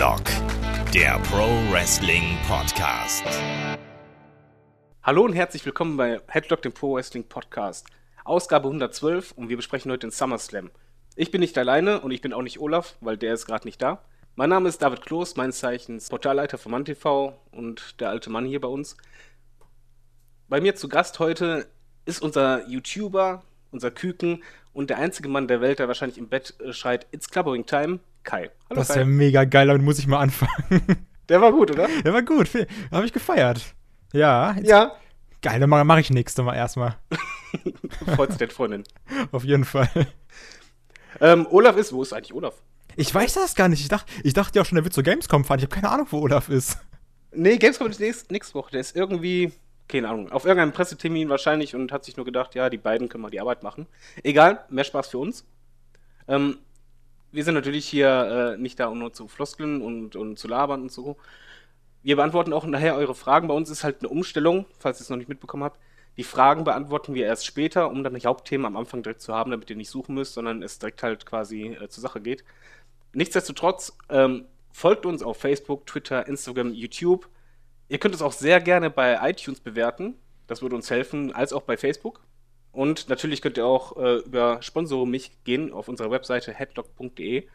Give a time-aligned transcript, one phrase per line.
[0.00, 0.24] Headlock,
[0.94, 3.22] der Pro Wrestling Podcast.
[5.02, 7.86] Hallo und herzlich willkommen bei Headlock, dem Pro Wrestling Podcast.
[8.24, 10.70] Ausgabe 112 und wir besprechen heute den SummerSlam.
[11.16, 13.82] Ich bin nicht alleine und ich bin auch nicht Olaf, weil der ist gerade nicht
[13.82, 14.02] da.
[14.36, 18.62] Mein Name ist David Kloß, meines Zeichens Portalleiter von MannTV und der alte Mann hier
[18.62, 18.96] bei uns.
[20.48, 21.66] Bei mir zu Gast heute
[22.06, 26.54] ist unser YouTuber, unser Küken und der einzige Mann der Welt, der wahrscheinlich im Bett
[26.60, 28.50] äh, schreit, It's Clubbering Time, Kai.
[28.68, 31.06] Hallo das ist ja mega geil, damit muss ich mal anfangen.
[31.28, 31.88] Der war gut, oder?
[32.04, 32.50] Der war gut,
[32.90, 33.74] habe ich gefeiert.
[34.12, 34.56] Ja.
[34.62, 34.96] Ja.
[35.42, 36.96] Geil, dann mache mach ich nächste Mal erstmal.
[38.14, 38.84] Freut sich Freundin.
[39.32, 39.88] Auf jeden Fall.
[41.20, 42.54] Ähm, Olaf ist, wo ist eigentlich Olaf?
[42.96, 43.80] Ich weiß das gar nicht.
[43.80, 45.58] Ich dachte, ich dachte ja auch schon, der wird zur Gamescom fahren.
[45.58, 46.78] Ich habe keine Ahnung, wo Olaf ist.
[47.32, 48.72] Nee, Gamescom ist nächste, nächste Woche.
[48.72, 49.52] Der ist irgendwie,
[49.88, 53.22] keine Ahnung, auf irgendeinem Pressetermin wahrscheinlich und hat sich nur gedacht, ja, die beiden können
[53.22, 53.86] mal die Arbeit machen.
[54.24, 55.46] Egal, mehr Spaß für uns.
[56.28, 56.58] Ähm,
[57.32, 60.82] wir sind natürlich hier äh, nicht da, um nur zu floskeln und, und zu labern
[60.82, 61.16] und so.
[62.02, 63.48] Wir beantworten auch nachher eure Fragen.
[63.48, 65.78] Bei uns ist halt eine Umstellung, falls ihr es noch nicht mitbekommen habt.
[66.16, 69.50] Die Fragen beantworten wir erst später, um dann die Hauptthemen am Anfang direkt zu haben,
[69.50, 72.44] damit ihr nicht suchen müsst, sondern es direkt halt quasi äh, zur Sache geht.
[73.12, 77.28] Nichtsdestotrotz, ähm, folgt uns auf Facebook, Twitter, Instagram, YouTube.
[77.88, 80.14] Ihr könnt es auch sehr gerne bei iTunes bewerten.
[80.46, 82.20] Das würde uns helfen, als auch bei Facebook.
[82.72, 87.46] Und natürlich könnt ihr auch äh, über Sponsore mich gehen auf unserer Webseite headlock.de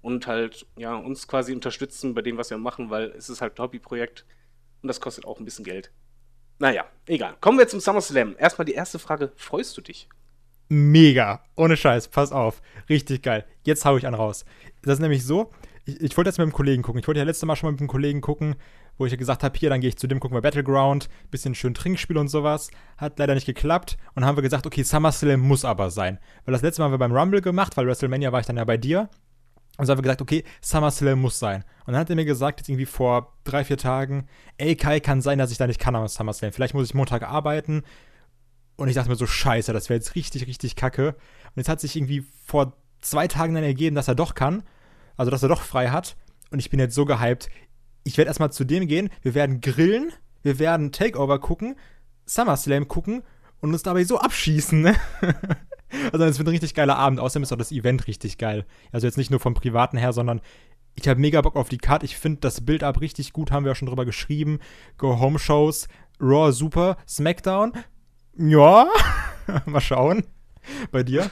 [0.00, 3.58] und halt ja, uns quasi unterstützen bei dem, was wir machen, weil es ist halt
[3.58, 4.24] ein Hobbyprojekt
[4.82, 5.90] und das kostet auch ein bisschen Geld.
[6.58, 7.36] Naja, egal.
[7.40, 8.36] Kommen wir zum SummerSlam.
[8.38, 10.08] Erstmal die erste Frage: Freust du dich?
[10.68, 11.44] Mega.
[11.56, 12.08] Ohne Scheiß.
[12.08, 12.62] Pass auf.
[12.88, 13.44] Richtig geil.
[13.64, 14.44] Jetzt hau ich einen raus.
[14.82, 15.50] Das ist nämlich so,
[15.84, 17.00] ich, ich wollte jetzt mit einem Kollegen gucken.
[17.00, 18.56] Ich wollte ja letztes Mal schon mal mit einem Kollegen gucken,
[18.96, 21.54] wo ich ja gesagt habe, hier, dann gehe ich zu dem, gucken wir Battleground, bisschen
[21.54, 22.70] schön Trinkspiel und sowas.
[22.96, 23.96] Hat leider nicht geklappt.
[24.14, 26.18] Und haben wir gesagt, okay, SummerSlam muss aber sein.
[26.44, 28.64] Weil das letzte Mal haben wir beim Rumble gemacht, weil WrestleMania war ich dann ja
[28.64, 29.08] bei dir.
[29.76, 31.64] Und so haben wir gesagt, okay, SummerSlam muss sein.
[31.86, 35.20] Und dann hat er mir gesagt, jetzt irgendwie vor drei, vier Tagen, ey Kai, kann
[35.20, 36.52] sein, dass ich da nicht kann am SummerSlam.
[36.52, 37.82] Vielleicht muss ich Montag arbeiten.
[38.76, 41.08] Und ich dachte mir so, scheiße, das wäre jetzt richtig, richtig kacke.
[41.08, 44.62] Und jetzt hat sich irgendwie vor zwei Tagen dann ergeben, dass er doch kann.
[45.16, 46.16] Also, dass er doch frei hat.
[46.50, 47.48] Und ich bin jetzt so gehypt.
[48.04, 49.10] Ich werde erstmal zu dem gehen.
[49.22, 50.12] Wir werden grillen.
[50.42, 51.76] Wir werden Takeover gucken.
[52.26, 53.22] SummerSlam gucken.
[53.60, 54.94] Und uns dabei so abschießen, ne?
[56.12, 57.18] also, es wird ein richtig geiler Abend.
[57.18, 58.66] Außerdem ist auch das Event richtig geil.
[58.92, 60.42] Also, jetzt nicht nur vom Privaten her, sondern
[60.96, 62.02] ich habe mega Bock auf die Card.
[62.02, 63.50] Ich finde das Build-Up richtig gut.
[63.50, 64.60] Haben wir auch schon drüber geschrieben.
[64.98, 65.88] Go-Home-Shows.
[66.20, 66.98] Raw super.
[67.08, 67.72] SmackDown.
[68.36, 68.86] Ja.
[69.64, 70.24] Mal schauen.
[70.90, 71.30] Bei dir?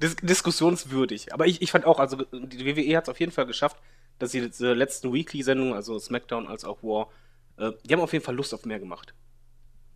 [0.00, 1.32] Dis diskussionswürdig.
[1.32, 3.76] Aber ich, ich fand auch, also die WWE hat es auf jeden Fall geschafft,
[4.18, 7.08] dass diese letzten Weekly-Sendungen, also SmackDown als auch War,
[7.56, 9.14] äh, die haben auf jeden Fall Lust auf mehr gemacht.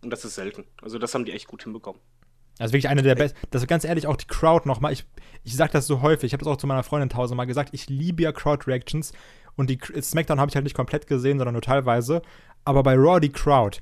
[0.01, 0.65] Und das ist selten.
[0.81, 2.01] Also das haben die echt gut hinbekommen.
[2.59, 3.37] Also wirklich eine der besten.
[3.51, 4.91] Das ist ganz ehrlich auch die Crowd nochmal.
[4.91, 5.05] Ich,
[5.43, 6.27] ich sag das so häufig.
[6.27, 7.69] Ich habe das auch zu meiner Freundin tausendmal gesagt.
[7.73, 9.13] Ich liebe ja Crowd-Reactions.
[9.55, 12.21] Und die SmackDown habe ich halt nicht komplett gesehen, sondern nur teilweise.
[12.63, 13.79] Aber bei Raw die Crowd,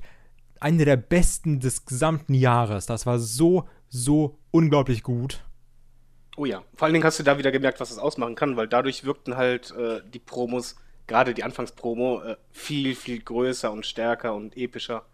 [0.60, 2.86] eine der besten des gesamten Jahres.
[2.86, 5.44] Das war so so unglaublich gut.
[6.36, 8.68] Oh ja, vor allen Dingen hast du da wieder gemerkt, was das ausmachen kann, weil
[8.68, 10.76] dadurch wirkten halt äh, die Promos,
[11.06, 15.06] gerade die Anfangspromo, äh, viel, viel größer und stärker und epischer.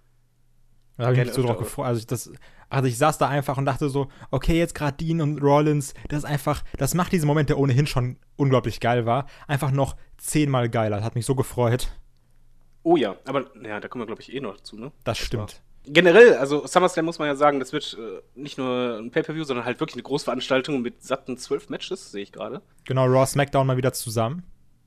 [0.98, 1.86] Da habe ich mich so drauf gefreut.
[1.86, 2.30] Also ich, das,
[2.68, 6.20] also ich saß da einfach und dachte so, okay, jetzt gerade Dean und Rollins, das
[6.20, 10.68] ist einfach, das macht diesen Moment, der ohnehin schon unglaublich geil war, einfach noch zehnmal
[10.68, 10.96] geiler.
[10.96, 11.88] Das hat mich so gefreut.
[12.82, 14.92] Oh ja, aber ja, da kommen wir, glaube ich, eh noch zu, ne?
[15.04, 15.52] Das, das stimmt.
[15.52, 19.44] War generell, also SummerSlam muss man ja sagen, das wird äh, nicht nur ein Pay-Per-View,
[19.44, 22.62] sondern halt wirklich eine Großveranstaltung mit satten zwölf Matches, sehe ich gerade.
[22.84, 24.44] Genau, Raw SmackDown mal wieder zusammen.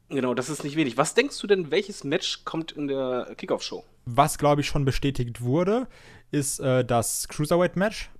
[0.09, 0.97] Genau, das ist nicht wenig.
[0.97, 3.83] Was denkst du denn, welches Match kommt in der Kickoff-Show?
[4.05, 5.87] Was, glaube ich, schon bestätigt wurde,
[6.31, 8.11] ist äh, das Cruiserweight-Match.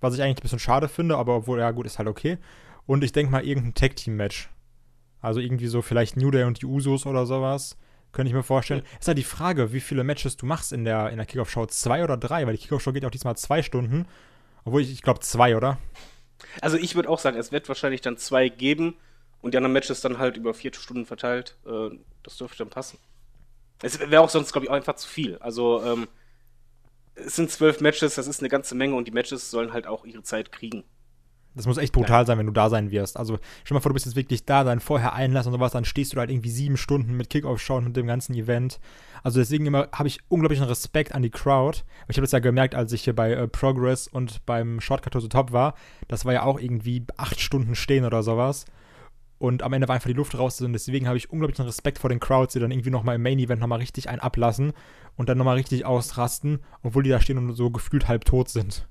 [0.00, 2.38] Was ich eigentlich ein bisschen schade finde, aber obwohl, ja gut, ist halt okay.
[2.86, 4.50] Und ich denke mal irgendein Tag-Team-Match.
[5.20, 7.76] Also irgendwie so vielleicht New Day und die Usos oder sowas.
[8.12, 8.82] Könnte ich mir vorstellen.
[8.84, 8.98] Ja.
[8.98, 11.66] Ist halt die Frage, wie viele Matches du machst in der, in der Kickoff-Show.
[11.66, 12.46] Zwei oder drei?
[12.46, 14.06] Weil die Kickoff-Show geht auch diesmal zwei Stunden.
[14.64, 15.78] Obwohl ich, ich glaube zwei, oder?
[16.60, 18.96] Also ich würde auch sagen, es wird wahrscheinlich dann zwei geben
[19.42, 21.56] und die anderen Matches dann halt über vier Stunden verteilt.
[21.66, 21.90] Äh,
[22.22, 22.98] das dürfte dann passen.
[23.82, 25.38] Es wäre auch sonst, glaube ich, auch einfach zu viel.
[25.38, 26.08] Also, ähm,
[27.14, 30.04] es sind zwölf Matches, das ist eine ganze Menge und die Matches sollen halt auch
[30.04, 30.84] ihre Zeit kriegen.
[31.54, 32.26] Das muss echt brutal ja.
[32.26, 33.16] sein, wenn du da sein wirst.
[33.16, 35.84] Also, stell mal vor, du bist jetzt wirklich da, dann vorher einlassen und sowas, dann
[35.84, 38.78] stehst du da halt irgendwie sieben Stunden mit Kickoff-Schauen und dem ganzen Event.
[39.22, 41.80] Also, deswegen immer habe ich unglaublichen Respekt an die Crowd.
[42.08, 45.20] Ich habe das ja gemerkt, als ich hier bei äh, Progress und beim Shortcut to
[45.20, 45.74] the Top war.
[46.06, 48.64] Das war ja auch irgendwie acht Stunden stehen oder sowas.
[49.40, 50.60] Und am Ende war einfach die Luft raus.
[50.60, 53.58] Und deswegen habe ich unglaublichen Respekt vor den Crowds, die dann irgendwie nochmal im Main-Event
[53.60, 54.72] nochmal richtig einen ablassen
[55.16, 58.86] und dann nochmal richtig ausrasten, obwohl die da stehen und so gefühlt halb tot sind.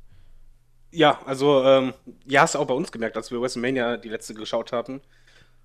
[0.92, 1.94] Ja, also, ähm,
[2.26, 5.02] ja, hast du auch bei uns gemerkt, als wir WrestleMania die letzte geschaut hatten.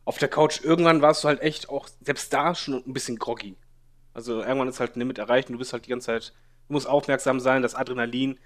[0.06, 3.56] auf der Couch, irgendwann warst du halt echt auch, selbst da schon ein bisschen groggy.
[4.12, 6.35] Also irgendwann ist halt ein Limit erreicht und du bist halt die ganze Zeit,
[6.69, 8.38] du musst aufmerksam sein, das Adrenalin.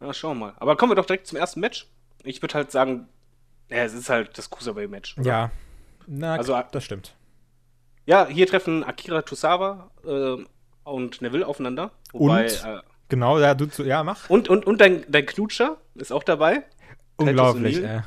[0.00, 0.54] Na, schauen wir mal.
[0.56, 1.86] Aber kommen wir doch direkt zum ersten Match.
[2.24, 3.08] Ich würde halt sagen,
[3.68, 5.16] ja, es ist halt das Cruiserweight-Match.
[5.22, 5.50] Ja.
[6.06, 7.14] Na, Also, das stimmt.
[8.06, 10.36] Ja, hier treffen Akira Tosawa äh,
[10.84, 11.90] und Neville aufeinander.
[12.12, 12.64] Wobei, Und?
[12.64, 12.80] Äh,
[13.12, 14.30] Genau, ja, du, zu- ja, mach.
[14.30, 16.62] und, und, und dein, dein Knutscher ist auch dabei.
[17.16, 18.00] Unglaublich, ey.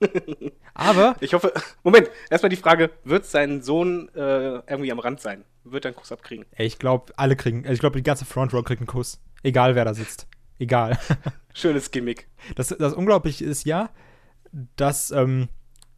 [0.74, 1.52] Aber, Ich hoffe,
[1.84, 4.18] Moment, erstmal die Frage, wird sein Sohn äh,
[4.68, 5.44] irgendwie am Rand sein?
[5.62, 6.44] Wird er einen Kuss abkriegen?
[6.56, 9.20] ich glaube, alle kriegen, also ich glaube, die ganze Front Row kriegt einen Kuss.
[9.44, 10.26] Egal, wer da sitzt.
[10.58, 10.98] Egal.
[11.54, 12.26] Schönes Gimmick.
[12.56, 13.90] Das, das Unglaubliche ist ja,
[14.74, 15.48] dass ähm,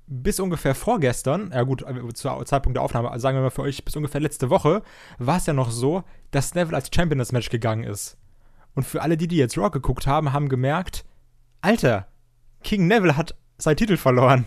[0.06, 3.63] bis ungefähr vorgestern, ja gut, äh, zu Zeitpunkt der Aufnahme, also sagen wir mal für
[3.63, 4.83] euch bis ungefähr letzte Woche,
[5.19, 8.19] war es ja noch so, dass Neville als Champion das Match gegangen ist.
[8.75, 11.05] Und für alle, die, die jetzt Raw geguckt haben, haben gemerkt,
[11.61, 12.08] Alter,
[12.62, 14.46] King Neville hat seinen Titel verloren.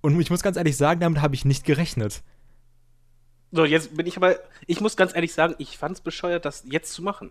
[0.00, 2.22] Und ich muss ganz ehrlich sagen, damit habe ich nicht gerechnet.
[3.52, 4.36] So, jetzt bin ich aber,
[4.66, 7.30] ich muss ganz ehrlich sagen, ich fand's bescheuert, das jetzt zu machen.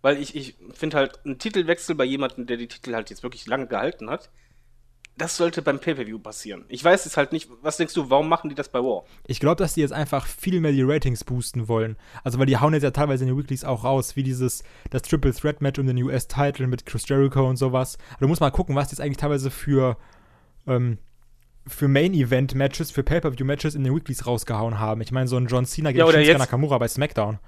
[0.00, 3.46] Weil ich, ich finde halt, ein Titelwechsel bei jemandem, der die Titel halt jetzt wirklich
[3.46, 4.30] lange gehalten hat,
[5.18, 6.64] das sollte beim Pay-Per-View passieren.
[6.68, 9.04] Ich weiß es halt nicht, was denkst du, warum machen die das bei War?
[9.26, 11.96] Ich glaube, dass die jetzt einfach viel mehr die Ratings boosten wollen.
[12.24, 15.02] Also, weil die hauen jetzt ja teilweise in den Weeklies auch raus, wie dieses, das
[15.02, 17.98] Triple Threat Match um den US-Title mit Chris Jericho und sowas.
[18.20, 19.96] Du musst mal gucken, was die jetzt eigentlich teilweise für,
[20.66, 20.98] ähm,
[21.66, 25.00] für Main-Event-Matches, für Pay-Per-View-Matches in den Weeklies rausgehauen haben.
[25.00, 27.38] Ich meine, so ein John Cena gegen Ja, Shinsuke Nakamura bei SmackDown.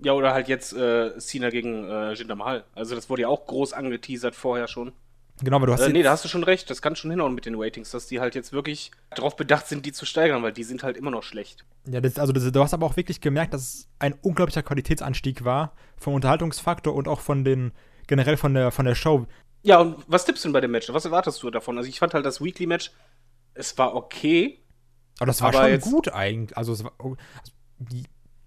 [0.00, 2.64] Ja, oder halt jetzt äh, Cena gegen äh, Jinder Mahal.
[2.74, 4.92] Also das wurde ja auch groß angeteasert vorher schon.
[5.44, 6.70] Genau, aber du hast Äh, nee, da hast du schon recht.
[6.70, 9.84] Das kann schon hinhauen mit den Ratings, dass die halt jetzt wirklich darauf bedacht sind,
[9.86, 11.64] die zu steigern, weil die sind halt immer noch schlecht.
[11.86, 15.44] ja, das, also das, du hast aber auch wirklich gemerkt, dass es ein unglaublicher Qualitätsanstieg
[15.44, 17.72] war vom Unterhaltungsfaktor und auch von den,
[18.06, 19.26] generell von der, von der Show.
[19.62, 20.92] Ja, und was tippst du denn bei dem Match?
[20.92, 21.76] Was erwartest du davon?
[21.78, 22.90] Also ich fand halt das Weekly-Match,
[23.54, 24.60] es war okay.
[25.18, 26.56] Aber das war Aber schon jetzt- gut eigentlich.
[26.56, 27.16] Also, es war, also,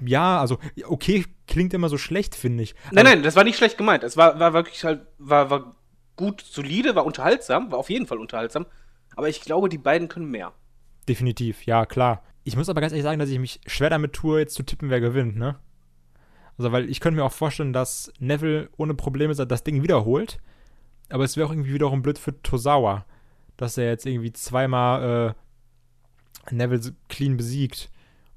[0.05, 0.57] ja, also,
[0.87, 2.75] okay, klingt immer so schlecht, finde ich.
[2.91, 4.03] Nein, also, nein, das war nicht schlecht gemeint.
[4.03, 5.75] Es war, war wirklich halt, war, war
[6.15, 8.65] gut, solide, war unterhaltsam, war auf jeden Fall unterhaltsam.
[9.15, 10.53] Aber ich glaube, die beiden können mehr.
[11.07, 12.23] Definitiv, ja, klar.
[12.43, 14.89] Ich muss aber ganz ehrlich sagen, dass ich mich schwer damit tue, jetzt zu tippen,
[14.89, 15.57] wer gewinnt, ne?
[16.57, 20.39] Also, weil ich könnte mir auch vorstellen, dass Neville ohne Probleme das Ding wiederholt.
[21.09, 23.05] Aber es wäre auch irgendwie wiederum blöd für Tosawa,
[23.57, 25.35] dass er jetzt irgendwie zweimal
[26.49, 27.89] äh, Neville clean besiegt.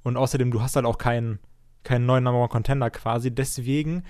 [0.03, 1.39] Und außerdem, du hast halt auch keinen,
[1.85, 3.35] keinen neuen Number One Contender quasi.
[3.35, 4.05] Deswegen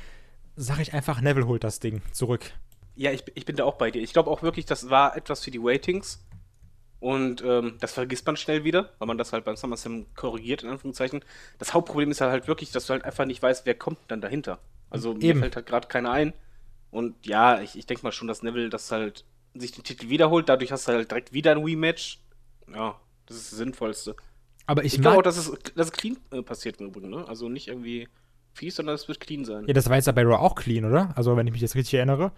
[0.57, 2.53] sage ich einfach, Neville holt das Ding zurück.
[2.99, 4.03] Ja, ich, ich bin da auch bei dir.
[4.03, 6.27] Ich glaube auch wirklich, das war etwas für die Ratings.
[6.99, 10.71] Und ähm, das vergisst man schnell wieder, weil man das halt beim SummerSlam korrigiert, in
[10.71, 11.25] Anführungszeichen.
[11.59, 14.59] Das Hauptproblem ist halt wirklich, dass du halt einfach nicht weißt, wer kommt dann dahinter.
[14.91, 15.39] Also mir Eben.
[15.39, 16.33] fällt halt gerade keiner ein.
[16.91, 19.25] Und ja, ich, ich denke mal schon, dass Neville das halt
[19.55, 20.49] sich den Titel wiederholt.
[20.49, 22.19] Dadurch hast du halt direkt wieder ein Rematch.
[22.75, 24.17] Ja, das ist das Sinnvollste.
[24.67, 27.29] Aber ich, Ich glaube auch, dass es, dass es clean äh, passiert im Übrigen, ne?
[27.29, 28.09] Also nicht irgendwie
[28.55, 29.67] fies, sondern es wird clean sein.
[29.69, 31.17] Ja, das war jetzt ja bei Raw auch clean, oder?
[31.17, 32.33] Also, wenn ich mich jetzt richtig erinnere.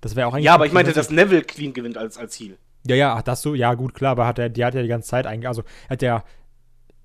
[0.00, 0.46] Das wäre auch eigentlich.
[0.46, 2.56] Ja, aber ich meinte, das dass Neville clean gewinnt als, als Heal.
[2.86, 4.88] Ja, ja, ach, das so, ja, gut, klar, aber hat er, die hat ja die
[4.88, 6.24] ganze Zeit eigentlich, also hat er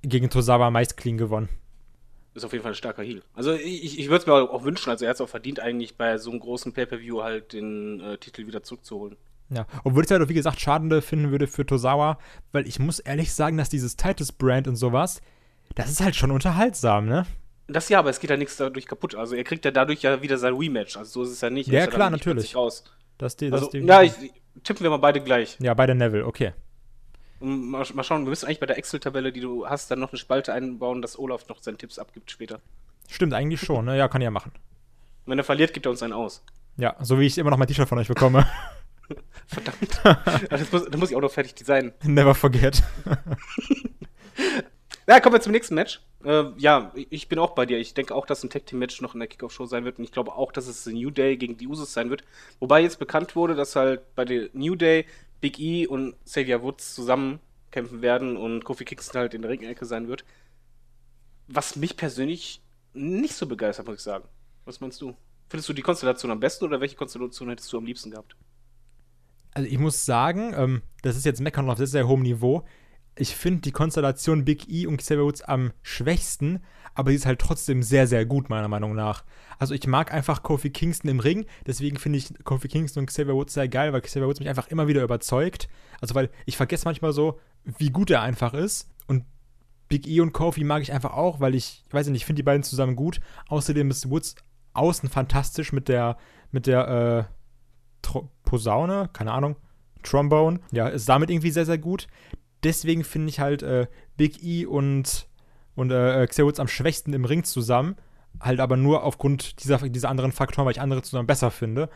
[0.01, 1.49] gegen Tosawa meist clean gewonnen.
[2.33, 3.21] Ist auf jeden Fall ein starker Heal.
[3.33, 5.95] Also ich, ich würde es mir auch wünschen, also er hat es auch verdient, eigentlich
[5.97, 9.17] bei so einem großen Pay-Per-View halt den äh, Titel wieder zurückzuholen.
[9.49, 12.19] Ja, obwohl ich es halt, wie gesagt, schade finden würde für Tosawa,
[12.51, 15.21] weil ich muss ehrlich sagen, dass dieses Titus-Brand und sowas,
[15.75, 17.25] das ist halt schon unterhaltsam, ne?
[17.67, 19.15] Das ja, aber es geht ja nichts dadurch kaputt.
[19.15, 20.95] Also er kriegt ja dadurch ja wieder sein Rematch.
[20.97, 21.67] Also so ist es ja nicht.
[21.67, 22.55] Ja, klar, natürlich.
[22.55, 22.83] Raus.
[23.17, 24.13] Das die, das Also, die, ja, ich,
[24.63, 25.57] tippen wir mal beide gleich.
[25.59, 26.53] ja, bei der Neville, okay.
[27.39, 30.17] Mal, mal schauen, wir müssen eigentlich bei der Excel-Tabelle, die du hast, dann noch eine
[30.17, 32.61] Spalte einbauen, dass Olaf noch seine Tipps abgibt später.
[33.09, 33.97] Stimmt, eigentlich schon, ne?
[33.97, 34.51] Ja, kann ja machen.
[35.25, 36.43] Wenn er verliert, gibt er uns einen aus.
[36.77, 38.47] Ja, so wie ich immer noch mein T-Shirt von euch bekomme.
[39.47, 40.01] Verdammt.
[40.51, 41.93] Also das muss, da muss ich auch noch fertig designen.
[42.03, 42.83] Never forget.
[45.09, 46.01] Ja, kommen wir zum nächsten Match.
[46.25, 47.77] Äh, ja, ich bin auch bei dir.
[47.77, 49.99] Ich denke auch, dass ein Tag Team Match noch in der Kickoff-Show sein wird.
[49.99, 52.25] Und ich glaube auch, dass es New Day gegen die Usos sein wird.
[52.59, 55.05] Wobei jetzt bekannt wurde, dass halt bei der New Day
[55.39, 57.39] Big E und Xavier Woods zusammen
[57.71, 60.25] kämpfen werden und Kofi Kingston halt in der Ringecke sein wird.
[61.47, 62.61] Was mich persönlich
[62.93, 64.25] nicht so begeistert, muss ich sagen.
[64.65, 65.15] Was meinst du?
[65.47, 68.35] Findest du die Konstellation am besten oder welche Konstellation hättest du am liebsten gehabt?
[69.53, 72.65] Also ich muss sagen, ähm, das ist jetzt Meckern auf sehr, sehr hohem Niveau.
[73.17, 77.39] Ich finde die Konstellation Big E und Xavier Woods am schwächsten, aber sie ist halt
[77.39, 79.23] trotzdem sehr, sehr gut, meiner Meinung nach.
[79.59, 83.35] Also ich mag einfach Kofi Kingston im Ring, deswegen finde ich Kofi Kingston und Xavier
[83.35, 85.67] Woods sehr geil, weil Xavier Woods mich einfach immer wieder überzeugt.
[86.01, 88.89] Also weil ich vergesse manchmal so, wie gut er einfach ist.
[89.07, 89.25] Und
[89.87, 92.39] Big E und Kofi mag ich einfach auch, weil ich, ich weiß nicht, ich finde
[92.39, 93.19] die beiden zusammen gut.
[93.47, 94.35] Außerdem ist Woods
[94.73, 96.17] außen fantastisch mit der,
[96.51, 97.37] mit der, äh,
[98.43, 99.57] Posaune, keine Ahnung,
[100.03, 102.07] Trombone, ja, ist damit irgendwie sehr, sehr gut.
[102.63, 105.27] Deswegen finde ich halt äh, Big E und,
[105.75, 107.95] und äh, Xavier Woods am schwächsten im Ring zusammen.
[108.39, 111.89] Halt aber nur aufgrund dieser, dieser anderen Faktoren, weil ich andere zusammen besser finde.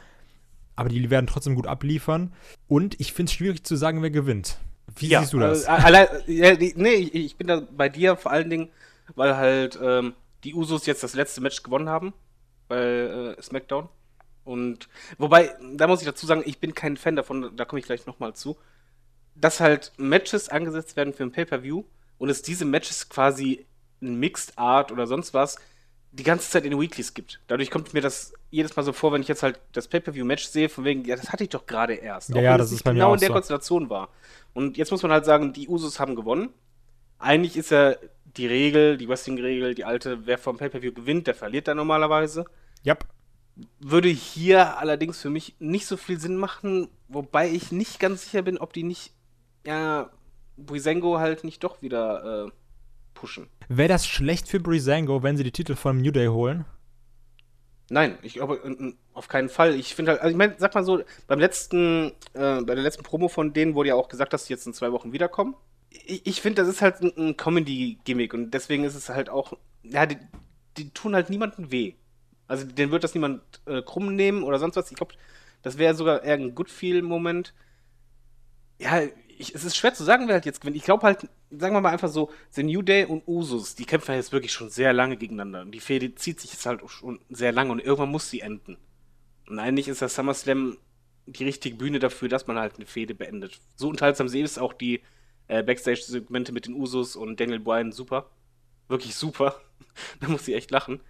[0.75, 2.33] Aber die werden trotzdem gut abliefern.
[2.67, 4.57] Und ich finde es schwierig zu sagen, wer gewinnt.
[4.95, 5.65] Wie ja, siehst du das?
[5.65, 8.69] Äh, allein, ja, die, nee, ich, ich bin da bei dir vor allen Dingen,
[9.15, 10.13] weil halt ähm,
[10.43, 12.13] die Usos jetzt das letzte Match gewonnen haben
[12.67, 13.89] bei äh, SmackDown.
[14.43, 17.85] Und wobei, da muss ich dazu sagen, ich bin kein Fan davon, da komme ich
[17.85, 18.57] gleich nochmal zu,
[19.35, 21.83] dass halt Matches angesetzt werden für ein Pay-Per-View
[22.17, 23.65] und es diese Matches quasi
[23.99, 25.57] in Mixed Art oder sonst was
[26.11, 27.39] die ganze Zeit in den Weeklies gibt.
[27.47, 30.67] Dadurch kommt mir das jedes Mal so vor, wenn ich jetzt halt das Pay-Per-View-Match sehe,
[30.67, 32.29] von wegen, ja, das hatte ich doch gerade erst.
[32.29, 33.33] Ja, Auch ja, das es ist nicht bei mir genau in der so.
[33.33, 34.09] Konstellation war.
[34.53, 36.49] Und jetzt muss man halt sagen, die Usos haben gewonnen.
[37.17, 37.95] Eigentlich ist ja
[38.35, 42.45] die Regel, die Wrestling-Regel, die alte, wer vom Pay-Per-View gewinnt, der verliert dann normalerweise.
[42.85, 43.05] Yep.
[43.79, 48.41] Würde hier allerdings für mich nicht so viel Sinn machen, wobei ich nicht ganz sicher
[48.41, 49.13] bin, ob die nicht,
[49.65, 50.09] ja,
[50.57, 52.51] Buisengo halt nicht doch wieder äh,
[53.13, 53.47] pushen.
[53.67, 56.65] Wäre das schlecht für Breezango, wenn sie die Titel von New Day holen?
[57.89, 59.75] Nein, ich glaube auf keinen Fall.
[59.75, 63.03] Ich finde halt, also ich meine, sag mal so, beim letzten, äh, bei der letzten
[63.03, 65.55] Promo von denen wurde ja auch gesagt, dass sie jetzt in zwei Wochen wiederkommen.
[65.89, 69.53] Ich, ich finde, das ist halt ein, ein Comedy-Gimmick und deswegen ist es halt auch,
[69.83, 70.17] ja, die,
[70.77, 71.95] die tun halt niemandem weh.
[72.47, 74.89] Also den wird das niemand äh, krumm nehmen oder sonst was.
[74.89, 75.15] Ich glaube,
[75.61, 77.53] das wäre sogar eher ein Good-Feel-Moment.
[78.79, 79.01] Ja,
[79.41, 80.77] ich, es ist schwer zu sagen, wer halt jetzt gewinnt.
[80.77, 84.15] Ich glaube halt, sagen wir mal einfach so, The New Day und Usus, die kämpfen
[84.15, 85.61] jetzt wirklich schon sehr lange gegeneinander.
[85.61, 88.77] Und die Fehde zieht sich jetzt halt schon sehr lange und irgendwann muss sie enden.
[89.47, 90.77] Und eigentlich ist das SummerSlam
[91.25, 93.59] die richtige Bühne dafür, dass man halt eine Fehde beendet.
[93.75, 95.01] So unterhaltsam sehe ich es auch die
[95.47, 98.29] äh, Backstage-Segmente mit den Usos und Daniel Bryan super.
[98.87, 99.55] Wirklich super.
[100.19, 101.01] da muss ich echt lachen.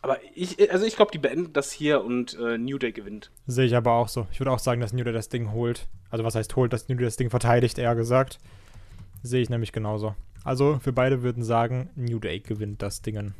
[0.00, 3.30] Aber ich, also ich glaube, die beenden das hier und äh, New Day gewinnt.
[3.46, 4.26] Sehe ich aber auch so.
[4.30, 5.88] Ich würde auch sagen, dass New Day das Ding holt.
[6.10, 8.38] Also was heißt holt, dass New Day das Ding verteidigt, eher gesagt.
[9.22, 10.14] Sehe ich nämlich genauso.
[10.44, 13.34] Also für beide würden sagen, New Day gewinnt das Ding.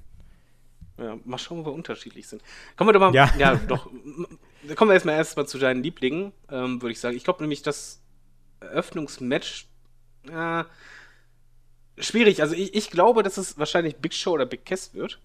[0.98, 2.42] Ja, mal schauen, wo wir unterschiedlich sind.
[2.76, 3.32] Kommen wir doch mal, Ja.
[3.38, 3.88] ja, doch.
[4.74, 7.16] Kommen wir erstmal erstmal zu deinen Lieblingen, ähm, würde ich sagen.
[7.16, 8.02] Ich glaube nämlich, das
[8.58, 9.68] Eröffnungsmatch,
[10.28, 10.64] äh,
[11.98, 12.42] schwierig.
[12.42, 15.20] Also ich, ich glaube, dass es wahrscheinlich Big Show oder Big Cass wird.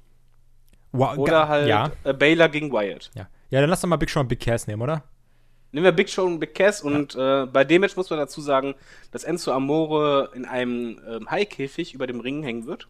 [0.94, 3.12] Wow, Oder halt Ja, äh, Baylor gegen Wyatt.
[3.16, 3.28] ja.
[3.50, 5.04] Ja, dann lass doch mal Big Show und Big Cass nehmen, oder?
[5.72, 8.42] Nehmen wir Big Show und Big Cass und äh, bei dem Match muss man dazu
[8.42, 8.74] sagen,
[9.12, 12.88] dass Enzo Amore in einem ähm, Haikäfig über dem Ring hängen wird.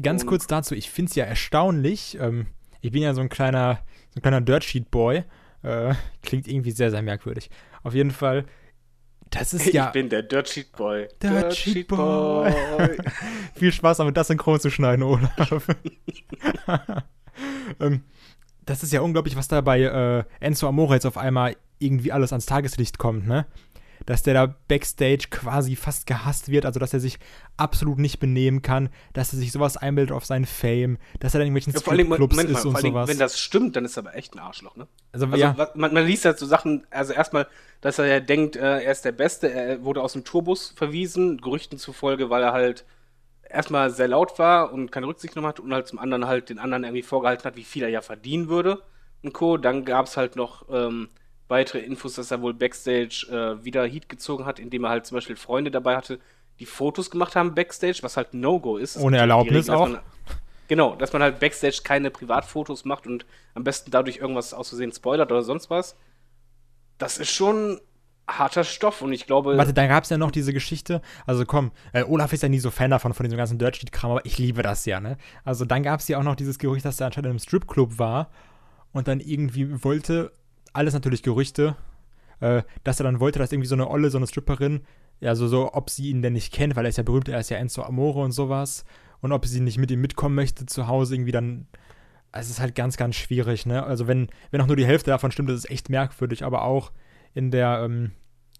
[0.00, 2.16] Ganz Und- kurz dazu, ich finde es ja erstaunlich.
[2.20, 2.46] Ähm,
[2.80, 3.80] ich bin ja so ein kleiner,
[4.10, 5.24] so ein kleiner Dirt Sheet Boy.
[5.62, 7.50] Äh, klingt irgendwie sehr, sehr merkwürdig.
[7.84, 8.44] Auf jeden Fall,
[9.32, 9.86] das ist ja.
[9.86, 11.08] Ich bin der Dirt Sheet Boy.
[11.22, 12.52] Dirt Sheet Boy.
[13.54, 15.68] Viel Spaß damit, das synchron zu schneiden, Olaf.
[17.80, 18.02] ähm,
[18.64, 22.32] das ist ja unglaublich, was da bei äh, Enzo Amore jetzt auf einmal irgendwie alles
[22.32, 23.46] ans Tageslicht kommt, ne?
[24.06, 27.18] Dass der da backstage quasi fast gehasst wird, also dass er sich
[27.56, 31.48] absolut nicht benehmen kann, dass er sich sowas einbildet auf seinen Fame, dass er dann
[31.48, 33.08] irgendwelchen Ja, allem, Stripclubs mal, ist vor und Dingen, sowas.
[33.08, 34.86] wenn das stimmt, dann ist er aber echt ein Arschloch, ne?
[35.12, 37.46] also, Also ja, man, man liest halt so Sachen, also erstmal,
[37.80, 41.38] dass er ja denkt, äh, er ist der Beste, er wurde aus dem Tourbus verwiesen,
[41.40, 42.84] Gerüchten zufolge, weil er halt
[43.48, 46.58] erstmal sehr laut war und keine Rücksicht genommen hat und halt zum anderen halt den
[46.58, 48.82] anderen irgendwie vorgehalten hat, wie viel er ja verdienen würde
[49.22, 49.56] und Co.
[49.58, 51.08] Dann gab es halt noch ähm,
[51.48, 55.16] weitere Infos, dass er wohl Backstage äh, wieder Heat gezogen hat, indem er halt zum
[55.16, 56.18] Beispiel Freunde dabei hatte,
[56.60, 58.96] die Fotos gemacht haben Backstage, was halt No-Go ist.
[58.96, 59.88] Ohne Erlaubnis dass auch?
[59.88, 60.00] man-
[60.68, 64.92] Genau, dass man halt Backstage keine Privatfotos macht und am besten dadurch irgendwas aus Versehen
[64.92, 65.96] spoilert oder sonst was.
[66.96, 67.78] Das ist schon
[68.26, 69.58] harter Stoff und ich glaube.
[69.58, 71.02] Warte, da gab es ja noch diese Geschichte.
[71.26, 74.12] Also komm, äh, Olaf ist ja nie so Fan davon, von diesem ganzen Dirt Sheet-Kram,
[74.12, 75.18] aber ich liebe das ja, ne?
[75.44, 77.98] Also dann gab es ja auch noch dieses Gerücht, dass er anscheinend in einem Stripclub
[77.98, 78.30] war
[78.92, 80.32] und dann irgendwie wollte,
[80.72, 81.76] alles natürlich Gerüchte,
[82.40, 84.82] äh, dass er dann wollte, dass irgendwie so eine Olle, so eine Stripperin,
[85.20, 87.38] ja, so, so, ob sie ihn denn nicht kennt, weil er ist ja berühmt, er
[87.38, 88.84] ist ja Enzo Amore und sowas,
[89.20, 91.68] und ob sie nicht mit ihm mitkommen möchte zu Hause, irgendwie dann.
[92.32, 93.84] Also es ist halt ganz, ganz schwierig, ne?
[93.84, 96.90] Also wenn, wenn auch nur die Hälfte davon stimmt, das ist echt merkwürdig, aber auch
[97.34, 98.12] in der, ähm,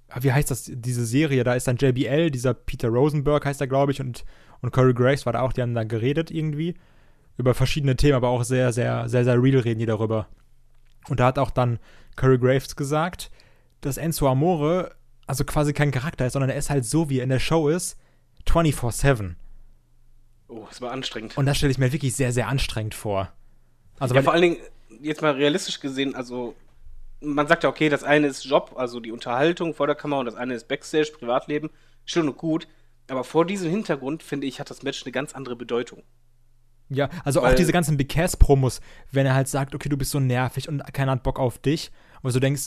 [0.08, 3.66] ah, wie heißt das, diese Serie, da ist dann JBL, dieser Peter Rosenberg heißt er,
[3.66, 4.24] glaube ich, und,
[4.60, 6.74] und Corey Graves war da auch, die haben da geredet irgendwie
[7.38, 10.28] über verschiedene Themen, aber auch sehr, sehr, sehr, sehr real reden die darüber.
[11.08, 11.78] Und da hat auch dann
[12.16, 13.30] Corey Graves gesagt,
[13.80, 14.94] dass Enzo Amore
[15.26, 17.68] also quasi kein Charakter ist, sondern er ist halt so, wie er in der Show
[17.68, 17.96] ist,
[18.46, 19.34] 24-7.
[20.48, 21.38] oh, es war anstrengend.
[21.38, 23.32] Und das stelle ich mir wirklich sehr, sehr anstrengend vor.
[23.98, 24.56] Also, ja, vor allen Dingen,
[25.00, 26.54] jetzt mal realistisch gesehen, also
[27.20, 30.26] man sagt ja, okay, das eine ist Job, also die Unterhaltung vor der Kamera und
[30.26, 31.70] das eine ist Backstage, Privatleben,
[32.04, 32.66] schön und gut.
[33.08, 36.02] Aber vor diesem Hintergrund, finde ich, hat das Match eine ganz andere Bedeutung.
[36.94, 38.80] Ja, also auch weil- diese ganzen Big Cass-Promos,
[39.10, 41.90] wenn er halt sagt, okay, du bist so nervig und keiner hat Bock auf dich,
[42.22, 42.66] wo du denkst,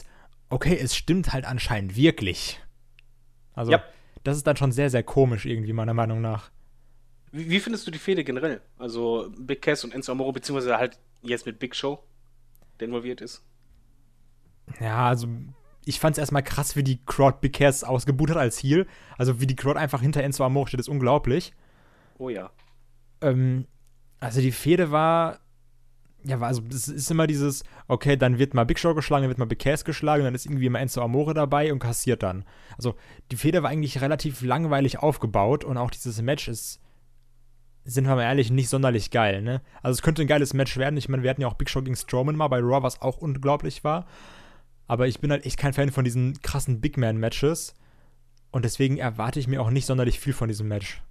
[0.49, 2.59] okay, es stimmt halt anscheinend wirklich.
[3.53, 3.83] Also, Ja.
[4.23, 6.51] das ist dann schon sehr, sehr komisch irgendwie, meiner Meinung nach.
[7.31, 8.61] Wie, wie findest du die Fehde generell?
[8.77, 12.03] Also Big Cass und Enzo Amore, beziehungsweise halt jetzt mit Big Show,
[12.79, 13.43] der involviert ist.
[14.79, 15.27] Ja, also
[15.85, 18.87] ich fand es erstmal krass, wie die Crowd Big Cass ausgebucht hat als Heel.
[19.17, 21.53] Also wie die Crowd einfach hinter Enzo Amore steht, ist unglaublich.
[22.17, 22.49] Oh ja.
[23.21, 23.67] Ähm,
[24.25, 25.39] also die Fehde war,
[26.23, 29.29] ja, war also es ist immer dieses, okay, dann wird mal Big Show geschlagen, dann
[29.29, 32.45] wird mal Big Cass geschlagen, dann ist irgendwie immer Enzo Amore dabei und kassiert dann.
[32.77, 32.95] Also
[33.31, 36.81] die Fehde war eigentlich relativ langweilig aufgebaut und auch dieses Match ist,
[37.83, 39.61] sind wir mal ehrlich, nicht sonderlich geil, ne?
[39.83, 40.97] Also es könnte ein geiles Match werden.
[40.97, 43.17] Ich meine, wir hatten ja auch Big Show gegen Strowman mal bei Raw, was auch
[43.17, 44.07] unglaublich war.
[44.87, 47.75] Aber ich bin halt echt kein Fan von diesen krassen Big Man-Matches.
[48.49, 51.03] Und deswegen erwarte ich mir auch nicht sonderlich viel von diesem Match.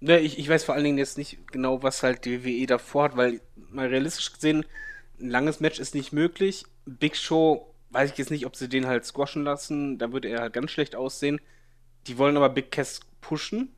[0.00, 3.04] Ne, ich, ich weiß vor allen Dingen jetzt nicht genau, was halt die WWE davor
[3.04, 4.64] hat, weil mal realistisch gesehen,
[5.20, 6.64] ein langes Match ist nicht möglich.
[6.84, 10.40] Big Show, weiß ich jetzt nicht, ob sie den halt squashen lassen, da würde er
[10.40, 11.40] halt ganz schlecht aussehen.
[12.06, 13.74] Die wollen aber Big Cass pushen,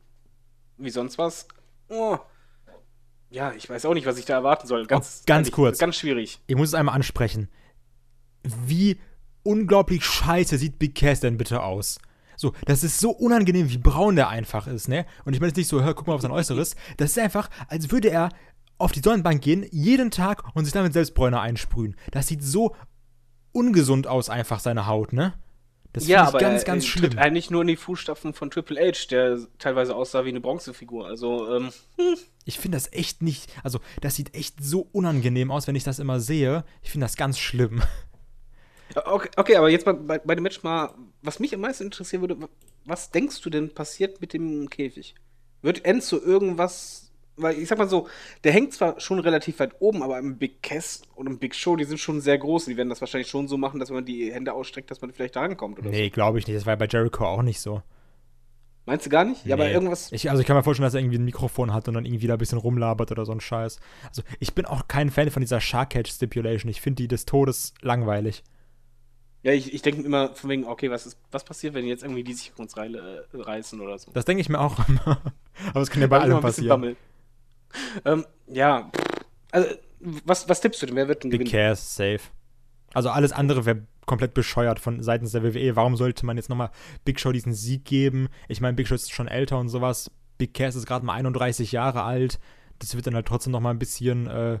[0.77, 1.47] wie sonst was.
[1.87, 2.17] Oh.
[3.31, 4.85] Ja, ich weiß auch nicht, was ich da erwarten soll.
[4.87, 5.77] Ganz, Oh, ganz ehrlich, kurz.
[5.79, 6.39] Ganz schwierig.
[6.47, 7.47] Ich muss es einmal ansprechen.
[8.43, 8.99] Wie
[9.43, 11.99] unglaublich scheiße sieht Big Cass denn bitte aus?
[12.39, 15.05] So, das ist so unangenehm, wie braun der einfach ist, ne?
[15.25, 16.77] Und ich meine jetzt nicht so, hör, guck mal auf sein Äußeres.
[16.95, 18.29] Das ist einfach, als würde er
[18.77, 21.97] auf die Sonnenbank gehen, jeden Tag und sich damit selbst Bräuner einsprühen.
[22.11, 22.77] Das sieht so
[23.51, 25.33] ungesund aus, einfach seine Haut, ne?
[25.91, 27.11] Das ja, aber ganz, ganz er schlimm.
[27.11, 31.07] tritt eigentlich nur in die Fußstapfen von Triple H, der teilweise aussah wie eine Bronzefigur.
[31.07, 31.71] Also, ähm,
[32.45, 35.99] Ich finde das echt nicht, also das sieht echt so unangenehm aus, wenn ich das
[35.99, 36.63] immer sehe.
[36.83, 37.81] Ich finde das ganz schlimm.
[38.95, 42.21] Okay, okay, aber jetzt mal bei, bei dem Match mal, was mich am meisten interessieren
[42.21, 42.37] würde,
[42.85, 45.15] was denkst du denn passiert mit dem Käfig?
[45.61, 48.07] Wird Enzo irgendwas, weil ich sag mal so,
[48.43, 51.75] der hängt zwar schon relativ weit oben, aber im Big Cass und im Big Show,
[51.75, 52.65] die sind schon sehr groß.
[52.65, 55.11] Die werden das wahrscheinlich schon so machen, dass wenn man die Hände ausstreckt, dass man
[55.11, 56.55] vielleicht da rankommt oder Nee, glaube ich nicht.
[56.57, 57.75] Das war ja bei Jericho auch nicht so.
[57.75, 57.83] so.
[58.85, 59.45] Meinst du gar nicht?
[59.45, 59.73] Ja, aber Nee.
[59.73, 60.11] irgendwas.
[60.11, 62.25] Ich, also ich kann mir vorstellen, dass er irgendwie ein Mikrofon hat und dann irgendwie
[62.25, 63.79] da ein bisschen rumlabert oder so ein Scheiß.
[64.07, 66.71] Also ich bin auch kein Fan von dieser Shark Catch Stipulation.
[66.71, 68.43] Ich finde die des Todes langweilig.
[69.41, 72.23] Ja, ich, ich denke immer von wegen, okay, was ist, was passiert, wenn jetzt irgendwie
[72.23, 74.11] die Sicherungsreile äh, reißen oder so?
[74.11, 75.21] Das denke ich mir auch immer.
[75.69, 76.97] Aber es kann ja bei allem passieren.
[78.03, 78.91] Ähm, ja,
[79.51, 80.95] also, was, was tippst du denn?
[80.95, 81.51] Wer wird denn Big gewinnen?
[81.51, 82.21] Cass, safe.
[82.93, 85.75] Also alles andere wäre komplett bescheuert von seitens der WWE.
[85.75, 86.71] Warum sollte man jetzt nochmal
[87.05, 88.29] Big Show diesen Sieg geben?
[88.47, 90.11] Ich meine, Big Show ist schon älter und sowas.
[90.37, 92.39] Big Cass ist gerade mal 31 Jahre alt.
[92.79, 94.59] Das wird dann halt trotzdem nochmal ein bisschen, äh,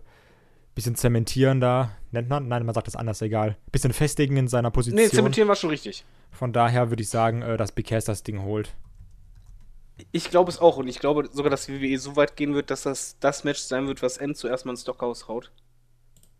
[0.79, 1.91] bisschen zementieren da.
[2.11, 2.47] Nennt man?
[2.47, 3.57] Nein, man sagt das anders, egal.
[3.69, 5.03] Bisschen festigen in seiner Position.
[5.03, 6.05] Nee, zementieren war schon richtig.
[6.31, 8.73] Von daher würde ich sagen, äh, dass Big Cass das Ding holt.
[10.13, 12.71] Ich glaube es auch und ich glaube sogar, dass die WWE so weit gehen wird,
[12.71, 15.51] dass das das Match sein wird, was End zuerst mal ins Stockhaus haut.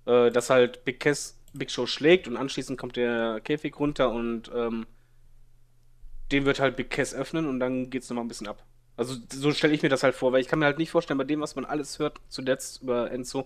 [0.06, 4.49] Äh, dass halt Big Cass Big Show schlägt und anschließend kommt der Käfig runter und
[4.56, 4.86] ähm,
[6.32, 8.63] den wird halt Big Cass öffnen und dann geht's nochmal ein bisschen ab.
[8.95, 11.17] Also so stelle ich mir das halt vor, weil ich kann mir halt nicht vorstellen,
[11.17, 13.45] bei dem, was man alles hört zuletzt über Enzo,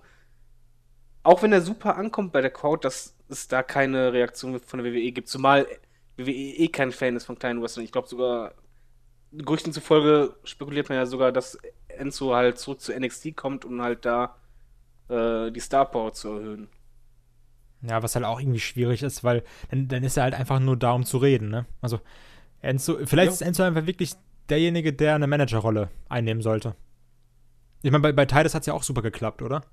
[1.23, 4.93] auch wenn er super ankommt bei der Crowd, dass es da keine Reaktion von der
[4.93, 5.67] WWE gibt, zumal
[6.17, 7.85] WWE eh kein Fan ist von kleinen Wrestlern.
[7.85, 8.53] Ich glaube sogar,
[9.31, 11.57] Gerüchten zufolge spekuliert man ja sogar, dass
[11.89, 14.37] Enzo halt zurück zu NXT kommt, um halt da
[15.09, 16.69] äh, die Star Power zu erhöhen.
[17.81, 20.77] Ja, was halt auch irgendwie schwierig ist, weil dann, dann ist er halt einfach nur
[20.77, 21.65] da, um zu reden, ne?
[21.81, 21.99] Also,
[22.61, 23.33] Enzo, vielleicht Ja.
[23.33, 24.13] ist Enzo einfach wirklich
[24.49, 26.75] derjenige, der eine Managerrolle einnehmen sollte.
[27.81, 29.63] Ich meine, bei, bei Titus hat es ja auch super geklappt, oder?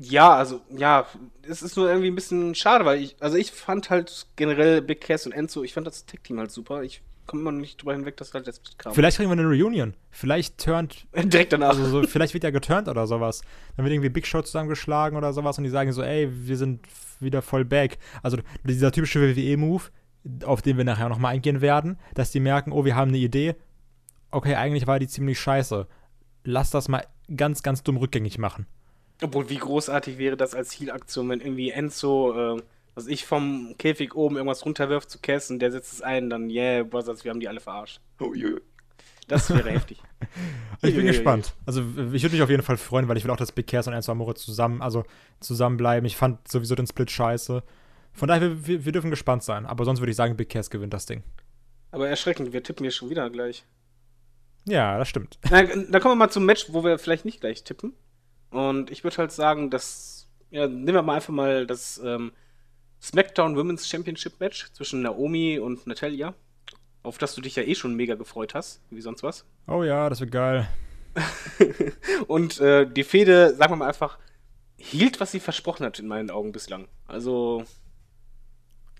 [0.00, 1.06] Ja, also, ja,
[1.42, 5.00] es ist nur irgendwie ein bisschen schade, weil ich, also ich fand halt generell Big
[5.00, 6.84] Cass und Enzo, ich fand das Tech-Team halt super.
[6.84, 8.94] Ich komme immer noch nicht drüber hinweg, dass halt das kam.
[8.94, 9.94] Vielleicht kriegen wir eine Reunion.
[10.10, 11.70] Vielleicht turnt, Direkt danach.
[11.70, 13.42] also so, vielleicht wird ja geturnt oder sowas.
[13.76, 16.86] Dann wird irgendwie Big Show zusammengeschlagen oder sowas und die sagen so, ey, wir sind
[17.18, 17.98] wieder voll back.
[18.22, 19.82] Also dieser typische WWE-Move,
[20.44, 23.56] auf den wir nachher nochmal eingehen werden, dass die merken, oh, wir haben eine Idee.
[24.30, 25.88] Okay, eigentlich war die ziemlich scheiße.
[26.44, 28.66] Lass das mal ganz, ganz dumm rückgängig machen.
[29.22, 32.62] Obwohl, wie großartig wäre das als Heal-Aktion, wenn irgendwie Enzo, äh,
[32.94, 36.50] was ich vom Käfig oben irgendwas runterwirft zu Cass und der setzt es ein, dann,
[36.50, 38.00] yeah, Brothers, wir haben die alle verarscht.
[38.20, 38.58] Oh, yeah.
[39.28, 40.02] Das wäre heftig.
[40.80, 41.08] Ich bin Uiuiui.
[41.08, 41.54] gespannt.
[41.66, 41.80] Also
[42.12, 43.94] ich würde mich auf jeden Fall freuen, weil ich will auch, dass Big Cass und
[43.94, 45.04] Enzo Amore zusammen, also
[45.40, 46.06] zusammenbleiben.
[46.06, 47.64] Ich fand sowieso den Split scheiße.
[48.12, 49.66] Von daher, wir, wir, wir dürfen gespannt sein.
[49.66, 51.24] Aber sonst würde ich sagen, Big Cass gewinnt das Ding.
[51.90, 53.64] Aber erschreckend, wir tippen hier schon wieder gleich.
[54.66, 55.40] Ja, das stimmt.
[55.50, 57.94] Na, dann kommen wir mal zum Match, wo wir vielleicht nicht gleich tippen.
[58.50, 62.32] Und ich würde halt sagen, dass, ja, nehmen wir mal einfach mal das ähm,
[63.02, 66.34] SmackDown Women's Championship Match zwischen Naomi und Natalia.
[67.02, 69.44] Auf das du dich ja eh schon mega gefreut hast, wie sonst was.
[69.66, 70.68] Oh ja, das wird geil.
[72.26, 74.18] Und äh, die Fehde, sagen wir mal einfach,
[74.76, 76.86] hielt, was sie versprochen hat, in meinen Augen bislang.
[77.06, 77.64] Also,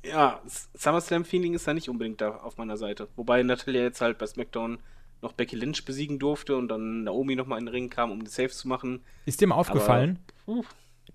[0.05, 0.41] Ja,
[0.75, 3.09] SummerSlam-Feeling ist da nicht unbedingt da auf meiner Seite.
[3.17, 4.79] Wobei Natalia jetzt halt bei SmackDown
[5.23, 8.31] noch Becky Lynch besiegen durfte und dann Naomi nochmal in den Ring kam, um die
[8.31, 9.01] Saves zu machen.
[9.27, 10.65] Ist dir mal aufgefallen, Puh.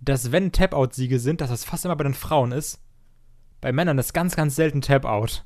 [0.01, 2.79] dass wenn Tap-Out-Siege sind, dass das fast immer bei den Frauen ist?
[3.61, 5.45] Bei Männern ist ganz, ganz selten Tap-Out.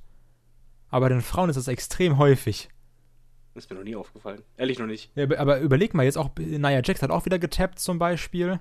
[0.89, 2.69] Aber bei den Frauen ist das extrem häufig.
[3.53, 4.41] Ist mir noch nie aufgefallen.
[4.55, 5.11] Ehrlich noch nicht.
[5.15, 8.59] Ja, aber- aber überleg mal, jetzt auch, Nia Jax hat auch wieder getappt zum Beispiel.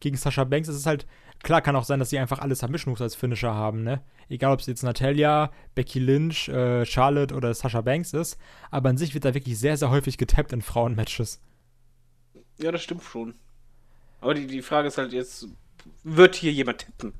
[0.00, 0.68] Gegen Sasha Banks.
[0.68, 1.06] Es ist halt,
[1.42, 4.02] klar kann auch sein, dass sie einfach alle Submission Moves als Finisher haben, ne?
[4.28, 8.38] Egal, ob es jetzt Natalia, Becky Lynch, äh, Charlotte oder Sasha Banks ist.
[8.70, 11.40] Aber an sich wird da wirklich sehr, sehr häufig getappt in Frauenmatches.
[12.58, 13.34] Ja, das stimmt schon.
[14.20, 15.48] Aber die, die Frage ist halt jetzt,
[16.04, 17.12] wird hier jemand tippen?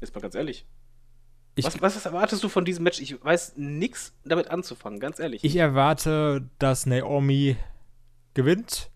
[0.00, 0.66] Jetzt mal ganz ehrlich.
[1.54, 3.00] Ich, was, was erwartest du von diesem Match?
[3.00, 5.42] Ich weiß nichts damit anzufangen, ganz ehrlich.
[5.42, 7.56] ich erwarte, dass Naomi
[8.34, 8.90] gewinnt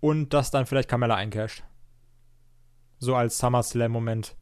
[0.00, 1.64] und dass dann vielleicht Carmella eincasht.
[2.98, 4.34] So als SummerSlam-Moment.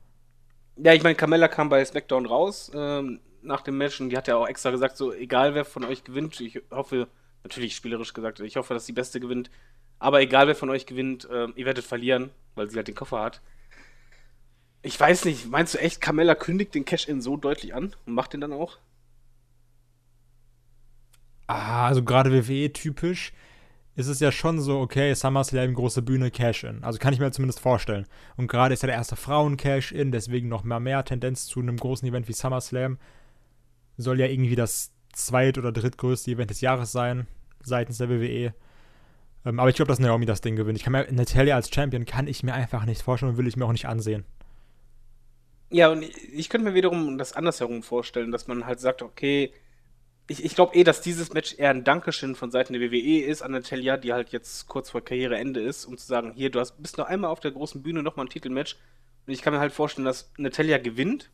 [0.76, 4.28] Ja, ich meine, Carmella kam bei SmackDown raus ähm, nach dem Match und die hat
[4.28, 7.08] ja auch extra gesagt, so egal wer von euch gewinnt, ich hoffe,
[7.42, 9.50] natürlich spielerisch gesagt, ich hoffe, dass die Beste gewinnt,
[9.98, 13.20] aber egal wer von euch gewinnt, ähm, ihr werdet verlieren, weil sie halt den Koffer
[13.20, 13.40] hat.
[14.82, 18.32] Ich weiß nicht, meinst du echt, Carmella kündigt den Cash-In so deutlich an und macht
[18.32, 18.78] den dann auch?
[21.46, 23.32] Ah, also gerade WWE-typisch
[23.96, 26.82] ist es ja schon so, okay, SummerSlam, große Bühne, Cash-In.
[26.82, 28.06] Also kann ich mir zumindest vorstellen.
[28.36, 32.08] Und gerade ist ja der erste Frauen-Cash-In, deswegen noch mehr, mehr Tendenz zu einem großen
[32.08, 32.98] Event wie SummerSlam.
[33.96, 37.28] Soll ja irgendwie das zweit- oder drittgrößte Event des Jahres sein,
[37.62, 38.52] seitens der WWE.
[39.44, 40.78] Ähm, aber ich glaube, dass Naomi das Ding gewinnt.
[40.78, 43.56] Ich kann mir, Natalia als Champion kann ich mir einfach nicht vorstellen und will ich
[43.56, 44.24] mir auch nicht ansehen.
[45.70, 49.52] Ja, und ich, ich könnte mir wiederum das andersherum vorstellen, dass man halt sagt, okay,
[50.26, 53.42] ich, ich glaube eh, dass dieses Match eher ein Dankeschön von Seiten der WWE ist
[53.42, 56.80] an Natalia, die halt jetzt kurz vor Karriereende ist, um zu sagen, hier, du hast,
[56.80, 58.76] bist noch einmal auf der großen Bühne nochmal ein Titelmatch.
[59.26, 61.30] Und ich kann mir halt vorstellen, dass Natalia gewinnt,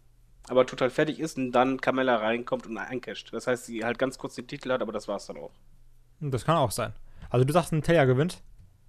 [0.48, 3.32] aber total fertig ist und dann Carmella reinkommt und eincasht.
[3.32, 5.52] Das heißt, sie halt ganz kurz den Titel hat, aber das war's dann auch.
[6.20, 6.92] Das kann auch sein.
[7.30, 8.42] Also du sagst, Natalia gewinnt?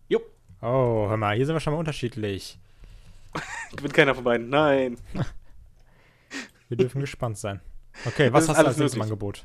[0.10, 0.22] Jo,
[0.62, 2.60] Oh, hör mal, hier sind wir schon mal unterschiedlich.
[3.76, 4.50] gewinnt keiner von beiden.
[4.50, 4.98] Nein.
[6.70, 7.60] Wir dürfen gespannt sein.
[8.06, 9.02] Okay, was hast du als nächstes im.
[9.02, 9.44] Angebot?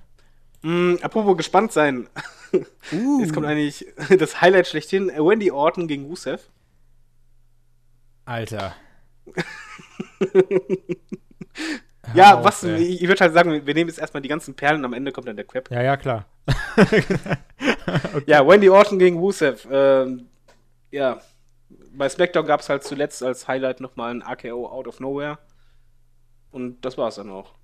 [0.66, 2.08] Mm, apropos gespannt sein.
[3.20, 3.86] Jetzt kommt eigentlich
[4.18, 5.08] das Highlight schlechthin.
[5.08, 6.42] Wendy Orton gegen Rusev.
[8.24, 8.74] Alter.
[12.14, 12.62] Ja, auf, was?
[12.62, 12.76] ey.
[12.76, 15.26] Ich, ich würde halt sagen, wir nehmen jetzt erstmal die ganzen Perlen, am Ende kommt
[15.26, 15.68] dann der Crap.
[15.72, 16.24] Ja, ja, klar.
[18.26, 19.66] Ja, Wendy Orton gegen Rusev.
[19.68, 20.28] Ähm,
[20.92, 21.20] ja,
[21.92, 25.38] bei SmackDown gab es halt zuletzt als Highlight nochmal ein AKO Out of Nowhere.
[26.52, 27.54] Und das war's dann auch.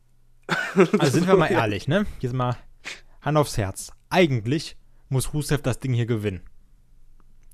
[0.98, 2.06] Also sind wir mal ehrlich, ne?
[2.18, 2.56] Jetzt mal
[3.22, 3.92] Hand aufs Herz.
[4.11, 4.76] Eigentlich
[5.08, 6.42] muss Rusev das Ding hier gewinnen.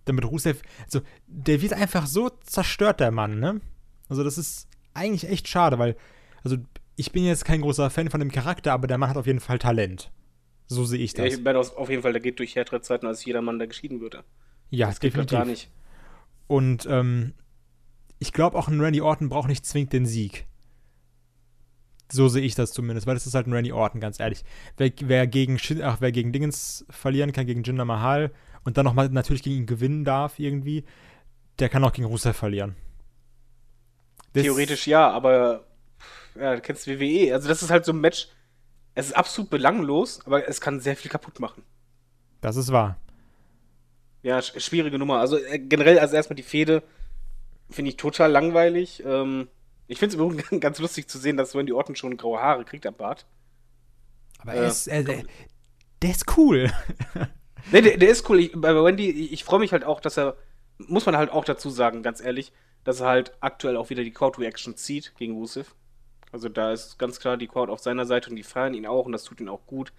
[0.05, 3.61] Damit Rusev, also der wird einfach so zerstört, der Mann, ne?
[4.09, 5.97] Also das ist eigentlich echt schade, weil,
[6.43, 6.57] also
[6.97, 9.41] ich bin jetzt kein großer Fan von dem Charakter, aber der Mann hat auf jeden
[9.41, 10.11] Fall Talent.
[10.67, 11.35] So sehe ich Ja, das.
[11.35, 13.69] ich werde aus- auf jeden Fall, der geht durch härtere Zeiten, als jeder Mann, der
[13.69, 14.25] geschieden würde.
[14.71, 15.71] Ja, Das geht halt gar nicht.
[16.47, 17.35] Und ähm,
[18.19, 20.47] ich glaube auch ein Randy Orton braucht nicht zwingend den Sieg.
[22.11, 24.45] So sehe ich das zumindest, weil es ist halt ein Randy Orton, ganz ehrlich.
[24.79, 28.31] Wer, wer, gegen, ach, wer gegen Dingens verlieren kann, gegen Jinder Mahal
[28.65, 30.85] und dann nochmal natürlich gegen ihn gewinnen darf irgendwie,
[31.59, 32.77] der kann auch gegen Rusev verlieren.
[34.33, 35.65] Das- Theoretisch ja, aber
[36.39, 37.33] ja, du kennst WWE.
[37.35, 38.29] Also das ist halt so ein Match.
[38.95, 41.63] Es ist absolut belanglos, aber es kann sehr viel kaputt machen.
[42.41, 42.97] Das ist wahr.
[44.23, 45.19] Ja, sch schwierige Nummer.
[45.21, 46.83] Also äh, generell, also erstmal die Fehde
[47.71, 49.03] finde ich total langweilig.
[49.05, 49.49] Ähm,
[49.89, 52.87] ich finde es übrigens ganz lustig zu sehen, dass Wendy Orton schon graue Haare kriegt
[52.87, 53.27] am Bart.
[54.39, 55.25] Aber Äh, er ist, er, der,
[56.03, 56.71] der ist cool.
[57.73, 58.41] Ne, der, der ist cool.
[58.41, 60.37] Ich, bei Wendy, ich, ich freue mich halt auch, dass er,
[60.79, 62.53] muss man halt auch dazu sagen, ganz ehrlich,
[62.85, 65.75] dass er halt aktuell auch wieder die Crowd-Reaction zieht gegen Rusev.
[66.33, 69.05] Also da ist ganz klar die Crowd auf seiner Seite und die feiern ihn auch
[69.05, 69.93] und das tut ihn auch gut.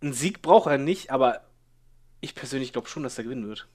[0.00, 1.40] Einen Sieg braucht er nicht, aber
[2.20, 3.66] ich persönlich glaube schon, dass er gewinnen wird.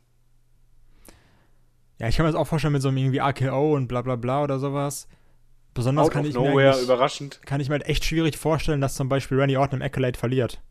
[2.00, 4.16] Ja, ich kann mir das auch vorstellen mit so einem irgendwie AKO und bla bla
[4.16, 5.08] bla oder sowas.
[5.74, 7.42] Besonders Out kann ich, mir nowhere, eigentlich- überraschend.
[7.46, 10.62] kann ich mir halt echt schwierig vorstellen, dass zum Beispiel Randy Orton im Accolade verliert.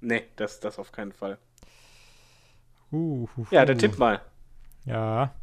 [0.00, 1.38] Nee, das, das auf keinen Fall.
[2.92, 3.78] Uh, uh, Ja, der uh.
[3.78, 4.20] Tipp mal.
[4.84, 5.34] Ja.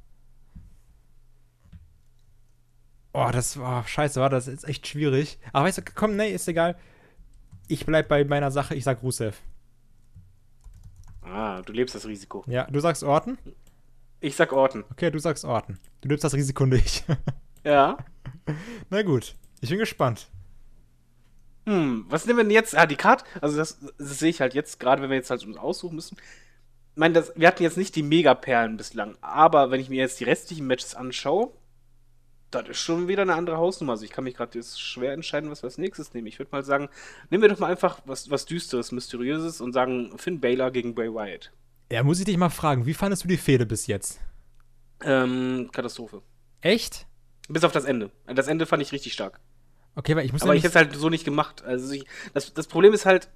[3.14, 5.38] Oh, das war scheiße, war das ist echt schwierig.
[5.54, 6.76] Aber weißt du, komm, nee, ist egal.
[7.68, 9.42] Ich bleib bei meiner Sache, ich sag Rusev.
[11.22, 12.44] Ah, du lebst das Risiko.
[12.48, 13.38] Ja, du sagst Orton?
[14.20, 14.84] Ich sag Orton.
[14.92, 15.78] Okay, du sagst Orton.
[16.02, 17.06] Du nimmst das Risiko nicht.
[17.66, 17.98] Ja.
[18.92, 20.28] Na gut, ich bin gespannt.
[21.66, 22.78] Hm, was nehmen wir denn jetzt?
[22.78, 25.44] Ah, die Karte, also das, das sehe ich halt jetzt, gerade wenn wir jetzt halt
[25.44, 26.16] uns aussuchen müssen.
[26.94, 30.20] Ich meine, das, wir hatten jetzt nicht die Megaperlen bislang, aber wenn ich mir jetzt
[30.20, 31.52] die restlichen Matches anschaue,
[32.52, 33.94] das ist schon wieder eine andere Hausnummer.
[33.94, 36.28] Also ich kann mich gerade jetzt schwer entscheiden, was wir als nächstes nehmen.
[36.28, 36.90] Ich würde mal sagen,
[37.32, 41.12] nehmen wir doch mal einfach was, was Düsteres, Mysteriöses und sagen Finn Balor gegen Bray
[41.12, 41.52] Wyatt.
[41.92, 44.20] Ja, muss ich dich mal fragen, wie fandest du die Fehde bis jetzt?
[45.04, 46.22] Ähm, Katastrophe.
[46.62, 47.06] Echt?
[47.48, 48.12] Bis auf das Ende.
[48.26, 49.40] Das Ende fand ich richtig stark.
[49.96, 51.64] Okay, weil ich muss Aber ich hätte es halt so nicht gemacht.
[51.64, 53.30] Also ich, das, das Problem ist halt,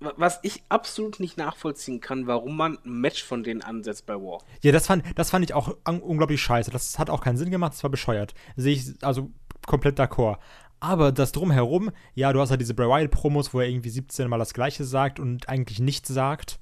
[0.00, 4.14] wa- was ich absolut nicht nachvollziehen kann, warum man ein Match von denen ansetzt bei
[4.14, 4.42] War.
[4.62, 6.70] Ja, das fand, das fand ich auch un unglaublich scheiße.
[6.70, 8.34] Das hat auch keinen Sinn gemacht, das war bescheuert.
[8.56, 9.30] Sehe ich also
[9.66, 10.38] komplett d'accord.
[10.78, 14.38] Aber das drumherum, ja, du hast halt diese Bray Wyatt-Promos, wo er irgendwie 17 Mal
[14.38, 16.60] das Gleiche sagt und eigentlich nichts sagt.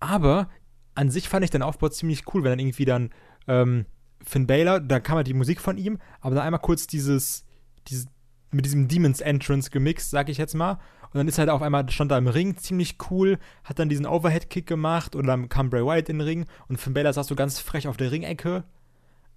[0.00, 0.48] Aber
[0.94, 3.10] an sich fand ich den Aufbau ziemlich cool, wenn dann irgendwie dann
[3.46, 3.86] ähm,
[4.24, 7.44] Finn Balor, da kam halt die Musik von ihm, aber dann einmal kurz dieses,
[7.86, 8.08] dieses
[8.50, 10.78] mit diesem Demons Entrance gemixt, sag ich jetzt mal.
[11.10, 14.06] Und dann ist halt auf einmal, stand da im Ring ziemlich cool, hat dann diesen
[14.06, 17.34] Overhead-Kick gemacht und dann kam Bray Wyatt in den Ring und Finn Balor saß so
[17.34, 18.64] ganz frech auf der Ringecke.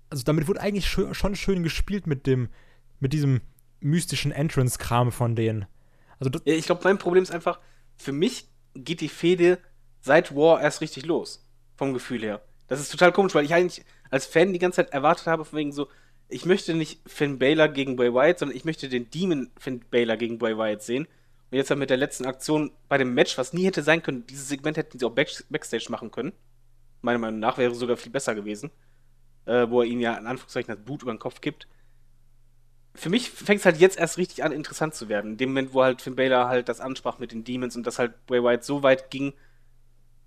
[0.09, 2.49] Also damit wurde eigentlich schon schön gespielt mit dem,
[2.99, 3.41] mit diesem
[3.79, 5.65] mystischen Entrance-Kram von denen.
[6.19, 7.59] Also ich glaube, mein Problem ist einfach,
[7.95, 9.59] für mich geht die Fehde
[10.01, 11.47] seit War erst richtig los.
[11.75, 12.41] Vom Gefühl her.
[12.67, 15.59] Das ist total komisch, weil ich eigentlich als Fan die ganze Zeit erwartet habe, von
[15.59, 15.87] wegen so,
[16.29, 20.17] ich möchte nicht Finn Balor gegen Bray Wyatt, sondern ich möchte den Demon Finn Balor
[20.17, 21.07] gegen Bray Wyatt sehen.
[21.49, 24.25] Und jetzt halt mit der letzten Aktion bei dem Match, was nie hätte sein können,
[24.27, 26.31] dieses Segment hätten sie auch back Backstage machen können.
[27.01, 28.71] Meiner Meinung nach wäre sogar viel besser gewesen.
[29.45, 31.67] Äh, wo er ihm ja in Anführungszeichen das Blut über den Kopf gibt
[32.93, 35.31] für mich fängt es halt jetzt erst richtig an, interessant zu werden.
[35.31, 37.99] In dem Moment, wo halt Finn Balor halt das ansprach mit den Demons und dass
[37.99, 39.33] halt Bray Wyatt so weit ging,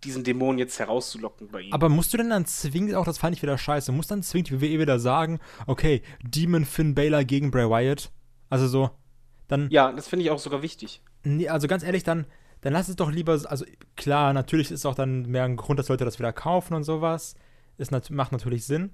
[0.03, 1.73] diesen Dämon jetzt herauszulocken bei ihm.
[1.73, 4.51] aber musst du denn dann zwingend, auch das fand ich wieder scheiße, muss dann zwingend
[4.51, 8.11] die WWE wieder sagen, okay, Demon Finn Balor gegen Bray Wyatt?
[8.51, 8.91] Also so,
[9.49, 11.03] dann, ja, das finde ich auch sogar wichtig.
[11.23, 12.27] Nee, also ganz ehrlich, dann,
[12.61, 13.65] dann lass es doch lieber, also
[13.97, 17.35] klar, natürlich ist auch dann mehr ein Grund, dass Leute das wieder kaufen und sowas.
[17.77, 18.93] Ist nat macht natürlich Sinn.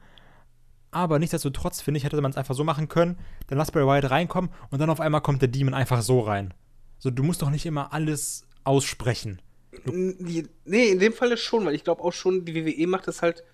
[0.91, 4.11] Aber nichtsdestotrotz, finde ich, hätte man es einfach so machen können, dann lass Bray Wyatt
[4.11, 6.55] reinkommen und dann auf einmal kommt der Demon einfach so rein.
[6.99, 9.41] So, du musst doch nicht immer alles aussprechen.
[9.85, 13.45] Nee, in dem Fall schon, weil ich glaube auch schon, die WWE macht es halt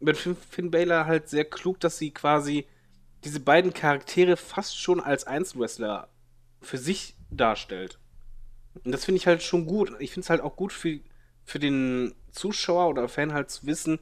[0.00, 2.66] mit Finn, Balor halt sehr klug, dass sie quasi
[3.24, 6.08] diese beiden Charaktere fast schon als Einzelwrestler
[6.60, 7.98] für sich darstellt.
[8.84, 9.92] Und das finde ich halt schon gut.
[10.00, 10.98] Ich finde es halt auch gut für,
[11.44, 13.98] für den Zuschauer oder Fan halt zu wissen,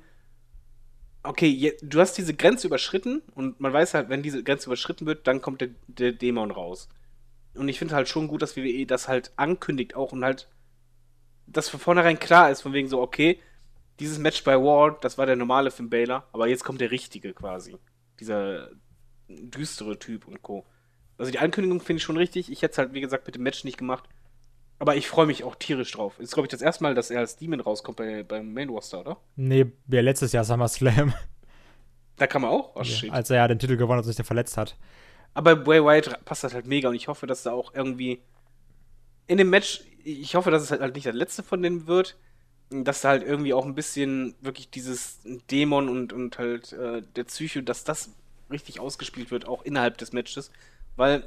[1.22, 5.26] okay, du hast diese Grenze überschritten und man weiß halt, wenn diese Grenze überschritten wird,
[5.26, 6.88] dann kommt der, der Dämon raus.
[7.54, 10.48] Und ich finde halt schon gut, dass WWE das halt ankündigt auch und halt
[11.52, 13.40] dass von vornherein klar ist, von wegen so, okay,
[13.98, 17.32] dieses Match bei War, das war der normale Finn Balor, aber jetzt kommt der richtige
[17.34, 17.76] quasi.
[18.18, 18.70] Dieser
[19.28, 20.64] düstere Typ und Co.
[21.18, 22.50] Also die Ankündigung finde ich schon richtig.
[22.50, 24.04] Ich hätte es halt, wie gesagt, mit dem Match nicht gemacht.
[24.78, 26.18] Aber ich freue mich auch tierisch drauf.
[26.18, 29.00] Ist, glaube ich, das erste Mal, dass er als Demon rauskommt bei, beim Main Roster,
[29.00, 29.18] oder?
[29.36, 31.12] Nee, ja, letztes Jahr SummerSlam,
[32.16, 32.76] Da kann man auch.
[32.76, 33.10] Oh, shit.
[33.10, 34.76] als er ja den Titel gewonnen hat und sich der verletzt hat.
[35.32, 38.20] Aber bei Bray Wyatt passt das halt mega und ich hoffe, dass da auch irgendwie
[39.26, 42.16] in dem Match, ich hoffe, dass es halt nicht der letzte von denen wird,
[42.70, 47.24] dass da halt irgendwie auch ein bisschen wirklich dieses Dämon und, und halt äh, der
[47.24, 48.10] Psycho, dass das
[48.50, 50.50] richtig ausgespielt wird, auch innerhalb des Matches.
[50.96, 51.24] Weil,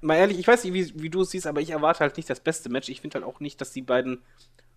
[0.00, 2.28] mal ehrlich, ich weiß nicht, wie, wie du es siehst, aber ich erwarte halt nicht
[2.28, 2.88] das beste Match.
[2.88, 4.20] Ich finde halt auch nicht, dass die beiden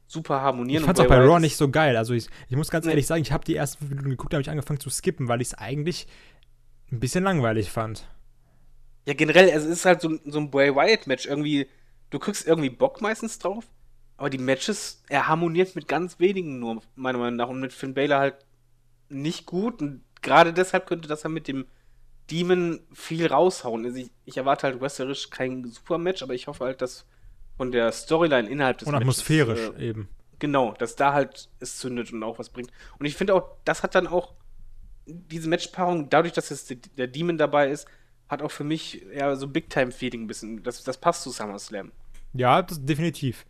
[0.08, 0.84] super harmonieren.
[0.84, 1.98] Ich und fand's auch bei Raw nicht so geil.
[1.98, 2.92] Also ich, ich muss ganz Nee.
[2.92, 5.28] ehrlich sagen, ich habe die ersten fünf Minuten geguckt, da habe ich angefangen zu skippen,
[5.28, 6.08] weil ich es eigentlich
[6.92, 8.08] ein bisschen langweilig fand.
[9.08, 11.26] Ja, generell, also es ist halt so, so ein Bray Wyatt-Match.
[11.26, 11.68] Irgendwie,
[12.10, 13.66] du kriegst irgendwie Bock meistens drauf,
[14.18, 17.50] aber die Matches, er harmoniert mit ganz wenigen nur, meiner Meinung nach.
[17.50, 18.46] Und mit Finn Balor halt
[19.10, 19.82] nicht gut.
[19.82, 21.66] Und gerade deshalb könnte das ja mit dem
[22.32, 23.86] Demon viel raushauen.
[23.86, 27.06] Also ich, ich erwarte halt wrestlerisch kein super Match, aber ich hoffe halt, dass
[27.58, 30.10] von der Storyline innerhalb des Und Matches, atmosphärisch äh, eben.
[30.40, 32.72] Genau, dass da halt es zündet und auch was bringt.
[33.00, 34.34] Und ich finde auch, das hat dann auch
[35.06, 37.88] diese Matchpaarung, dadurch, dass jetzt der- der Demon dabei ist,
[38.30, 40.64] hat auch für mich eher so Big-Time-Feeling ein bisschen.
[40.64, 41.92] Das, das passt zu SummerSlam.
[42.34, 43.46] Ja, das definitiv.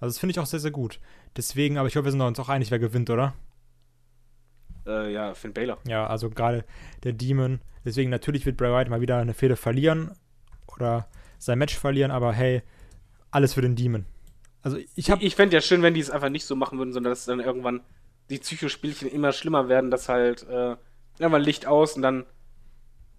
[0.00, 1.00] Also das finde ich auch sehr, sehr gut.
[1.36, 3.34] Deswegen, aber ich hoffe, wir sind uns auch einig, wer gewinnt, oder?
[4.86, 5.78] Äh, ja, Finn Balor.
[5.86, 6.64] Ja, also gerade
[7.04, 7.60] der Demon.
[7.84, 10.12] Deswegen natürlich wird Bray Wyatt mal wieder eine Fehde verlieren
[10.66, 12.62] oder sein Match verlieren, aber hey,
[13.30, 14.06] alles für den Demon.
[14.62, 16.92] Also ich habe Ich fände ja schön, wenn die es einfach nicht so machen würden,
[16.92, 17.80] sondern dass dann irgendwann
[18.30, 20.76] die Psychospielchen immer schlimmer werden, dass halt äh,
[21.18, 22.26] irgendwann Licht aus und dann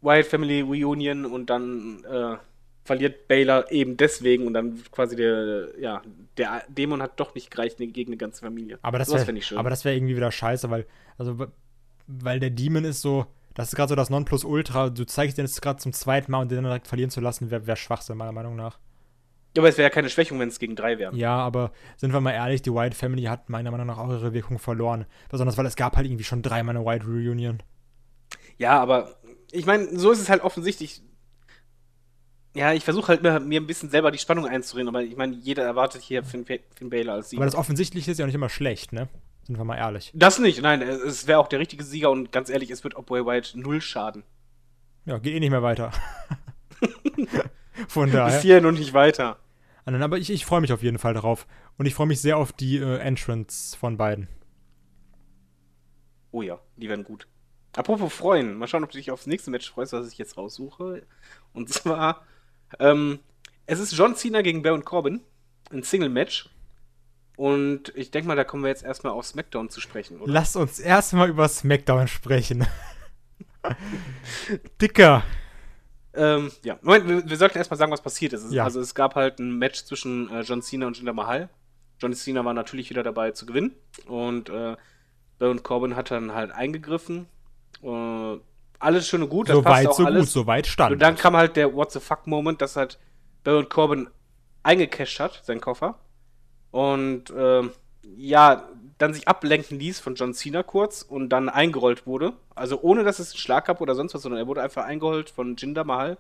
[0.02, 2.38] Wyatt Family Reunion und dann äh,
[2.84, 6.02] verliert Baylor eben deswegen und dann quasi der, ja,
[6.38, 8.80] der Dämon hat doch nicht gereicht gegen eine ganze Familie.
[8.82, 10.86] Aber das wäre aber das wäre irgendwie wieder scheiße, weil
[11.18, 11.38] also
[12.08, 14.90] weil der Demon ist so, das ist gerade so das Nonplusultra.
[14.90, 17.52] Du zeigst den jetzt gerade zum zweiten Mal und den dann direkt verlieren zu lassen,
[17.52, 18.80] wäre wär Schwachsinn meiner Meinung nach.
[19.56, 21.16] Ja, aber es wäre ja keine Schwächung, wenn es gegen drei wären.
[21.16, 24.34] Ja, aber sind wir mal ehrlich, die White Family hat meiner Meinung nach auch ihre
[24.34, 25.06] Wirkung verloren.
[25.30, 27.62] Besonders weil es gab halt irgendwie schon dreimal eine White Reunion.
[28.58, 29.16] Ja, aber
[29.52, 31.02] ich meine, so ist es halt offensichtlich.
[32.56, 35.36] Ja, ich versuche halt mir, mir ein bisschen selber die Spannung einzureden, aber ich meine,
[35.36, 37.42] jeder erwartet hier Finn, Finn Balor als Sieger.
[37.42, 39.08] Aber das Offensichtliche ist ja auch nicht immer schlecht, ne?
[39.44, 40.12] Sind wir mal ehrlich.
[40.14, 43.26] Das nicht, nein, es wäre auch der richtige Sieger und ganz ehrlich, es wird Bray
[43.26, 44.24] Wyatt null schaden.
[45.06, 45.92] Ja, geht eh nicht mehr weiter.
[47.88, 48.42] Von Bis daher.
[48.42, 49.40] hierhin und nicht weiter.
[49.86, 51.48] Ah, Aber ich, ich freue mich auf jeden Fall darauf.
[51.78, 54.28] Und ich freue mich sehr auf die äh, Entrance von beiden.
[56.32, 57.28] Oh ja, die werden gut.
[57.76, 61.04] Apropos freuen, mal schauen, ob du dich aufs nächste Match freust, was ich jetzt raussuche.
[61.54, 62.26] Und zwar,
[62.80, 63.20] ähm,
[63.66, 65.22] es ist John Cena gegen Baron Corbin,
[65.72, 66.50] ein Single-Match.
[67.38, 70.32] Und ich denke mal, da kommen wir jetzt erstmal auf SmackDown zu sprechen, oder?
[70.32, 72.68] Lass uns erstmal über SmackDown sprechen.
[74.82, 75.24] Dicker.
[76.14, 78.52] Ähm, ja, Moment, wir, wir sollten erstmal sagen, was passiert ist.
[78.52, 78.66] Ja.
[78.66, 81.50] Also es gab halt ein Match zwischen äh, John Cena und Jinder Mahal.
[82.00, 83.76] John Cena war natürlich wieder dabei zu gewinnen.
[84.08, 84.76] Und äh,
[85.38, 87.28] Baron Corbin hat dann halt eingegriffen.
[87.84, 88.40] Äh,
[88.80, 90.22] alles schön und gut, das So passt weit, auch so alles.
[90.22, 91.02] gut, so weit Und stand.
[91.02, 92.98] dann kam halt der What the fuck Moment, dass halt
[93.44, 94.10] Baron Corbin
[94.64, 95.96] eingecasht hat, seinen Koffer.
[96.72, 97.72] Und ähm,
[98.16, 102.34] ja, dann sich ablenken ließ von John Cena kurz und dann eingerollt wurde.
[102.56, 105.30] Also ohne, dass es einen Schlag gab oder sonst was, sondern er wurde einfach eingerollt
[105.30, 106.18] von Jinder Mahal.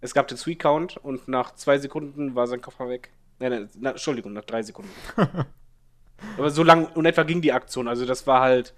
[0.00, 3.10] Es gab den Three-Count und nach zwei Sekunden war sein Koffer weg.
[3.38, 4.90] Nein, nein, na, Entschuldigung, nach drei Sekunden.
[6.36, 7.88] Aber so lang und etwa ging die Aktion.
[7.88, 8.74] Also das war halt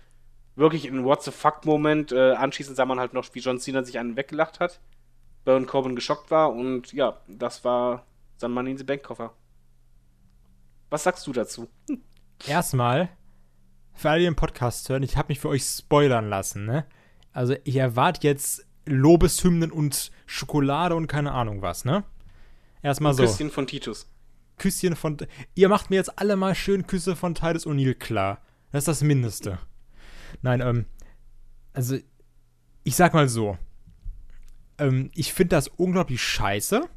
[0.56, 2.12] wirklich ein What the fuck-Moment.
[2.12, 4.80] Äh, anschließend sah man halt noch, wie John Cena sich einen weggelacht hat.
[5.44, 9.32] Baron Corbin geschockt war und ja, das war sein Money in the Bank Koffer.
[10.90, 11.68] Was sagst du dazu?
[12.46, 13.08] Erstmal,
[13.94, 16.86] für alle, die den Podcast hören, ich habe mich für euch spoilern lassen, ne?
[17.32, 22.04] Also, ich erwarte jetzt Lobeshymnen und Schokolade und keine Ahnung was, ne?
[22.82, 23.22] Erstmal so.
[23.24, 24.08] Küsschen von Titus.
[24.58, 25.16] Küsschen von.
[25.54, 28.40] Ihr macht mir jetzt alle mal schön Küsse von Titus O'Neill klar.
[28.70, 29.58] Das ist das Mindeste.
[30.40, 30.86] Nein, ähm.
[31.72, 31.96] Also,
[32.84, 33.58] ich sag mal so.
[34.78, 36.88] Ähm, ich finde das unglaublich scheiße.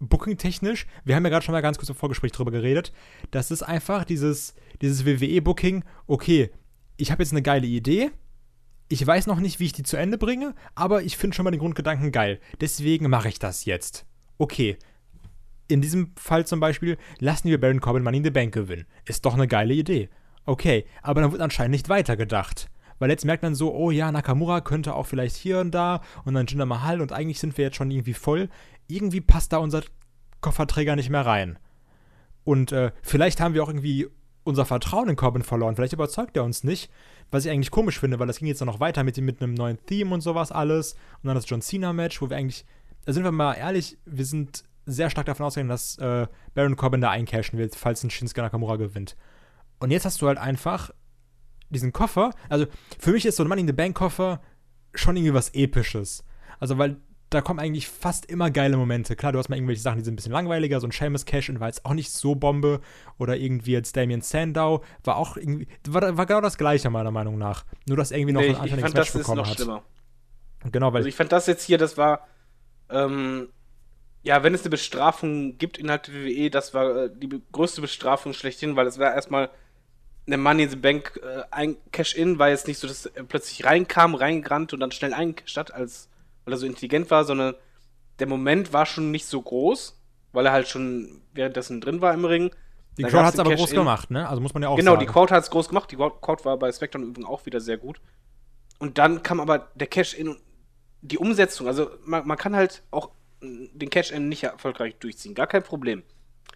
[0.00, 0.86] Booking-technisch.
[1.04, 2.92] Wir haben ja gerade schon mal ganz kurz im Vorgespräch drüber geredet.
[3.30, 5.84] Das ist einfach dieses, dieses WWE-Booking.
[6.06, 6.50] Okay,
[6.96, 8.10] ich habe jetzt eine geile Idee.
[8.88, 11.50] Ich weiß noch nicht, wie ich die zu Ende bringe, aber ich finde schon mal
[11.50, 12.40] den Grundgedanken geil.
[12.60, 14.06] Deswegen mache ich das jetzt.
[14.38, 14.78] Okay,
[15.68, 18.86] in diesem Fall zum Beispiel, lassen wir Baron Corbin Money in the Bank gewinnen.
[19.04, 20.08] Ist doch eine geile Idee.
[20.48, 22.70] Okay, aber dann wird anscheinend nicht weitergedacht.
[22.98, 26.32] Weil jetzt merkt man so, oh ja, Nakamura könnte auch vielleicht hier und da und
[26.32, 28.48] dann Jinder Mahal und eigentlich sind wir jetzt schon irgendwie voll.
[28.86, 29.82] Irgendwie passt da unser
[30.40, 31.58] Kofferträger nicht mehr rein.
[32.44, 34.06] Und äh, vielleicht haben wir auch irgendwie
[34.42, 35.76] unser Vertrauen in Corbin verloren.
[35.76, 36.90] Vielleicht überzeugt er uns nicht,
[37.30, 39.78] was ich eigentlich komisch finde, weil das ging jetzt noch weiter mit, mit einem neuen
[39.84, 40.94] Theme und sowas alles.
[41.22, 42.64] Und dann das John Cena-Match, wo wir eigentlich,
[43.04, 47.02] da sind wir mal ehrlich, wir sind sehr stark davon ausgegangen, dass äh, Baron Corbin
[47.02, 49.14] da eincashen will, falls ein Shinsuke Nakamura gewinnt.
[49.78, 50.90] Und jetzt hast du halt einfach
[51.70, 52.30] diesen Koffer.
[52.48, 52.66] Also
[52.98, 54.40] für mich ist so ein Money in the Bank Koffer
[54.94, 56.24] schon irgendwie was Episches.
[56.58, 56.96] Also weil
[57.30, 59.14] da kommen eigentlich fast immer geile Momente.
[59.14, 60.80] Klar, du hast mal irgendwelche Sachen, die sind ein bisschen langweiliger.
[60.80, 62.80] So ein Seamus Cash-In war jetzt auch nicht so Bombe.
[63.18, 67.36] Oder irgendwie jetzt Damien Sandow war auch irgendwie, war, war genau das Gleiche meiner Meinung
[67.36, 67.66] nach.
[67.86, 69.48] Nur, dass irgendwie noch Nee, ein ich, ich anständiges fand, Match das ist bekommen noch
[69.50, 69.56] hat.
[69.56, 69.82] schlimmer.
[70.72, 72.26] Genau, weil Also ich fand das jetzt hier, das war,
[72.88, 73.48] ähm,
[74.22, 78.32] ja, wenn es eine Bestrafung gibt innerhalb der WWE, das war äh, die größte Bestrafung
[78.32, 79.50] schlechthin, weil es war erstmal
[80.28, 83.64] eine Money in the Bank, äh, ein Cash-In, war jetzt nicht so, dass er plötzlich
[83.64, 86.08] reinkam, reingerannt und dann schnell eingecasht hat, als,
[86.44, 87.54] weil er so intelligent war, sondern
[88.18, 89.98] der Moment war schon nicht so groß,
[90.32, 92.50] weil er halt schon währenddessen drin war im Ring.
[92.98, 94.28] die Crowd hat es aber groß gemacht, ne?
[94.28, 95.00] Also muss man ja auch Genau, sagen.
[95.00, 95.90] die Crowd hat es groß gemacht.
[95.90, 98.00] Die Crowd war bei SmackDown übrigens auch wieder sehr gut.
[98.78, 100.40] Und dann kam aber der Cash-In und
[101.00, 101.66] die Umsetzung.
[101.66, 103.10] Also man, man kann halt auch
[103.40, 105.34] mm, den Cash-In nicht erfolgreich durchziehen.
[105.34, 106.02] Gar kein Problem.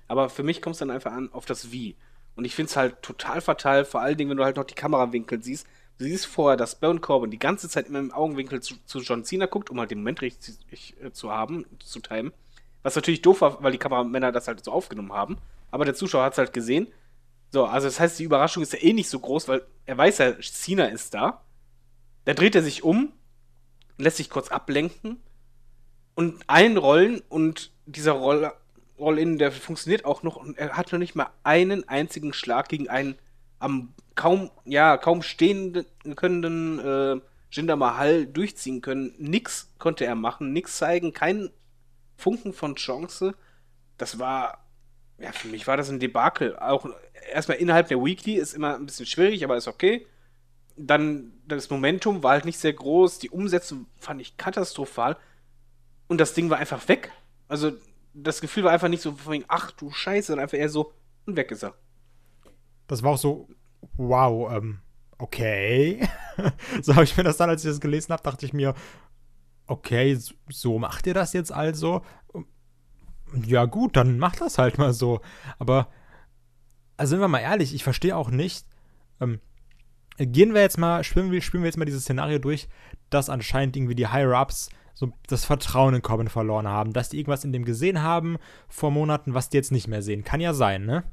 [0.09, 1.97] Aber für mich kommt es dann einfach an auf das Wie.
[2.35, 4.75] Und ich finde es halt total fatal, vor allen Dingen, wenn du halt noch die
[4.75, 5.67] Kamerawinkel siehst.
[5.99, 9.25] Du siehst vorher, dass Baron Corbin die ganze Zeit immer im Augenwinkel zu, zu John
[9.25, 12.33] Cena guckt, um halt den Moment richtig äh, zu haben, zu timen.
[12.83, 15.39] Was natürlich doof war, weil die Kameramänner das halt so aufgenommen haben.
[15.71, 16.89] Aber der Zuschauer hat es halt gesehen.
[17.51, 20.19] So, also das heißt, die Überraschung ist ja eh nicht so groß, weil er weiß
[20.19, 21.43] ja, Cena ist da.
[22.25, 23.13] Da dreht er sich um,
[23.99, 25.21] lässt sich kurz ablenken
[26.15, 28.53] und einrollen und dieser Roll
[29.03, 32.89] Roll-In, der funktioniert auch noch und er hat noch nicht mal einen einzigen Schlag gegen
[32.89, 33.17] einen
[33.59, 35.85] am kaum, ja, kaum stehen
[36.17, 39.15] können äh, Jinder Mahal durchziehen können.
[39.19, 41.51] Nix konnte er machen, nix zeigen, kein
[42.17, 43.35] Funken von Chance.
[43.99, 44.67] Das war,
[45.19, 46.57] ja, für mich war das ein Debakel.
[46.59, 46.87] Auch
[47.33, 50.07] erstmal innerhalb der Weekly ist immer ein bisschen schwierig, aber ist okay.
[50.77, 55.17] Dann das Momentum war halt nicht sehr groß, die Umsetzung fand ich katastrophal
[56.09, 57.13] und das Ding war einfach weg.
[57.49, 57.73] Also
[58.15, 60.93] das Gefühl war einfach nicht so von wegen, ach du Scheiße, sondern einfach eher so,
[61.27, 61.75] und weg ist er.
[62.87, 63.49] Das war auch so,
[63.95, 64.81] wow, ähm,
[65.19, 66.07] okay.
[66.83, 68.75] so habe ich mir das dann, als ich das gelesen habe, dachte ich mir,
[69.67, 72.03] okay, so macht ihr das jetzt also?
[73.47, 75.21] Ja, gut, dann macht das halt mal so.
[75.59, 75.89] Aber,
[76.97, 78.67] also sind wir mal ehrlich, ich verstehe auch nicht.
[79.21, 79.41] Ähm,
[80.19, 82.69] gehen wir jetzt mal, spielen wir, spielen wir jetzt mal dieses Szenario durch,
[83.09, 87.45] dass anscheinend irgendwie die Higher-Ups so das Vertrauen in Corbin verloren haben, dass die irgendwas
[87.45, 88.39] in dem gesehen haben
[88.69, 90.25] vor Monaten, was die jetzt nicht mehr sehen.
[90.25, 91.05] Kann ja sein, ne?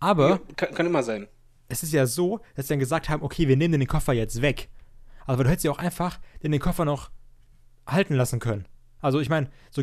[0.00, 0.28] Aber.
[0.30, 1.28] Ja, kann, kann immer sein.
[1.68, 4.42] Es ist ja so, dass sie dann gesagt haben, okay, wir nehmen den Koffer jetzt
[4.42, 4.68] weg.
[5.26, 7.10] Aber du hättest ja auch einfach den Koffer noch
[7.86, 8.66] halten lassen können.
[9.00, 9.82] Also ich meine, so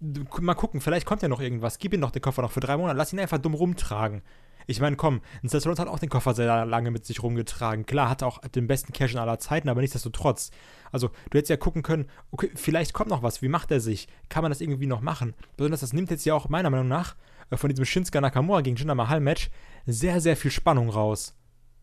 [0.00, 1.78] mal gucken, vielleicht kommt ja noch irgendwas.
[1.78, 2.96] Gib ihm doch den Koffer noch für drei Monate.
[2.96, 4.22] Lass ihn einfach dumm rumtragen.
[4.68, 7.86] Ich meine, komm, Seth Rollins hat auch den Koffer sehr lange mit sich rumgetragen.
[7.86, 10.50] Klar, hat auch den besten Cash in aller Zeiten, aber nichtsdestotrotz.
[10.90, 13.42] Also, du hättest ja gucken können, okay, vielleicht kommt noch was.
[13.42, 14.08] Wie macht er sich?
[14.28, 15.34] Kann man das irgendwie noch machen?
[15.56, 17.14] Besonders, das nimmt jetzt ja auch meiner Meinung nach
[17.50, 19.50] äh, von diesem Shinsuke Nakamura gegen Jinder Mahal Match
[19.86, 21.36] sehr, sehr viel Spannung raus.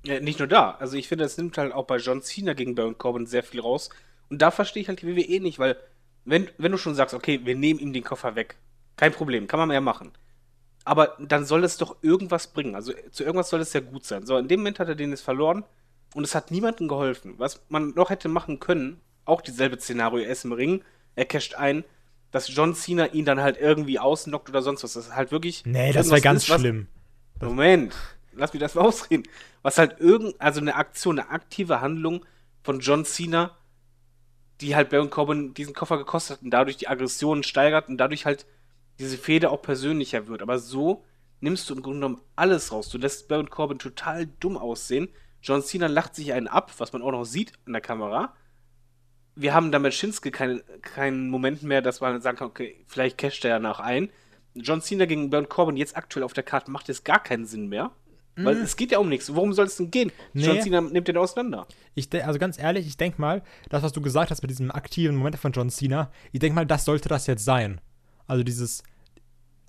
[0.05, 0.71] Ja, nicht nur da.
[0.71, 3.61] Also, ich finde, das nimmt halt auch bei John Cena gegen Baron Corbin sehr viel
[3.61, 3.89] raus.
[4.29, 5.77] Und da verstehe ich halt die WWE nicht, weil,
[6.25, 8.55] wenn, wenn du schon sagst, okay, wir nehmen ihm den Koffer weg,
[8.95, 10.11] kein Problem, kann man mehr machen
[10.85, 12.75] aber dann soll es doch irgendwas bringen.
[12.75, 14.25] Also zu irgendwas soll es ja gut sein.
[14.25, 15.63] So, in dem Moment hat er den jetzt verloren
[16.13, 17.35] und es hat niemandem geholfen.
[17.37, 20.83] Was man noch hätte machen können, auch dieselbe Szenario, er ist im Ring,
[21.15, 21.83] er casht ein,
[22.31, 24.93] dass John Cena ihn dann halt irgendwie ausnockt oder sonst was.
[24.93, 25.65] Das ist halt wirklich.
[25.65, 26.87] Nee, das wäre ganz ist, schlimm.
[27.39, 27.95] Moment,
[28.33, 29.23] lass mich das mal ausreden.
[29.61, 32.25] Was halt irgend, also eine Aktion, eine aktive Handlung
[32.63, 33.55] von John Cena,
[34.61, 38.25] die halt Baron Corbin diesen Koffer gekostet hat und dadurch die Aggressionen steigert und dadurch
[38.25, 38.45] halt
[38.99, 40.41] diese Fehde auch persönlicher wird.
[40.41, 41.03] Aber so
[41.41, 42.89] nimmst du im Grunde genommen alles raus.
[42.89, 45.09] Du lässt Baron Corbin total dumm aussehen.
[45.41, 48.33] John Cena lacht sich einen ab, was man auch noch sieht in der Kamera.
[49.35, 53.43] Wir haben damit Shinsuke keinen kein Moment mehr, dass man sagen kann, okay, vielleicht casht
[53.43, 54.09] er ja nach ein.
[54.53, 57.67] John Cena gegen Baron Corbin jetzt aktuell auf der Karte macht jetzt gar keinen Sinn
[57.67, 57.91] mehr.
[58.35, 58.45] Mhm.
[58.45, 59.33] Weil es geht ja um nichts.
[59.33, 60.11] Worum soll es denn gehen?
[60.33, 60.45] Nee.
[60.45, 61.67] John Cena nimmt den auseinander.
[61.95, 65.15] Ich also ganz ehrlich, ich denke mal, das, was du gesagt hast mit diesem aktiven
[65.15, 67.79] Moment von John Cena, ich denke mal, das sollte das jetzt sein.
[68.25, 68.83] Also dieses,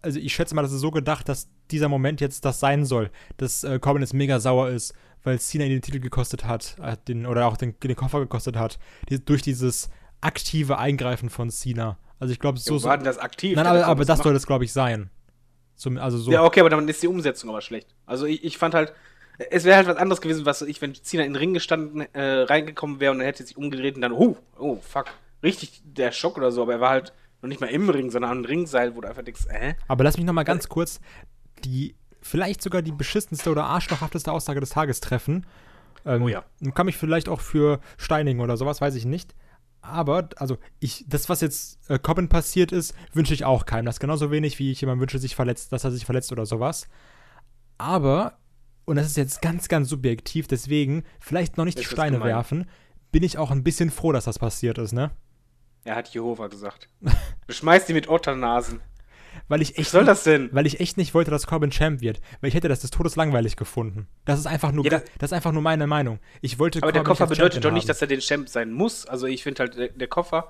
[0.02, 3.10] also ich schätze mal, das ist so gedacht, dass dieser Moment jetzt das sein soll,
[3.36, 6.96] dass äh, Corbin jetzt mega sauer ist, weil Cena ihn den Titel gekostet hat, äh,
[7.08, 9.90] den, oder auch den, den Koffer gekostet hat, die, durch dieses
[10.20, 11.98] aktive Eingreifen von Cena.
[12.18, 12.76] Also ich glaube, so.
[12.78, 13.56] Ja, war denn das aktiv?
[13.56, 15.10] Nein, aber, aber das soll es, glaube ich, sein.
[15.76, 16.30] Zum, also so.
[16.30, 17.88] Ja, okay, aber dann ist die Umsetzung aber schlecht.
[18.06, 18.92] Also ich, ich fand halt,
[19.50, 22.42] es wäre halt was anderes gewesen, was ich, wenn Cena in den Ring gestanden, äh,
[22.42, 25.06] reingekommen wäre und er hätte sich umgedreht und dann, oh, oh, fuck,
[25.42, 27.12] richtig der Schock oder so, aber er war halt
[27.42, 29.74] noch nicht mal im Ring, sondern am Ringseil, wo du einfach denkst, äh?
[29.88, 31.00] Aber lass mich noch mal ganz kurz
[31.64, 35.46] die, vielleicht sogar die beschissenste oder arschlochhafteste Aussage des Tages treffen.
[36.06, 36.44] Ähm, oh ja.
[36.74, 39.34] Kann mich vielleicht auch für steinigen oder sowas, weiß ich nicht.
[39.86, 43.84] Aber, also, ich, das, was jetzt äh, Cobbin passiert ist, wünsche ich auch keinem.
[43.84, 46.46] Das ist genauso wenig, wie ich jemandem wünsche, sich verletzt, dass er sich verletzt oder
[46.46, 46.88] sowas.
[47.76, 48.38] Aber,
[48.86, 52.66] und das ist jetzt ganz, ganz subjektiv, deswegen vielleicht noch nicht das die Steine werfen,
[53.12, 55.10] bin ich auch ein bisschen froh, dass das passiert ist, ne?
[55.84, 56.88] Er hat Jehova gesagt.
[57.46, 58.80] Beschmeiß die mit Otternasen.
[59.48, 60.48] Weil ich echt Was soll das denn?
[60.52, 62.20] Weil ich echt nicht wollte, dass Corbin Champ wird.
[62.40, 64.08] Weil ich hätte das des Todes langweilig gefunden.
[64.24, 66.18] Das ist einfach nur, ja, das, das, ist einfach nur meine Meinung.
[66.40, 69.06] Ich wollte Aber Corbin der Koffer bedeutet doch nicht, dass er den Champ sein muss.
[69.06, 70.48] Also ich finde halt, der, der, Koffer,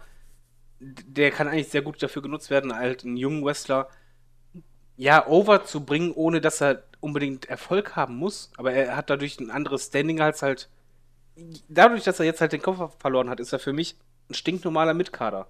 [0.80, 3.88] der kann eigentlich sehr gut dafür genutzt werden, halt einen jungen Wrestler
[4.96, 8.50] ja, over zu bringen, ohne dass er unbedingt Erfolg haben muss.
[8.56, 10.68] Aber er hat dadurch ein anderes Standing als halt.
[11.68, 13.96] Dadurch, dass er jetzt halt den Koffer verloren hat, ist er für mich
[14.30, 15.48] ein stinknormaler Mitkader.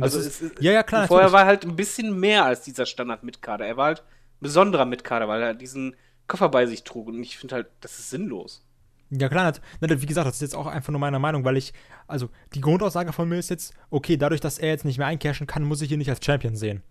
[0.00, 1.06] Also ist, ist, ja, ja, klar.
[1.06, 3.66] Vorher war er halt ein bisschen mehr als dieser Standard-Mitkader.
[3.66, 5.94] Er war halt ein besonderer Mitkader, weil er diesen
[6.26, 7.08] Koffer bei sich trug.
[7.08, 8.64] Und ich finde halt, das ist sinnlos.
[9.10, 11.72] Ja, klar, wie gesagt, das ist jetzt auch einfach nur meine Meinung, weil ich,
[12.08, 15.46] also die Grundaussage von mir ist jetzt, okay, dadurch, dass er jetzt nicht mehr eincashen
[15.46, 16.82] kann, muss ich ihn nicht als Champion sehen.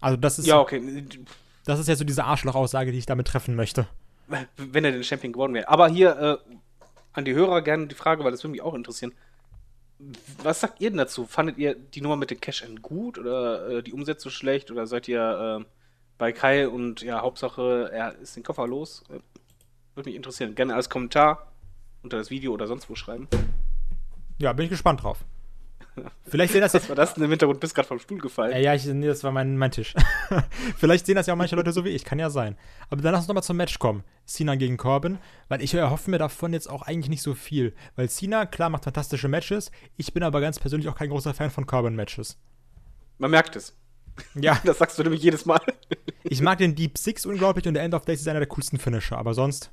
[0.00, 0.46] Also das ist.
[0.46, 1.06] Ja, okay.
[1.66, 3.86] Das ist ja so diese Arschloch-Aussage, die ich damit treffen möchte.
[4.56, 5.68] Wenn er den Champion geworden wäre.
[5.68, 6.54] Aber hier, äh,
[7.12, 9.12] an die Hörer gerne die Frage, weil das würde mich auch interessieren.
[10.42, 11.26] Was sagt ihr denn dazu?
[11.26, 15.08] Fandet ihr die Nummer mit dem Cash-In gut oder äh, die Umsetzung schlecht oder seid
[15.08, 15.64] ihr äh,
[16.18, 19.02] bei Kai und ja, Hauptsache, er ist den Koffer los?
[19.08, 19.20] Äh,
[19.94, 20.54] würde mich interessieren.
[20.54, 21.52] Gerne als Kommentar
[22.02, 23.26] unter das Video oder sonst wo schreiben.
[24.38, 25.24] Ja, bin ich gespannt drauf.
[26.26, 27.60] Vielleicht sehen das Was war das denn im Hintergrund?
[27.60, 28.52] Bist gerade vom Stuhl gefallen.
[28.52, 29.94] Ja, ja ich, nee, das war mein, mein Tisch.
[30.76, 32.56] Vielleicht sehen das ja auch manche Leute so wie ich, kann ja sein.
[32.90, 34.04] Aber dann lass uns nochmal zum Match kommen.
[34.26, 35.18] Cena gegen Corbin,
[35.48, 37.74] weil ich erhoffe mir davon jetzt auch eigentlich nicht so viel.
[37.96, 39.70] Weil Cena, klar, macht fantastische Matches.
[39.96, 42.38] Ich bin aber ganz persönlich auch kein großer Fan von Corbin-Matches.
[43.18, 43.76] Man merkt es.
[44.34, 44.60] Ja.
[44.64, 45.60] Das sagst du nämlich jedes Mal.
[46.24, 48.78] ich mag den Deep Six unglaublich und der End of Days ist einer der coolsten
[48.78, 49.70] Finisher, aber sonst.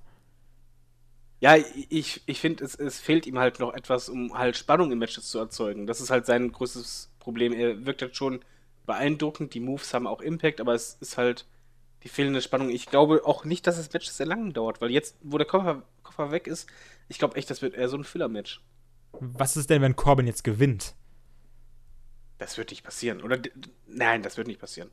[1.45, 1.57] Ja,
[1.89, 5.29] ich, ich finde, es, es fehlt ihm halt noch etwas, um halt Spannung in Matches
[5.29, 5.85] zu erzeugen.
[5.85, 7.53] Das ist halt sein größtes Problem.
[7.53, 8.43] Er wirkt halt schon
[8.87, 11.45] beeindruckend, die Moves haben auch Impact, aber es ist halt
[12.01, 12.71] die fehlende Spannung.
[12.71, 15.83] Ich glaube auch nicht, dass das Match sehr lange dauert, weil jetzt, wo der Koffer,
[16.01, 16.67] Koffer weg ist,
[17.09, 18.63] ich glaube echt, das wird eher so ein Filler-Match.
[19.11, 20.95] Was ist denn, wenn Corbin jetzt gewinnt?
[22.39, 23.21] Das wird nicht passieren.
[23.21, 23.37] Oder
[23.85, 24.89] nein, das wird nicht passieren.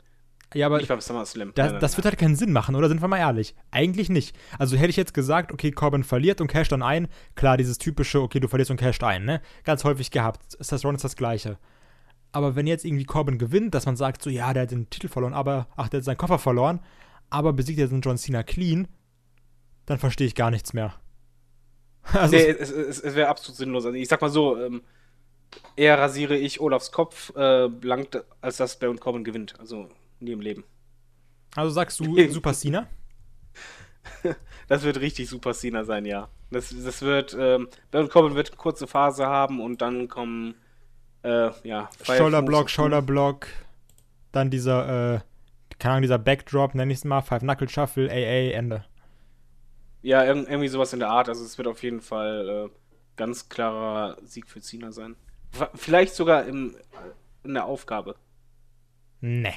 [0.55, 1.53] Ja, aber nicht beim SummerSlam.
[1.55, 1.97] das, Nein, das nein.
[1.99, 2.89] wird halt keinen Sinn machen, oder?
[2.89, 3.55] Sind wir mal ehrlich.
[3.71, 4.37] Eigentlich nicht.
[4.59, 7.09] Also hätte ich jetzt gesagt, okay, Corbin verliert und casht dann ein.
[7.35, 9.41] Klar, dieses typische, okay, du verlierst und casht ein, ne?
[9.65, 10.43] Ganz häufig gehabt.
[10.59, 11.59] Seth Rollins das Gleiche.
[12.33, 15.09] Aber wenn jetzt irgendwie Corbin gewinnt, dass man sagt, so, ja, der hat den Titel
[15.09, 16.81] verloren, aber, ach, der hat seinen Koffer verloren,
[17.29, 18.89] aber besiegt jetzt einen John Cena clean,
[19.85, 20.95] dann verstehe ich gar nichts mehr.
[22.15, 23.87] Also, nee, es, es, es wäre absolut sinnlos.
[23.87, 24.83] Also ich sag mal so, ähm,
[25.77, 29.55] eher rasiere ich Olafs Kopf äh, blank, als dass Baron Corbin gewinnt.
[29.61, 29.89] Also
[30.23, 30.65] nie im Leben.
[31.55, 32.89] also sagst du Super Cena?
[34.69, 36.29] Das wird richtig Super Cena sein, ja.
[36.51, 40.55] Das, das wird, ähm, Baron Corbin wird eine kurze Phase haben und dann kommen,
[41.23, 43.47] äh, ja, Shoulderblock, Shoulderblock,
[44.33, 45.21] dann dieser, äh,
[45.79, 48.85] keine Ahnung, dieser Backdrop, nenn ich es mal, Five Knuckle Shuffle, AA, Ende.
[50.03, 51.29] Ja, irg irgendwie sowas in der Art.
[51.29, 52.77] Also es wird auf jeden Fall äh,
[53.17, 55.17] ganz klarer Sieg für Cena sein.
[55.75, 56.77] Vielleicht sogar im,
[57.45, 58.17] in der Aufgabe.
[59.21, 59.55] Nee.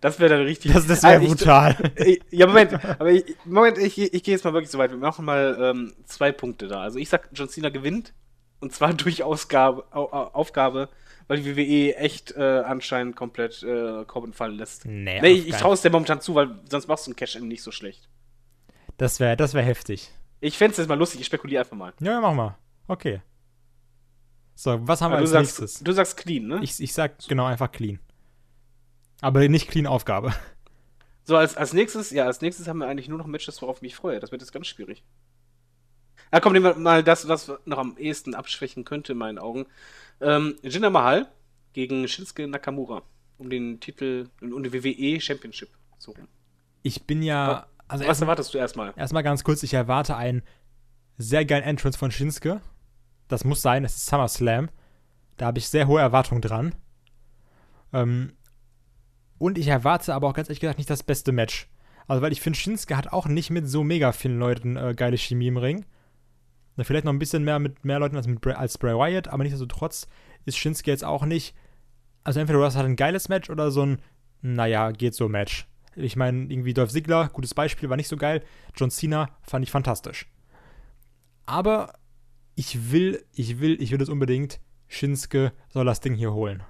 [0.00, 0.72] Das wäre dann richtig.
[0.72, 1.76] Das, das wäre ich- brutal.
[1.96, 4.90] Ich- Ja, Moment, aber ich, Moment, ich, ich gehe jetzt mal wirklich so weit.
[4.90, 6.80] Wir machen mal ähm, zwei Punkte da.
[6.80, 8.12] Also ich sag, John Cena gewinnt
[8.60, 10.88] und zwar durch Ausgabe, Au, Au- Aufgabe,
[11.28, 14.84] weil die WWE echt äh, anscheinend komplett äh, Corbin fallen lässt.
[14.86, 17.48] Nee, Nee, ich, ich traue es dir momentan zu, weil sonst machst du ein Cash-In
[17.48, 18.08] nicht so schlecht.
[18.96, 20.10] Das wäre das wär heftig.
[20.40, 21.92] Ich fände es jetzt mal lustig, ich spekuliere einfach mal.
[22.00, 22.56] Ja, mach mal.
[22.88, 23.20] Okay.
[24.54, 25.84] So, was haben wir Aber du, als sagst, nächstes?
[25.84, 26.60] du sagst clean, ne?
[26.62, 27.98] Ich, ich sag genau einfach clean.
[29.20, 30.32] Aber nicht clean Aufgabe.
[31.24, 33.82] So, als, als nächstes, ja, als nächstes haben wir eigentlich nur noch Matches, worauf ich
[33.82, 34.20] mich freue.
[34.20, 35.02] Das wird jetzt ganz schwierig.
[36.32, 39.66] Ja, komm, nehmen wir mal das, was noch am ehesten abschwächen könnte, in meinen Augen.
[40.20, 41.28] Ähm, Jinder Mahal
[41.72, 43.02] gegen Shinsuke Nakamura.
[43.38, 45.68] Um den Titel, um die WWE Championship.
[45.98, 46.28] So rum.
[46.82, 47.66] Ich bin ja.
[47.88, 48.94] Also Was erstmal erwartest du erstmal?
[48.96, 50.42] erstmal ganz kurz, ich erwarte einen
[51.18, 52.60] sehr geilen Entrance von Shinsuke.
[53.28, 54.70] Das muss sein, es ist SummerSlam.
[55.36, 56.74] Da habe ich sehr hohe Erwartungen dran.
[57.92, 58.32] Ähm,
[59.38, 61.68] und ich erwarte aber auch ganz ehrlich gesagt nicht das beste Match.
[62.06, 65.18] Also, weil ich finde, Shinsuke hat auch nicht mit so mega vielen Leuten äh, geile
[65.18, 65.84] Chemie im Ring.
[66.76, 69.28] Na, vielleicht noch ein bisschen mehr mit mehr Leuten als, mit Bray, als Bray Wyatt,
[69.28, 70.06] aber nichtsdestotrotz
[70.44, 71.54] ist Shinsuke jetzt auch nicht.
[72.22, 74.02] Also, entweder du hast halt ein geiles Match oder so ein,
[74.40, 75.66] naja, geht so Match.
[75.96, 78.42] Ich meine, irgendwie Dolph Ziggler, gutes Beispiel, war nicht so geil.
[78.76, 80.26] John Cena fand ich fantastisch.
[81.46, 81.94] Aber
[82.54, 84.60] ich will, ich will, ich will es unbedingt.
[84.88, 86.62] Shinsuke soll das Ding hier holen.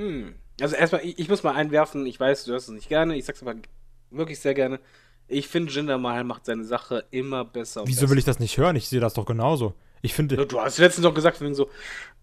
[0.00, 0.34] Hm.
[0.60, 3.24] Also erstmal, ich, ich muss mal einwerfen, ich weiß, du hörst es nicht gerne, ich
[3.24, 3.54] sag's aber
[4.10, 4.80] wirklich sehr gerne.
[5.28, 7.82] Ich finde, Jinder Mahal macht seine Sache immer besser.
[7.86, 8.10] Wieso besser.
[8.10, 8.76] will ich das nicht hören?
[8.76, 9.74] Ich sehe das doch genauso.
[10.02, 11.70] Ich finde, Du hast letztens noch gesagt, wegen so,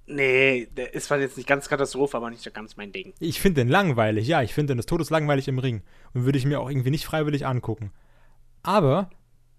[0.07, 3.13] nee, der ist zwar jetzt nicht ganz Katastrophe, aber nicht ganz mein Ding.
[3.19, 4.27] ich finde den langweilig.
[4.27, 5.83] Ja, ich finde den des Todes langweilig im Ring.
[6.13, 7.91] Und würde ich mir auch irgendwie nicht freiwillig angucken.
[8.63, 9.09] Aber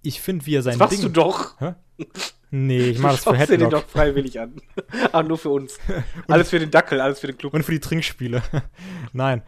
[0.02, 1.02] ich finde, wie er sein Das machst Ding.
[1.02, 1.58] du doch.
[1.60, 1.74] Hä?
[2.50, 3.82] Nee, ich mach das für Du schaust dir den Headlock.
[3.84, 4.54] doch freiwillig an.
[5.12, 5.78] ah, nur für uns.
[6.28, 7.52] alles für den Dackel, alles für den Club.
[7.54, 8.42] Und für die Trinkspiele.
[9.12, 9.42] Nein.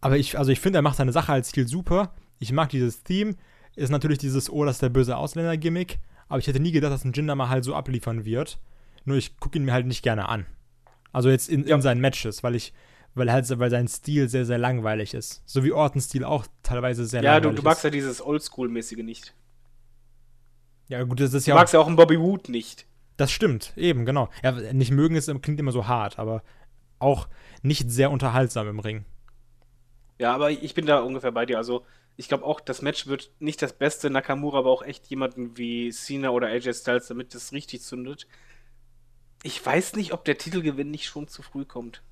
[0.00, 2.14] Aber ich, also ich finde, er macht seine Sache als Stil super.
[2.38, 3.34] Ich mag dieses Theme.
[3.76, 5.98] Ist natürlich dieses Oh, das ist der böse Ausländer-Gimmick.
[6.28, 8.58] Aber ich hätte nie gedacht, dass ein Jinder mal halt so abliefern wird.
[9.04, 10.46] Nur ich gucke ihn mir halt nicht gerne an.
[11.12, 11.76] Also jetzt in, Ja.
[11.76, 12.72] in seinen Matches, weil ich,
[13.14, 15.42] weil halt, weil sein Stil sehr, sehr langweilig ist.
[15.46, 17.84] So wie Ortons Stil auch teilweise sehr Ja, du, langweilig du magst ist.
[17.84, 19.34] ja dieses Oldschool-mäßige nicht.
[20.88, 22.86] Ja, gut, das ist Du ja auch, magst ja auch einen Bobby Wood nicht.
[23.16, 24.28] Das stimmt, eben, genau.
[24.42, 26.42] Ja, nicht mögen ist, klingt immer so hart, aber
[26.98, 27.28] auch
[27.62, 29.04] nicht sehr unterhaltsam im Ring.
[30.18, 31.58] Ja, aber ich bin da ungefähr bei dir.
[31.58, 31.84] Also,
[32.16, 34.10] ich glaube auch, das Match wird nicht das Beste.
[34.10, 38.26] Nakamura, aber auch echt jemanden wie Cena oder AJ Styles, damit das richtig zündet.
[39.42, 42.02] Ich weiß nicht, ob der Titelgewinn nicht schon zu früh kommt.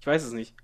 [0.00, 0.54] Ich weiß es nicht.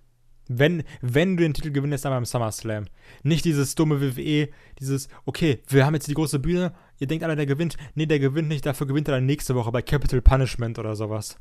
[0.49, 2.87] Wenn, wenn du den Titel gewinnst, dann beim SummerSlam.
[3.23, 4.49] Nicht dieses dumme WWE,
[4.81, 7.77] dieses, okay, wir haben jetzt die große Bühne, ihr denkt alle, der gewinnt.
[7.95, 11.37] Nee, der gewinnt nicht, dafür gewinnt er dann nächste Woche bei Capital Punishment oder sowas.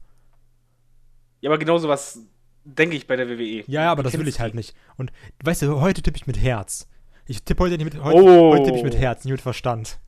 [1.42, 2.20] Ja, aber genau sowas
[2.66, 3.64] denke ich bei der WWE.
[3.68, 4.76] Ja, ja, aber Du das will ich halt nicht.
[4.98, 5.12] Und
[5.46, 6.88] heute heute tippe ich mit Herz.
[7.26, 8.52] Ich tippe heute nicht mit, heute, Oh.
[8.54, 10.00] heute tippe ich mit Herz, nicht mit Verstand.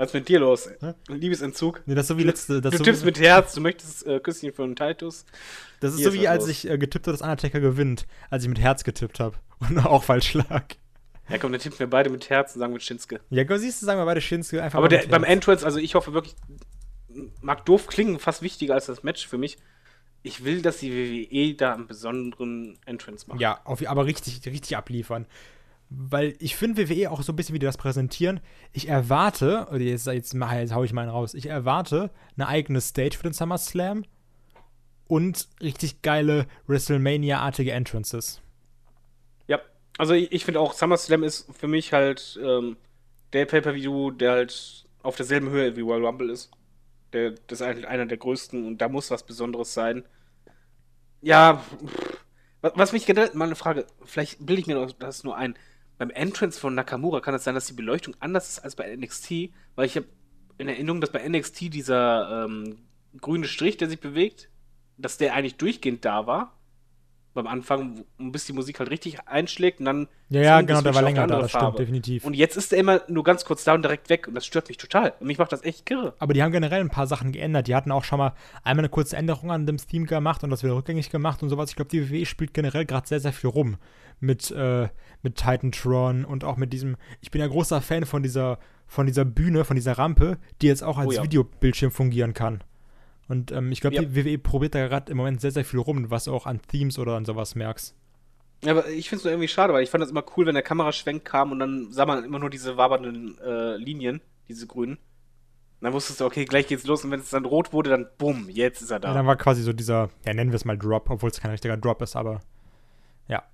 [0.00, 0.70] Was ist mit dir los?
[0.80, 0.94] Hä?
[1.08, 1.82] Liebesentzug?
[1.84, 4.50] Nee, das ist so wie letzte, Du so, tippst mit Herz, du möchtest äh, Küsschen
[4.50, 5.26] von Titus.
[5.80, 6.50] das ist Hier so ist wie als los.
[6.50, 10.02] ich äh, getippt habe, dass Undertaker gewinnt, als ich mit Herz getippt habe und auch
[10.02, 10.64] falsch lag.
[11.28, 13.20] Ja, komm, dann tippen wir beide mit Herz und sagen mit Shinsuke.
[13.28, 15.22] Ja, go, siehst du, sagen wir beide Shinsuke einfach Aber der, beim.
[15.22, 16.34] Entrance, also ich hoffe wirklich,
[17.42, 19.58] mag doof klingen, fast wichtiger als das Match für mich.
[20.22, 23.38] Ich will, dass die WWE da einen besonderen Entrance macht.
[23.38, 25.26] Ja, auf, aber richtig, richtig abliefern.
[25.92, 28.40] Weil ich finde WWE auch so ein bisschen, wie die das präsentieren.
[28.72, 33.16] Ich erwarte, oder jetzt, jetzt, jetzt hau ich meinen raus, ich erwarte eine eigene Stage
[33.16, 34.04] für den SummerSlam
[35.08, 38.40] und richtig geile WrestleMania-artige Entrances.
[39.48, 39.58] Ja,
[39.98, 42.76] also ich, ich finde auch, SummerSlam ist für mich halt ähm,
[43.32, 46.52] der Pay-Per-View, der halt auf derselben Höhe wie Royal Rumble ist.
[47.12, 50.04] Der, das ist eigentlich einer der größten und da muss was Besonderes sein.
[51.20, 52.20] Ja, pff,
[52.60, 55.56] was, was mich generell, mal eine Frage, vielleicht bilde ich mir das nur ein.
[56.00, 59.50] Beim Entrance von Nakamura kann es sein, dass die Beleuchtung anders ist als bei NXT,
[59.74, 60.06] weil ich habe
[60.56, 62.78] in Erinnerung, dass bei NXT dieser ähm,
[63.20, 64.48] grüne Strich, der sich bewegt,
[64.96, 66.58] dass der eigentlich durchgehend da war.
[67.32, 70.08] Beim Anfang, bis die Musik halt richtig einschlägt und dann.
[70.30, 71.78] Ja, ja, genau, der war länger da, das stimmt, Farbe.
[71.78, 72.24] definitiv.
[72.24, 74.68] Und jetzt ist er immer nur ganz kurz da und direkt weg und das stört
[74.68, 75.14] mich total.
[75.20, 76.14] Und mich macht das echt kirre.
[76.18, 77.68] Aber die haben generell ein paar Sachen geändert.
[77.68, 78.32] Die hatten auch schon mal
[78.64, 81.70] einmal eine kurze Änderung an dem Theme gemacht und das wieder rückgängig gemacht und sowas.
[81.70, 83.76] Ich glaube, die WWE spielt generell gerade sehr, sehr viel rum
[84.18, 84.88] mit, äh,
[85.22, 86.96] mit Titantron und auch mit diesem.
[87.20, 90.82] Ich bin ja großer Fan von dieser, von dieser Bühne, von dieser Rampe, die jetzt
[90.82, 91.22] auch als Oh ja.
[91.24, 92.62] Videobildschirm fungieren kann.
[93.30, 94.02] Und ähm, ich glaube, Ja.
[94.02, 96.60] die WWE probiert da gerade im Moment sehr, sehr viel rum, was du auch an
[96.62, 97.94] Themes oder an sowas merkst.
[98.64, 100.54] Ja, aber ich finde es nur irgendwie schade, weil ich fand das immer cool, wenn
[100.54, 104.94] der Kameraschwenk kam und dann sah man immer nur diese wabernden äh, Linien, diese grünen.
[104.96, 108.06] Und dann wusstest du, okay, gleich geht's los und wenn es dann rot wurde, dann
[108.18, 108.98] bumm, jetzt ist er Ja.
[108.98, 109.14] da.
[109.14, 111.76] dann war quasi so dieser, ja, nennen wir es mal Drop, obwohl es kein richtiger
[111.78, 112.40] Drop ist, aber
[113.28, 113.44] ja.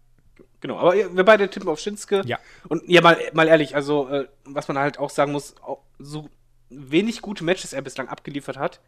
[0.61, 2.22] Genau, aber wir beide tippen auf Shinsuke.
[2.24, 2.39] Ja.
[2.68, 6.29] Und ja, mal, mal ehrlich, also, äh, was man halt auch sagen muss, auch so
[6.70, 8.81] wenig gute Matches er bislang abgeliefert hat,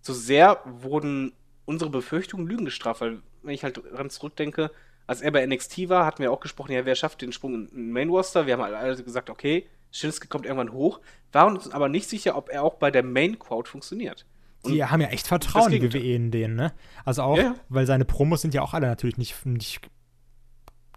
[0.00, 1.32] so sehr wurden
[1.64, 4.70] unsere Befürchtungen Lügen gestraft, weil, wenn ich halt dran zurückdenke,
[5.06, 7.66] als er bei NXT war, hatten wir auch gesprochen, ja, wer schafft den Sprung in
[7.66, 8.46] den Main Roster?
[8.46, 11.00] Wir haben halt alle gesagt, okay, Shinsuke kommt irgendwann hoch,
[11.32, 14.26] waren uns aber nicht sicher, ob er auch bei der Main Crowd funktioniert.
[14.62, 16.02] Und Die haben ja echt Vertrauen, die Gegenteil.
[16.02, 16.72] WWE in denen, ne?
[17.04, 19.80] Also auch, Ja, weil seine Promos sind ja auch alle natürlich nicht, nicht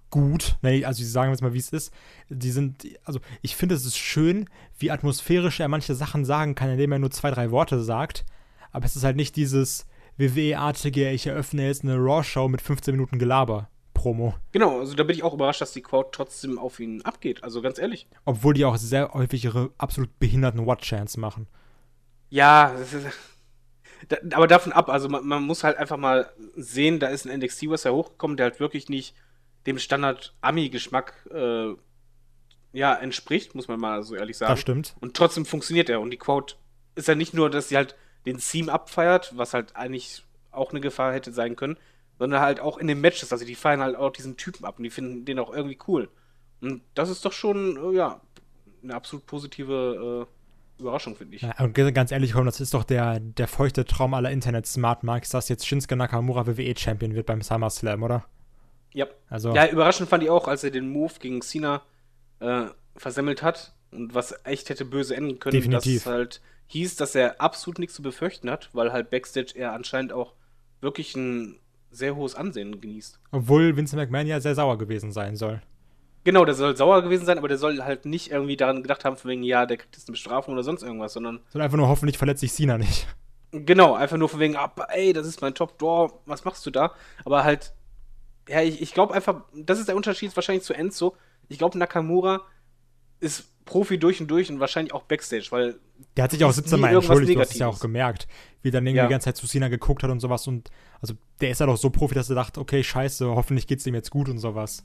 [0.10, 0.58] gut.
[0.62, 1.94] Ne, also, sie sagen jetzt mal, wie es ist.
[2.30, 6.70] Die sind, also, ich finde, es ist schön, wie atmosphärisch er manche Sachen sagen kann,
[6.70, 8.26] indem er nur zwei, drei Worte sagt.
[8.72, 9.86] Aber es ist halt nicht dieses
[10.18, 13.70] WWE-artige, ich eröffne jetzt eine Raw-Show mit 15 Minuten Gelaber.
[13.94, 14.34] Promo.
[14.52, 17.44] Genau, also da bin ich auch überrascht, dass die Crowd trotzdem auf ihn abgeht.
[17.44, 18.08] Also ganz ehrlich.
[18.26, 21.48] Obwohl die auch sehr häufig ihre absolut behinderten Watch-Chants machen.
[22.30, 23.06] Ja, das ist,
[24.08, 27.40] da, aber davon ab, also man, man muss halt einfach mal sehen, da ist ein
[27.40, 29.16] NXT-Wrestler hochgekommen, der halt wirklich nicht
[29.68, 31.76] dem Standard-Ami-Geschmack äh,
[32.74, 34.54] ja, entspricht, muss man mal so ehrlich sagen.
[34.54, 34.96] Das stimmt.
[35.00, 36.02] Und trotzdem funktioniert er.
[36.02, 36.56] Und die Crowd
[36.96, 37.96] ist ja nicht nur, dass sie halt
[38.26, 41.78] den Theme abfeiert, was halt eigentlich auch eine Gefahr hätte sein können,
[42.20, 43.32] sondern halt auch in den Matches.
[43.32, 46.10] Also die feiern halt auch diesen Typen ab und die finden den auch irgendwie cool.
[46.62, 48.22] Und das ist doch schon, äh, ja,
[48.84, 51.42] eine absolut positive äh, Überraschung, finde ich.
[51.42, 55.50] Ja, und ganz ehrlich, komm, das ist doch der, der feuchte Traum aller Internet-Smart-Marks, dass
[55.50, 58.26] jetzt Shinsuke Nakamura WWE-Champion wird beim SummerSlam, oder?
[58.94, 59.08] Ja.
[59.30, 61.82] Also, Ja, überraschend fand ich auch, als er den Move gegen Cena
[62.40, 62.66] äh,
[62.96, 66.04] versemmelt hat und was echt hätte böse enden können, Definitiv.
[66.04, 66.42] dass es halt
[66.72, 70.34] hieß, dass er absolut nichts zu befürchten hat, weil halt Backstage er anscheinend auch
[70.80, 71.60] wirklich ein
[71.92, 73.20] sehr hohes Ansehen genießt.
[73.32, 75.62] obwohl Vince McMahon ja sehr sauer gewesen sein soll.
[76.24, 79.18] Genau, der soll sauer gewesen sein, aber der soll halt nicht irgendwie daran gedacht haben,
[79.18, 81.90] von wegen, ja, der kriegt jetzt eine Bestrafung oder sonst irgendwas, sondern Soll einfach nur
[81.90, 83.08] hoffentlich verletzt sich Cena nicht.
[83.52, 86.94] Genau, einfach nur von wegen, ah, ey, das ist mein Top-Door, was machst du da?
[87.26, 87.74] Aber halt,
[88.48, 91.18] ja, ich, ich glaube einfach, das ist der Unterschied wahrscheinlich zu Enzo.
[91.50, 92.42] Ich glaube, Nakamura
[93.20, 95.76] ist Profi durch und durch und wahrscheinlich auch Backstage, weil
[96.18, 98.28] Der hat sich auch Ist 17 nie Mal entschuldigt, du hast es ja auch gemerkt.
[98.64, 99.08] Wie dann irgendwie Ja.
[99.08, 100.48] die ganze Zeit zu Cena geguckt hat und sowas.
[100.48, 100.70] Und
[101.02, 103.96] also der ist ja doch so Profi, dass er dachte, okay, scheiße, hoffentlich geht's ihm
[103.96, 104.84] jetzt gut und sowas.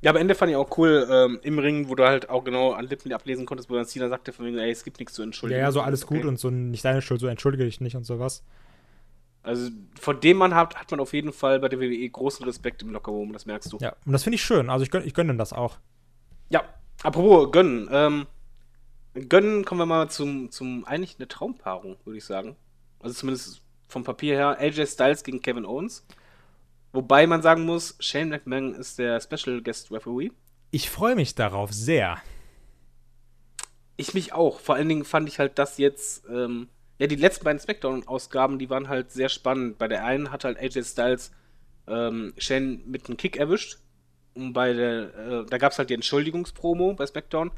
[0.00, 2.72] Ja, aber Ende fand ich auch cool ähm, im Ring, wo du halt auch genau
[2.72, 5.22] an Lippen ablesen konntest, wo dann Cena sagte von wegen, ey, es gibt nichts zu
[5.22, 5.60] Ja, entschuldigen.
[5.60, 6.18] ja, so alles Okay.
[6.18, 8.44] gut und so nicht deine Schuld, so entschuldige dich nicht und sowas.
[9.42, 12.82] Also von dem Mann hat, hat man auf jeden Fall bei der WWE großen Respekt
[12.82, 13.78] im Lockerroom, das merkst du.
[13.80, 14.68] Ja, und das finde ich schön.
[14.70, 15.78] Also ich gönne ich gönn ihm das auch.
[16.50, 16.62] Ja,
[17.02, 17.88] apropos gönnen.
[17.90, 18.26] Ähm,
[19.28, 22.56] gönnen kommen wir mal zum, zum eigentlich eine Traumpaarung, würde ich sagen.
[23.00, 24.58] Also zumindest vom Papier her.
[24.58, 26.06] AJ Styles gegen Kevin Owens.
[26.92, 30.30] Wobei man sagen muss, Shane McMahon ist der Special Guest Referee.
[30.70, 32.18] Ich freue mich darauf sehr.
[33.96, 34.60] Ich mich auch.
[34.60, 36.68] Vor allen Dingen fand ich halt das jetzt, ähm,
[36.98, 39.78] ja, die letzten beiden Smackdown-Ausgaben, die waren halt sehr spannend.
[39.78, 41.32] Bei der einen hat halt AJ Styles
[41.86, 43.78] ähm, Shane mit einem Kick erwischt.
[44.38, 47.50] Und bei der, äh, da gab es halt die Entschuldigungspromo bei SmackDown.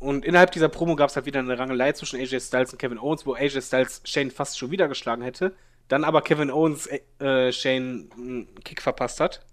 [0.00, 2.98] Und innerhalb dieser Promo gab es halt wieder eine Rangelei zwischen AJ Styles und Kevin
[2.98, 5.54] Owens, wo AJ Styles Shane fast schon wieder geschlagen hätte.
[5.88, 6.88] Dann aber Kevin Owens
[7.18, 9.44] äh, Shane einen Kick verpasst hat.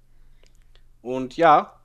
[1.02, 1.80] Und ja,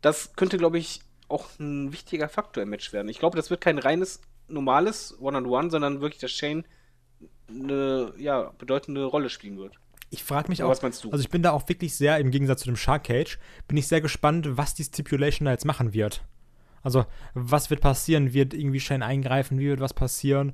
[0.00, 3.08] das könnte, glaube ich, auch ein wichtiger Faktor im Match werden.
[3.08, 6.64] Ich glaube, das wird kein reines, normales One-on-One, sondern wirklich, dass Shane
[7.48, 9.74] eine ja, bedeutende Rolle spielen wird.
[10.10, 11.10] Ich frage mich auch, was meinst du?
[11.10, 13.88] also ich bin da auch wirklich sehr, im Gegensatz zu dem Shark Cage, bin ich
[13.88, 16.24] sehr gespannt, was die Stipulation da jetzt machen wird.
[16.82, 18.34] Also, was wird passieren?
[18.34, 19.58] Wird irgendwie Shane eingreifen?
[19.58, 20.52] Wie wird was passieren?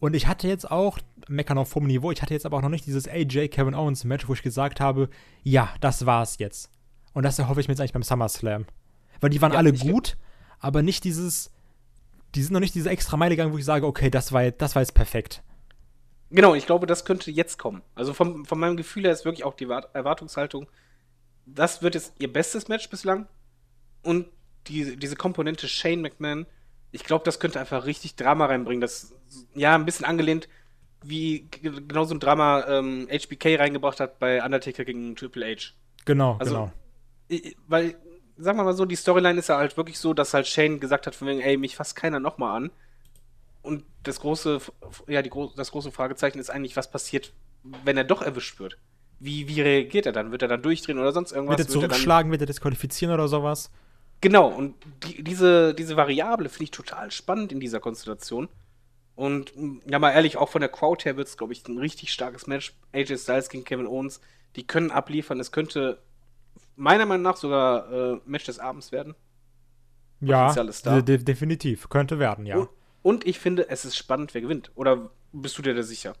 [0.00, 2.68] Und ich hatte jetzt auch, meckern auf hohem Niveau, ich hatte jetzt aber auch noch
[2.68, 5.08] nicht dieses AJ Kevin Owens Match, wo ich gesagt habe,
[5.42, 6.70] ja, das war's jetzt.
[7.14, 8.66] Und das erhoffe ich mir jetzt eigentlich beim SummerSlam.
[9.20, 10.16] Weil die waren Ja, alle gut,
[10.60, 11.50] aber nicht dieses,
[12.34, 14.74] die sind noch nicht diese extra Meile gegangen, wo ich sage, okay, das war, das
[14.74, 15.42] war jetzt perfekt.
[16.30, 17.82] Genau, ich glaube, das könnte jetzt kommen.
[17.94, 20.68] Also vom, von meinem Gefühl her ist wirklich auch die Wart- Erwartungshaltung,
[21.46, 23.26] das wird jetzt ihr bestes Match bislang.
[24.02, 24.26] Und
[24.66, 26.46] die, diese Komponente Shane McMahon,
[26.92, 28.80] ich glaube, das könnte einfach richtig Drama reinbringen.
[28.82, 29.14] Das,
[29.54, 30.48] ja, ein bisschen angelehnt,
[31.02, 35.72] wie genau so ein Drama ähm, HBK reingebracht hat bei Undertaker gegen Triple H.
[36.04, 36.72] Genau, Also, genau.
[37.30, 37.96] I- Weil,
[38.36, 41.06] sagen wir mal so, die Storyline ist ja halt wirklich so, dass halt Shane gesagt
[41.06, 42.70] hat, von wegen, ey, mich fasst keiner nochmal an.
[43.68, 44.60] Und das große,
[45.08, 47.34] ja, die, das große Fragezeichen ist eigentlich, was passiert,
[47.84, 48.78] wenn er doch erwischt wird?
[49.20, 50.32] Wie, wie reagiert er dann?
[50.32, 51.58] Wird er dann durchdrehen oder sonst irgendwas?
[51.58, 53.70] Wird er Wird er dann, zurückschlagen, wird er disqualifizieren oder sowas?
[54.22, 58.48] genau, und die, diese, diese Variable finde ich total spannend in dieser Konstellation.
[59.14, 59.52] Und
[59.86, 62.46] ja, mal ehrlich, auch von der Crowd her wird es, glaube ich, ein richtig starkes
[62.46, 62.74] Match.
[62.94, 64.20] AJ Styles gegen Kevin Owens,
[64.56, 65.40] die können abliefern.
[65.40, 66.00] Es könnte
[66.74, 69.14] meiner Meinung nach sogar äh, Match des Abends werden.
[70.20, 71.90] Ja, definitiv.
[71.90, 72.58] Könnte werden, ja.
[72.58, 72.68] Und,
[73.02, 74.70] und ich finde, es ist spannend, wer gewinnt.
[74.74, 76.14] Oder bist du dir da sicher?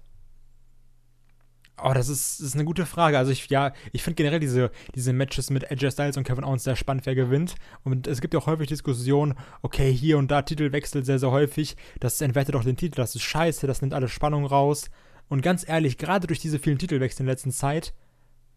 [1.80, 3.18] Oh, das ist, das ist eine gute Frage.
[3.18, 6.64] Also ich, ja, ich finde generell diese, diese Matches mit AJ Styles und Kevin Owens
[6.64, 7.54] sehr spannend, wer gewinnt.
[7.84, 11.76] Und es gibt ja auch häufig Diskussionen, okay, hier und da Titelwechsel sehr, sehr häufig.
[12.00, 14.90] Das entwertet doch den Titel, das ist scheiße, das nimmt alle Spannung raus.
[15.28, 17.94] Und ganz ehrlich, gerade durch diese vielen Titelwechsel in der letzten Zeit,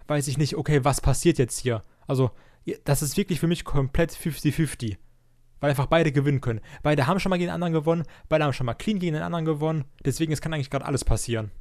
[0.08, 1.84] weiß ich nicht, okay, was passiert jetzt hier?
[2.08, 2.32] Also,
[2.86, 4.98] das ist wirklich für mich komplett 50-50.
[5.62, 6.60] Weil einfach beide gewinnen können.
[6.84, 9.24] Beide haben schon mal gegen den anderen gewonnen, beide haben schon mal clean gegen den
[9.24, 9.86] anderen gewonnen.
[10.04, 11.52] Deswegen, es kann eigentlich gerade alles passieren.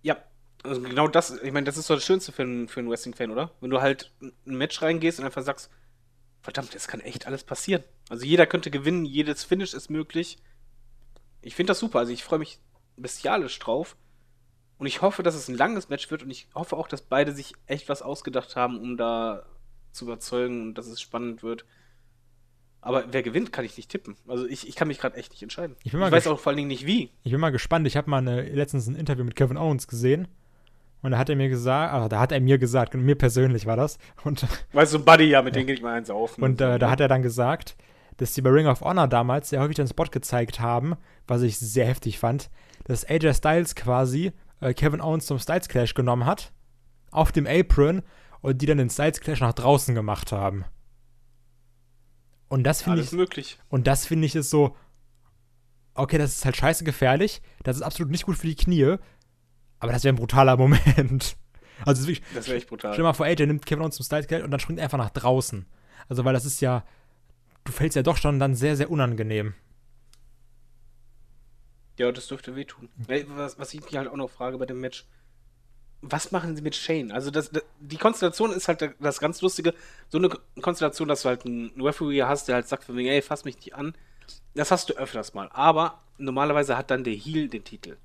[0.00, 0.16] Ja,
[0.62, 3.30] also genau das, ich meine, das ist so das Schönste für einen, für einen Wrestling-Fan,
[3.30, 3.50] oder?
[3.60, 5.70] Wenn du halt ein Match reingehst und einfach sagst,
[6.40, 7.82] verdammt, es kann echt alles passieren.
[8.08, 10.38] Also jeder könnte gewinnen, jedes Finish ist möglich.
[11.40, 12.60] Ich finde das super, also ich freue mich
[12.96, 13.96] bestialisch drauf.
[14.78, 17.32] Und ich hoffe, dass es ein langes Match wird und ich hoffe auch, dass beide
[17.32, 19.46] sich echt was ausgedacht haben, um da
[19.92, 21.64] zu überzeugen und dass es spannend wird.
[22.82, 24.16] Aber wer gewinnt, kann ich nicht tippen.
[24.26, 25.76] Also ich, ich kann mich gerade echt nicht entscheiden.
[25.84, 27.10] Ich bin mal weiß auch vor allen Dingen nicht wie.
[27.22, 27.86] Ich bin mal gespannt.
[27.86, 30.26] Ich habe mal eine, letztens ein Interview mit Kevin Owens gesehen.
[31.00, 33.76] Und da hat er mir gesagt, ah, da hat er mir gesagt, mir persönlich war
[33.76, 33.98] das.
[34.24, 36.38] Und, Weißt du, Buddy, ja, mit dem gehe ich mal eins auf.
[36.38, 37.76] und äh, da hat er dann gesagt,
[38.16, 41.58] dass die bei Ring of Honor damals sehr häufig den Spot gezeigt haben, was ich
[41.58, 42.50] sehr heftig fand,
[42.84, 46.52] dass AJ Styles quasi äh, Kevin Owens zum Styles Clash genommen hat,
[47.10, 48.02] auf dem Apron,
[48.40, 50.64] und die dann den Styles Clash nach draußen gemacht haben.
[52.52, 53.58] Und das finde Alles ich, möglich.
[53.70, 54.76] und das finde ich ist so,
[55.94, 58.96] okay, das ist halt scheiße gefährlich, das ist absolut nicht gut für die Knie,
[59.78, 61.36] aber das wäre ein brutaler Moment.
[61.86, 62.92] Also wirklich, Das wäre echt brutal.
[62.92, 65.08] stell mal vor, AJ nimmt Kevin Owens zum Style und dann springt er einfach nach
[65.08, 65.64] draußen.
[66.10, 66.84] Also weil das ist ja,
[67.64, 69.54] du fällst ja doch schon dann sehr, sehr unangenehm.
[71.98, 72.90] Ja, das dürfte wehtun.
[73.06, 75.06] Was, was ich mich halt auch noch frage bei dem Match,
[76.02, 77.12] was machen sie mit Shane?
[77.12, 79.72] Also das, das, die Konstellation ist halt das ganz Lustige.
[80.08, 80.28] So eine
[80.60, 83.56] Konstellation, dass du halt einen Referee hast, der halt sagt von wegen, ey, fass mich
[83.56, 83.94] nicht an.
[84.54, 85.48] Das hast du öfters mal.
[85.52, 87.96] Aber normalerweise hat dann der Heel den Titel.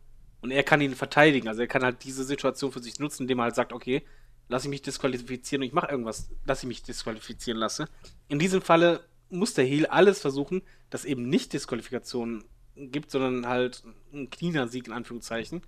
[0.41, 1.47] Und er kann ihn verteidigen.
[1.47, 4.03] Also er kann halt diese Situation für sich nutzen, indem er halt sagt, okay,
[4.47, 7.89] lass ich mich disqualifizieren und ich mache irgendwas, dass ich mich disqualifizieren lasse.
[8.27, 12.43] In diesem Falle muss der Heel alles versuchen, dass eben nicht Disqualifikation
[12.75, 13.83] gibt, sondern halt
[14.13, 15.63] ein cleaner Sieg in Anführungszeichen.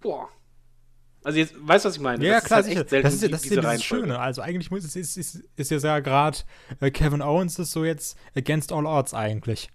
[0.00, 0.30] Boah.
[1.22, 2.24] Also jetzt, weißt du, was ich meine?
[2.24, 3.70] Ja, Das klar, ist halt echt selten, das ist ja, das ist diese ja dieses
[3.70, 4.04] Reihenfolge.
[4.06, 4.18] Schöne.
[4.18, 6.38] Also eigentlich muss es, ist, ist, ist ja sehr gerade
[6.80, 9.68] äh, Kevin Owens ist so jetzt against all odds eigentlich.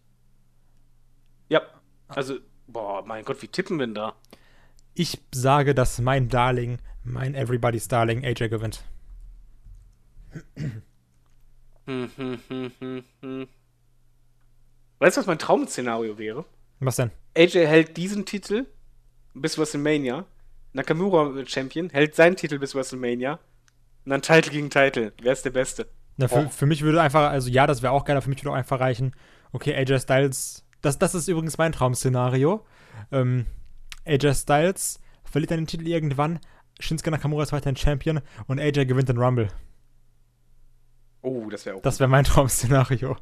[1.49, 1.61] Ja,
[2.07, 4.15] also, boah, mein Gott, wie tippen wir denn da?
[4.95, 8.83] Ich sage, dass mein Darling, mein Everybody's Darling AJ gewinnt.
[14.99, 16.45] Weißt du, was mein Traum-Szenario wäre?
[16.79, 17.11] Was denn?
[17.37, 18.65] AJ hält diesen Titel
[19.33, 20.25] bis WrestleMania.
[20.75, 23.39] Nakamura wird Champion, hält seinen Titel bis WrestleMania.
[24.03, 25.13] Und dann Titel gegen Titel.
[25.21, 25.87] Wer ist der Beste?
[26.17, 26.49] Na, für, Oh.
[26.49, 28.55] für mich würde einfach, also ja, das wäre auch geil, aber für mich würde auch
[28.55, 29.15] einfach reichen,
[29.53, 32.65] okay, AJ Styles, das, das ist übrigens mein Traum-Szenario.
[33.11, 33.45] Ähm,
[34.05, 36.39] AJ Styles verliert dann den Titel irgendwann,
[36.79, 39.47] Shinsuke Nakamura ist weiterhin Champion und AJ gewinnt den Rumble.
[41.21, 43.17] Oh, das wäre auch Das wäre mein Traum-Szenario.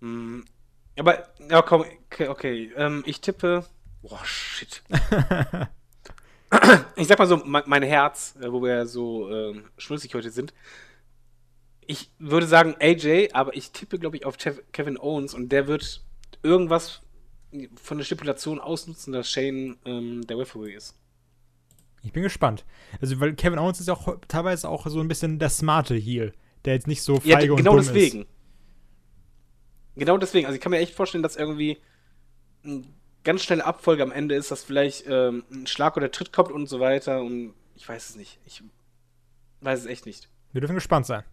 [0.00, 0.40] Mm,
[0.98, 2.72] Aber, ja, komm, okay, okay.
[2.76, 3.66] Ähm, ich tippe.
[4.02, 4.82] Boah, shit.
[6.96, 10.30] ich sag mal so, mein, mein Herz, äh, wo wir ja so ähm, schmissig heute
[10.30, 10.54] sind.
[11.86, 14.36] Ich würde sagen AJ, aber ich tippe, glaube ich, auf
[14.72, 16.04] Kevin Owens und der wird
[16.42, 17.02] irgendwas
[17.80, 20.94] von der Stipulation ausnutzen, dass Shane ähm, der Referee ist.
[22.02, 22.64] Ich bin gespannt.
[23.00, 26.32] Also, weil Kevin Owens ist ja auch teilweise auch so ein bisschen der smarte Heel,
[26.64, 28.22] der jetzt nicht so Ja, feige und genau dumm deswegen.
[28.22, 28.28] ist.
[29.96, 30.46] Genau deswegen.
[30.46, 31.78] Also ich kann mir echt vorstellen, dass irgendwie
[33.26, 36.68] ganz schnelle Abfolge am Ende ist, dass vielleicht ähm, ein Schlag oder Tritt kommt und
[36.68, 37.20] so weiter.
[37.20, 38.38] Und ich weiß es nicht.
[38.46, 38.62] Ich
[39.60, 40.28] weiß es echt nicht.
[40.52, 41.24] Wir dürfen gespannt sein.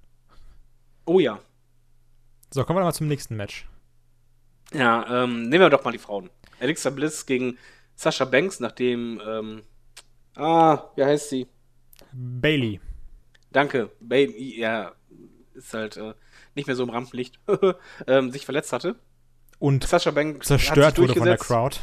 [1.06, 1.40] Oh ja.
[2.52, 3.68] So, kommen wir mal zum nächsten Match.
[4.74, 6.32] Ja, ähm, nehmen wir doch mal die Frauen.
[6.60, 7.58] Alexa Bliss gegen
[7.96, 9.62] Sascha Banks, nachdem, ähm,
[10.36, 11.48] ah, wie heißt sie?
[12.12, 12.80] Bailey.
[13.52, 14.94] Danke, Baby, ja,
[15.54, 16.16] ist halt äh,
[16.56, 17.40] nicht mehr so im Rampenlicht,
[18.08, 18.96] ähm, sich verletzt hatte.
[19.64, 21.38] Und Sascha Banks zerstört wurde von der.
[21.38, 21.78] Crowd.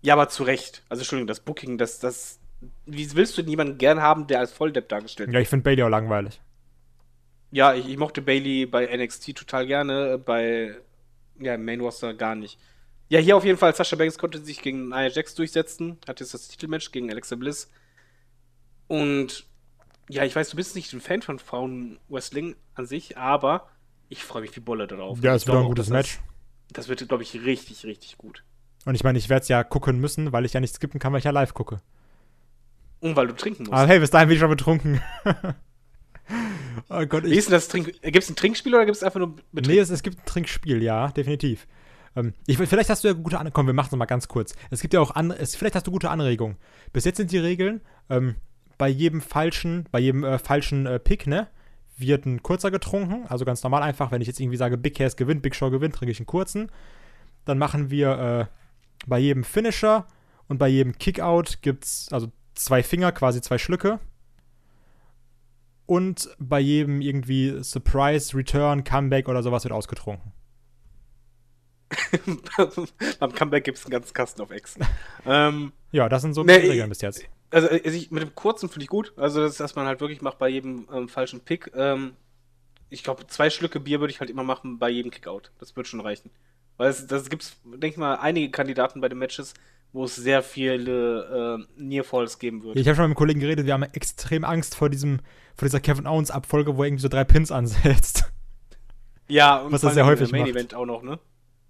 [0.00, 0.84] Ja, aber zu Recht.
[0.88, 2.38] Also, Entschuldigung, das Booking, das, das.
[2.86, 5.34] Wie willst du denn jemanden gern haben, der als Volldepp dargestellt wird?
[5.34, 6.40] Ja, ich finde Bailey auch langweilig.
[7.50, 10.76] Ja, ich, ich mochte Bailey bei NXT total gerne, bei
[11.40, 12.60] ja, Main Roster gar nicht.
[13.08, 16.32] Ja, hier auf jeden Fall, Sasha Banks konnte sich gegen Nia Jax durchsetzen, hatte jetzt
[16.32, 17.72] das Titelmatch gegen Alexa Bliss.
[18.86, 19.46] Und
[20.08, 23.68] ja, ich weiß, du bist nicht ein Fan von Frauen-Wrestling an sich, aber
[24.14, 25.18] ich freue mich wie Bolle darauf.
[25.22, 26.20] Ja, ich wieder ein gutes Match.
[26.68, 28.44] Das, das wird, glaube ich, richtig, richtig gut.
[28.84, 31.12] Und ich meine, ich werde es ja gucken müssen, weil ich ja nicht skippen kann,
[31.12, 31.80] weil ich ja live gucke.
[33.00, 33.72] Und weil du trinken musst.
[33.72, 35.00] Aber hey, bis dahin bin ich schon betrunken.
[36.88, 38.00] oh Gott, Wie ich, ist denn das Trink?
[38.02, 39.74] Gibt es ein Trinkspiel oder gibt es einfach nur Betrink?
[39.74, 41.66] Nee, es, es gibt ein Trinkspiel, ja, definitiv.
[42.14, 43.52] Ähm, ich, vielleicht hast du ja gute Anregungen.
[43.52, 44.54] Komm, wir machen es mal ganz kurz.
[44.70, 46.56] Es gibt ja auch an, es, vielleicht hast du gute Anregungen.
[46.92, 48.36] Bis jetzt sind die Regeln, ähm,
[48.78, 51.48] bei jedem falschen, bei jedem äh, falschen äh, Pick, ne,
[51.96, 53.26] wird ein kurzer getrunken.
[53.28, 55.94] Also ganz normal einfach, wenn ich jetzt irgendwie sage, Big Cass gewinnt, Big Show gewinnt,
[55.94, 56.70] trinke ich einen kurzen.
[57.44, 58.46] Dann machen wir äh,
[59.06, 60.06] bei jedem Finisher
[60.48, 64.00] und bei jedem Kickout gibt's also zwei Finger, quasi zwei Schlücke.
[65.86, 70.32] Und bei jedem irgendwie Surprise, Return, Comeback oder sowas wird ausgetrunken.
[73.20, 74.76] Beim Comeback gibt es einen ganzen Kasten auf Ex.
[75.26, 77.24] ähm, Ja, das sind so Nee, die Regeln bis jetzt.
[77.54, 79.12] Also äh, ich, mit dem kurzen finde ich gut.
[79.16, 81.70] Also, das, dass man halt wirklich macht bei jedem ähm, falschen Pick.
[81.74, 82.14] Ähm,
[82.90, 85.50] ich glaube, zwei Schlücke Bier würde ich halt immer machen bei jedem Kickout.
[85.58, 86.30] Das wird schon reichen.
[86.76, 89.54] Weil es, das gibt's, denke ich mal, einige Kandidaten bei den Matches,
[89.92, 92.76] wo es sehr viele äh, Near-Falls geben wird.
[92.76, 95.20] Ich habe schon mit einem Kollegen geredet, wir haben extrem Angst vor diesem,
[95.56, 98.32] vor dieser Kevin Owens Abfolge, wo er irgendwie so drei Pins ansetzt.
[99.28, 100.50] ja, und was er sehr häufig im Main macht.
[100.50, 101.20] Event auch noch, ne?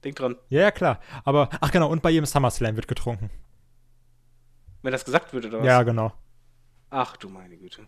[0.04, 0.36] Denk dran.
[0.48, 1.00] ja, ja, klar.
[1.24, 3.30] Aber, ach genau, und bei jedem SummerSlam wird getrunken.
[4.84, 5.66] Wenn das gesagt wird oder was?
[5.66, 6.12] Ja, genau.
[6.90, 7.86] Ach du meine Güte.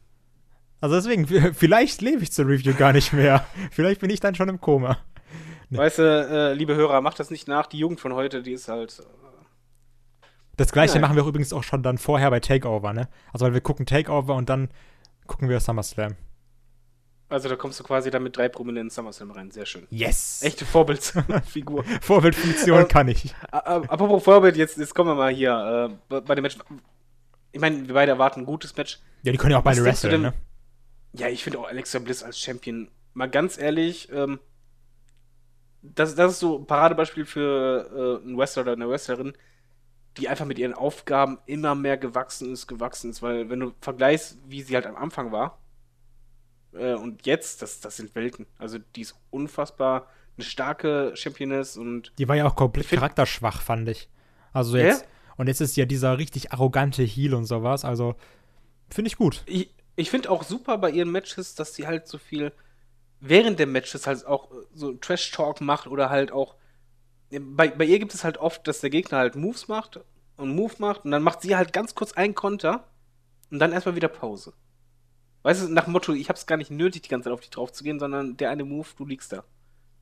[0.81, 3.47] Also deswegen, vielleicht lebe ich zur Review gar nicht mehr.
[3.71, 4.97] Vielleicht bin ich dann schon im Koma.
[5.69, 5.79] Nee.
[5.79, 7.67] Weißt du, äh, liebe Hörer, macht das nicht nach.
[7.67, 9.01] Die Jugend von heute, die ist halt.
[9.01, 10.27] Äh,
[10.57, 11.03] Das gleiche Nein.
[11.03, 13.09] machen wir übrigens auch schon dann vorher bei Takeover, ne?
[13.33, 14.71] Also weil wir gucken Takeover und dann
[15.27, 16.15] gucken wir SummerSlam.
[17.29, 19.51] Also da kommst du quasi dann mit drei prominenten SummerSlam rein.
[19.51, 19.87] Sehr schön.
[19.91, 20.41] Yes!
[20.43, 21.83] Echte Vorbildsfigur.
[22.01, 23.35] Vorbildfunktion Ähm, kann ich.
[23.51, 26.57] Apropos Vorbild, jetzt, jetzt kommen wir mal hier äh, bei- dem Match.
[27.51, 29.01] Ich meine, wir beide erwarten ein gutes Match.
[29.23, 30.35] Ja, die können ja auch beide wresteln, ne?
[31.15, 34.39] Ja, ich finde auch Alexa Bliss als Champion, mal ganz ehrlich, ähm,
[35.83, 39.33] das, das ist so ein Paradebeispiel für äh, einen Wrestler oder eine Wrestlerin,
[40.17, 43.23] die einfach mit ihren Aufgaben immer mehr gewachsen ist, gewachsen ist.
[43.23, 45.59] Weil, wenn du vergleichst, wie sie halt am Anfang war
[46.73, 48.47] äh, und jetzt, das, das sind Welten.
[48.59, 53.89] Also, die ist unfassbar eine starke Championess und Die war ja auch komplett charakterschwach, fand
[53.89, 54.09] ich.
[54.53, 55.07] Also jetzt.
[55.37, 57.85] Und jetzt ist ja dieser richtig arrogante Heel und sowas.
[57.85, 58.15] Also,
[58.89, 59.43] finde ich gut.
[59.47, 62.53] ich, ich finde auch super bei ihren Matches, dass sie halt so viel
[63.21, 66.55] während der Matches halt auch äh, so Trash-Talk macht oder halt auch.
[67.31, 70.01] Bei, bei ihr gibt es halt oft, dass der Gegner halt Moves macht
[70.37, 72.87] und Move macht und dann macht sie halt ganz kurz einen Konter
[73.51, 74.53] und dann erstmal wieder Pause.
[75.47, 77.73] Weißt du, nach Motto, ich hab's gar nicht nötig, die ganze Zeit auf dich drauf
[77.73, 79.45] zu gehen, sondern der eine Move, du liegst da.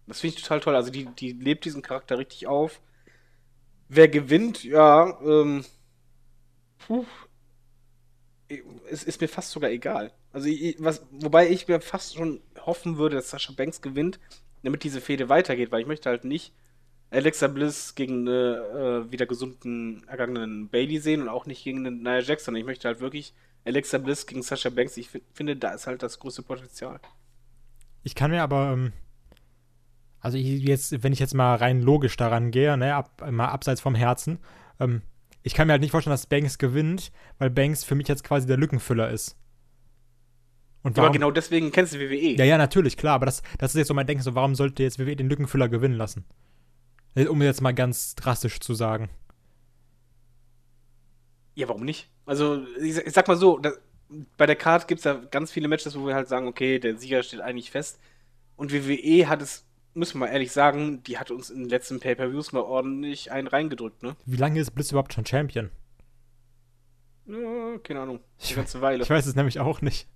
[0.07, 0.75] Das finde ich total toll.
[0.75, 2.81] Also die, die lebt diesen Charakter richtig auf.
[3.91, 5.67] Wer gewinnt, ja, ähm.
[6.79, 7.05] Puh,
[8.89, 10.13] es ist mir fast sogar egal.
[10.33, 14.19] Also, ich, was, wobei ich mir fast schon hoffen würde, dass Sascha Banks gewinnt,
[14.63, 16.55] damit diese Fehde weitergeht, weil ich möchte halt nicht
[17.11, 22.03] Alexa Bliss gegen eine äh, wieder gesunden, ergangenen Bailey sehen und auch nicht gegen einen
[22.03, 23.35] Nia sondern ich möchte halt wirklich
[23.65, 24.97] Alexa Bliss gegen Sascha Banks.
[24.97, 27.01] Ich fi- finde, da ist halt das größte Potenzial.
[28.03, 28.93] Ich kann mir aber, ähm,
[30.21, 33.95] also jetzt, wenn ich jetzt mal rein logisch daran gehe, ne, ab, mal abseits vom
[33.95, 34.39] Herzen,
[34.81, 35.03] ähm,
[35.43, 38.47] ich kann mir halt nicht vorstellen, dass Banks gewinnt, weil Banks für mich jetzt quasi
[38.47, 39.37] der Lückenfüller ist.
[40.83, 42.37] Und Aber warum, genau deswegen kennst du WWE.
[42.37, 44.83] Ja, ja, natürlich, klar, aber das, das ist jetzt so mein Denken, so warum sollte
[44.83, 46.25] jetzt WWE den Lückenfüller gewinnen lassen?
[47.15, 49.11] Äh, Um jetzt mal ganz drastisch zu sagen.
[51.55, 52.09] Ja, warum nicht?
[52.27, 53.73] Also, ich, sag- ich sag mal so, da,
[54.37, 56.97] bei der Card gibt es ja ganz viele Matches, wo wir halt sagen, okay, der
[56.97, 57.99] Sieger steht eigentlich fest.
[58.57, 59.65] Und WWE hat es,
[59.95, 63.49] müssen wir mal ehrlich sagen, die hat uns in den letzten Pay-Per-Views mal ordentlich einen
[63.49, 64.17] reingedrückt, ne?
[64.25, 65.71] Wie lange ist Bliss überhaupt schon Champion?
[67.27, 68.21] Ja, keine Ahnung.
[68.39, 69.03] Ich Eine ganze Weile.
[69.03, 70.07] Ich weiß es nämlich auch nicht.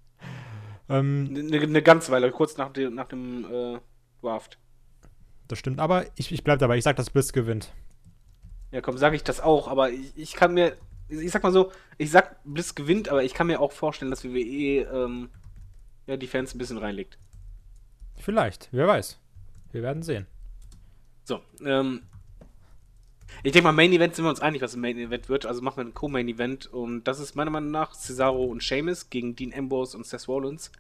[0.91, 3.79] Ähm, Eine, eine ganze Weile, kurz nach dem, nach dem äh,
[4.23, 4.59] Draft.
[5.49, 7.73] das stimmt, aber ich, ich bleib dabei, ich sag, dass Bliss gewinnt.
[8.71, 10.77] Ja, komm, sage ich das auch, aber ich, ich kann mir,
[11.09, 14.25] ich sag mal so, ich sag, Bliss gewinnt, aber ich kann mir auch vorstellen, dass
[14.25, 15.31] WWE ähm,
[16.07, 17.19] ja, die Fans ein bisschen reinlegt.
[18.17, 19.19] Vielleicht, wer weiß.
[19.73, 20.27] Wir werden sehen.
[21.25, 22.03] So, ähm,
[23.43, 25.47] Ich denke mal, Main Event sind wir uns einig, was ein Main Event wird.
[25.47, 26.67] Also machen wir ein Co-Main Event.
[26.67, 30.73] Und das ist meiner Meinung nach Cesaro und Sheamus gegen Dean Ambrose und Seth Rollins.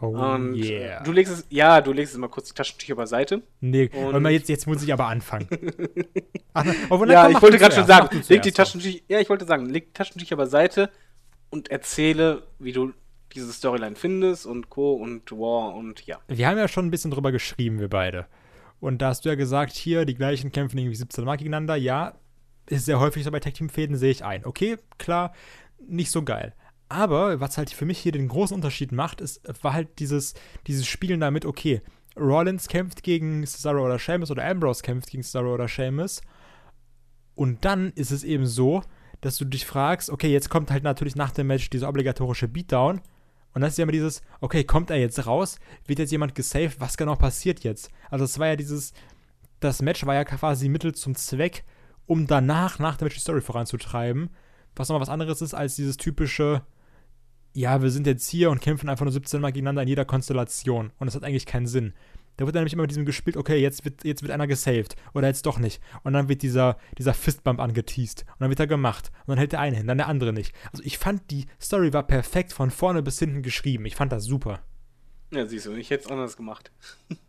[0.00, 1.02] Oh Und yeah.
[1.02, 3.42] du legst es, ja, du legst es mal kurz die Taschentücher beiseite.
[3.60, 5.48] nee, und- jetzt, jetzt muss ich aber anfangen.
[6.52, 8.52] Ach, obwohl, ja, komm, ich wollte gerade schon sagen, leg die.
[8.52, 10.90] Taschentücher, ja, ich wollte sagen, leg die Taschentücher beiseite
[11.50, 12.92] und erzähle, wie du
[13.34, 14.94] diese Storyline findest und Co.
[14.94, 16.18] und War und ja.
[16.28, 18.26] Wir haben ja schon ein bisschen drüber geschrieben, wir beide.
[18.80, 21.76] Und da hast du ja gesagt, hier, die gleichen kämpfen irgendwie 17 Mal gegeneinander.
[21.76, 22.14] Ja,
[22.66, 24.44] ist sehr häufig so bei Tag-Team-Fäden, sehe ich ein.
[24.44, 25.32] Okay, klar,
[25.86, 26.54] nicht so geil.
[26.88, 30.34] Aber was halt für mich hier den großen Unterschied macht, ist, war halt dieses,
[30.66, 31.82] dieses Spielen damit, okay,
[32.16, 36.22] Rollins kämpft gegen Cesaro oder Sheamus oder Ambrose kämpft gegen Cesaro oder Sheamus.
[37.34, 38.82] Und dann ist es eben so,
[39.20, 43.00] dass du dich fragst, okay, jetzt kommt halt natürlich nach dem Match dieser obligatorische Beatdown.
[43.52, 45.58] Und das ist ja immer dieses, okay, kommt er jetzt raus?
[45.86, 46.80] Wird jetzt jemand gesaved?
[46.80, 47.90] Was genau passiert jetzt?
[48.10, 48.92] Also es war ja dieses,
[49.60, 51.64] das Match war ja quasi Mittel zum Zweck,
[52.06, 54.30] um danach, nach dem Match die Story voranzutreiben.
[54.74, 56.62] Was nochmal was anderes ist als dieses typische,
[57.56, 60.92] ja, wir sind jetzt hier und kämpfen einfach nur 17 Mal gegeneinander in jeder Konstellation.
[60.98, 61.94] Und das hat eigentlich keinen Sinn.
[62.36, 65.28] Da wird nämlich immer mit diesem gespielt, okay, jetzt wird, jetzt wird einer gesaved oder
[65.28, 65.80] jetzt doch nicht.
[66.02, 68.26] Und dann wird dieser, dieser Fistbump angeteased.
[68.28, 69.10] Und dann wird er gemacht.
[69.20, 70.54] Und dann hält der eine hin, dann der andere nicht.
[70.70, 73.86] Also ich fand, die Story war perfekt von vorne bis hinten geschrieben.
[73.86, 74.60] Ich fand das super.
[75.32, 76.70] Ja, siehst du, ich hätte es anders gemacht.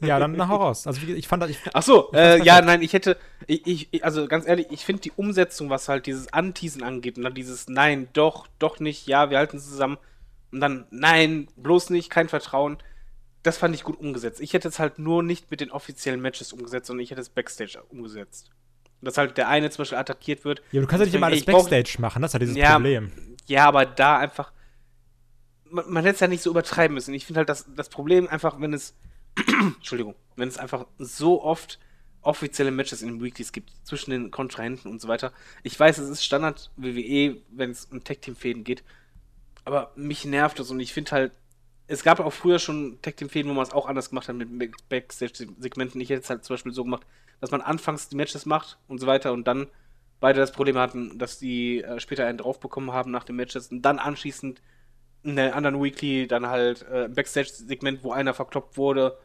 [0.00, 0.86] Ja, dann nach raus.
[0.86, 3.16] Also ich fand das, ich, Ach so, äh, ja, nein, ich hätte,
[3.46, 7.22] ich, ich, also ganz ehrlich, ich finde die Umsetzung, was halt dieses Anteasen angeht und
[7.24, 9.98] dann dieses Nein, doch, doch nicht, ja, wir halten zusammen
[10.50, 12.78] und dann Nein, bloß nicht, kein Vertrauen,
[13.42, 14.40] das fand ich gut umgesetzt.
[14.40, 17.28] Ich hätte es halt nur nicht mit den offiziellen Matches umgesetzt, sondern ich hätte es
[17.30, 18.50] Backstage umgesetzt.
[19.00, 20.62] Dass halt der eine zum Beispiel attackiert wird.
[20.70, 22.56] ja, du kannst ja nicht immer alles Ich brauch- Backstage machen, das ist ja dieses
[22.56, 23.10] Ja, Problem.
[23.46, 24.52] Ja, aber da einfach.
[25.70, 27.12] Man, man hätte es ja nicht so übertreiben müssen.
[27.14, 28.94] Ich finde halt das, das Problem einfach, wenn es.
[29.76, 30.14] Entschuldigung.
[30.36, 31.78] Wenn es einfach so oft
[32.22, 35.32] offizielle Matches in den Weeklies gibt, zwischen den Kontrahenten und so weiter.
[35.62, 38.84] Ich weiß, es ist Standard WWE, wenn es um Tag-Team-Fäden geht.
[39.64, 41.32] Aber mich nervt das und ich finde halt.
[41.88, 44.88] Es gab auch früher schon Tag-Team-Fäden, wo man es auch anders gemacht hat mit Back-
[44.88, 46.00] Backstage-Segmenten.
[46.00, 47.04] Ich hätte es halt zum Beispiel so gemacht,
[47.40, 49.66] dass man anfangs die Matches macht und so weiter und dann
[50.20, 53.68] beide das Problem hatten, dass die äh, später einen drauf bekommen haben nach den Matches
[53.68, 54.62] und dann anschließend
[55.22, 59.16] in der anderen Weekly dann halt äh, Backstage-Segment, wo einer verkloppt wurde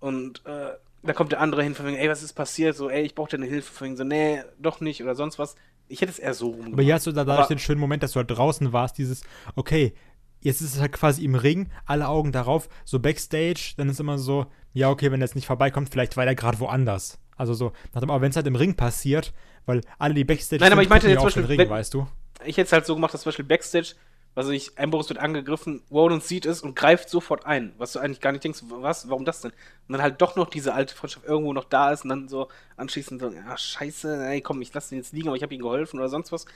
[0.00, 0.70] und äh,
[1.02, 2.76] da kommt der andere hin von wegen, ey, was ist passiert?
[2.76, 3.72] So, ey, ich brauche deine Hilfe.
[3.72, 5.54] Von wegen so, nee, doch nicht oder sonst was.
[5.88, 8.02] Ich hätte es eher so rum Aber hier hast du da dadurch den schönen Moment,
[8.02, 9.22] dass du halt draußen warst, dieses,
[9.54, 9.94] okay,
[10.40, 14.18] jetzt ist es halt quasi im Ring, alle Augen darauf, so Backstage, dann ist immer
[14.18, 17.20] so, ja, okay, wenn er jetzt nicht vorbeikommt, vielleicht war der gerade woanders.
[17.36, 19.32] Also so, aber wenn es halt im Ring passiert,
[19.64, 22.06] weil alle, die Backstage Nein, aber ich meinte jetzt zum Beispiel, Ring, weißt du?
[22.44, 23.94] ich hätte es halt so gemacht, dass zum Beispiel Backstage,
[24.36, 28.20] also ich, Ambrose wird angegriffen, Rollins sieht es und greift sofort ein, was du eigentlich
[28.20, 29.50] gar nicht denkst, was, warum das denn?
[29.52, 32.48] Und dann halt doch noch diese alte Freundschaft irgendwo noch da ist und dann so
[32.76, 35.62] anschließend so, ja, scheiße, ey, komm, ich lasse ihn jetzt liegen, aber ich habe ihm
[35.62, 36.46] geholfen oder sonst was.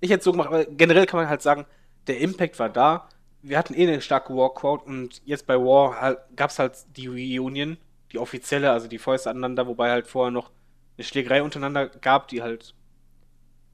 [0.00, 1.66] Ich hätte es so gemacht, aber generell kann man halt sagen,
[2.06, 3.08] der Impact war da,
[3.42, 7.06] wir hatten eh eine starke War-Crowd und jetzt bei War halt, gab es halt die
[7.06, 7.78] Reunion,
[8.12, 10.50] die offizielle, also die Fäuste aneinander, wobei halt vorher noch
[10.98, 12.74] eine Schlägerei untereinander gab, die halt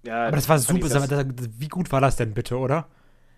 [0.04, 1.10] ja, Aber das war super, das-
[1.58, 2.86] wie gut war das denn bitte, oder?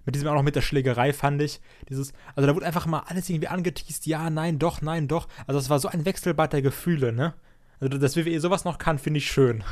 [0.08, 3.00] Mit diesem auch noch mit der Schlägerei fand ich, dieses, also da wurde einfach mal
[3.08, 5.28] alles irgendwie angeteased, ja, nein, doch, nein, doch.
[5.46, 7.34] Also das war so ein Wechselbad der Gefühle, ne?
[7.78, 9.62] Also dass WWE sowas noch kann, finde ich schön.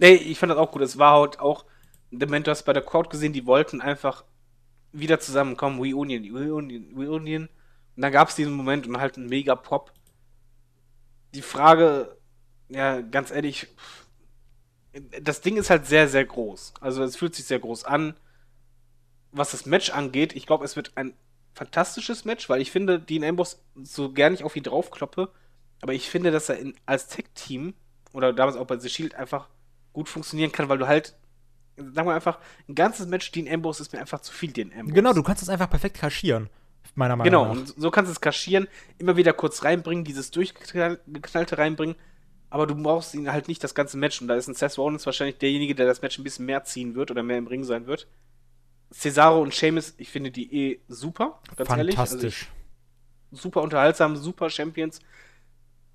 [0.00, 0.82] Nee, ich fand das auch gut.
[0.82, 1.64] Es war halt auch,
[2.10, 4.24] Moment, du hast bei der Crowd gesehen, die wollten einfach
[4.90, 5.78] wieder zusammenkommen.
[5.78, 7.42] Reunion, Reunion, Reunion.
[7.44, 9.92] Und dann gab es diesen Moment und halt einen mega Pop.
[11.34, 12.16] Die Frage,
[12.68, 13.68] ja, ganz ehrlich,
[15.22, 16.74] das Ding ist halt sehr, sehr groß.
[16.80, 18.16] Also es fühlt sich sehr groß an.
[19.32, 21.14] Was das Match angeht, ich glaube, es wird ein
[21.54, 25.30] fantastisches Match, weil ich finde, Dean Ambrose, so gern ich auf ihn draufkloppe,
[25.82, 27.74] aber ich finde, dass er in, als Tech-Team
[28.12, 29.48] oder damals auch bei The Shield einfach
[29.92, 31.14] gut funktionieren kann, weil du halt,
[31.76, 34.94] sagen wir einfach, ein ganzes Match Dean Ambrose ist mir einfach zu viel Dean Ambrose.
[34.94, 36.48] Genau, du kannst das einfach perfekt kaschieren,
[36.94, 37.52] meiner Meinung Genau, nach.
[37.52, 38.68] und so kannst du es kaschieren,
[38.98, 41.96] immer wieder kurz reinbringen, dieses durchgeknallte reinbringen,
[42.48, 44.20] aber du brauchst ihn halt nicht das ganze Match.
[44.20, 46.94] Und da ist ein Seth Rollins wahrscheinlich derjenige, der das Match ein bisschen mehr ziehen
[46.96, 48.08] wird oder mehr im Ring sein wird.
[48.92, 51.98] Cesaro und Sheamus, ich finde die eh super, ganz ehrlich.
[51.98, 52.48] Also Fantastisch.
[53.30, 55.00] super unterhaltsam, super Champions.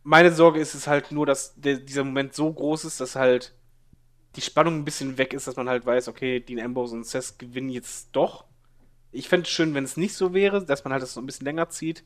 [0.04, 3.54] Meine Sorge ist es halt nur, dass der, dieser Moment so groß ist, dass halt
[4.36, 7.40] die Spannung ein bisschen weg ist, dass man halt weiß, okay, Dean Ambrose und Seth
[7.40, 8.46] gewinnen jetzt doch.
[9.12, 11.26] Ich fände es schön, wenn es nicht so wäre, dass man halt das so ein
[11.26, 12.04] bisschen länger zieht.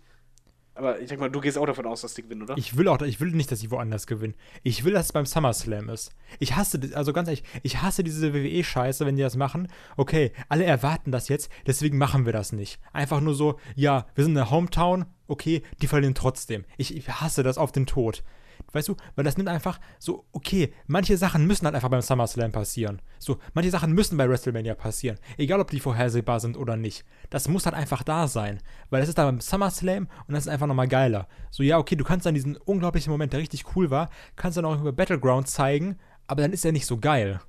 [0.79, 2.57] Aber ich denke mal, du gehst auch davon aus, dass die gewinnen, oder?
[2.57, 4.33] Ich will auch, ich will nicht, dass sie woanders gewinnen.
[4.63, 6.15] Ich will, dass es beim SummerSlam ist.
[6.39, 9.67] Ich hasse, also ganz ehrlich, ich hasse diese WWE-Scheiße, wenn die das machen.
[9.97, 12.79] Okay, alle erwarten das jetzt, deswegen machen wir das nicht.
[12.93, 16.63] Einfach nur so, ja, wir sind in der Hometown, okay, die verlieren trotzdem.
[16.77, 18.23] Ich, ich hasse das auf den Tod.
[18.71, 22.51] Weißt du, weil das nimmt einfach so, okay, manche Sachen müssen halt einfach beim SummerSlam
[22.51, 23.01] passieren.
[23.19, 25.17] So, manche Sachen müssen bei WrestleMania passieren.
[25.37, 27.05] Egal, ob die vorhersehbar sind oder nicht.
[27.29, 28.59] Das muss halt einfach da sein.
[28.89, 31.27] Weil das ist da beim SummerSlam und das ist einfach nochmal geiler.
[31.51, 34.65] So, ja, okay, du kannst dann diesen unglaublichen Moment, der richtig cool war, kannst dann
[34.65, 35.97] auch über Battleground zeigen,
[36.27, 37.39] aber dann ist er nicht so geil.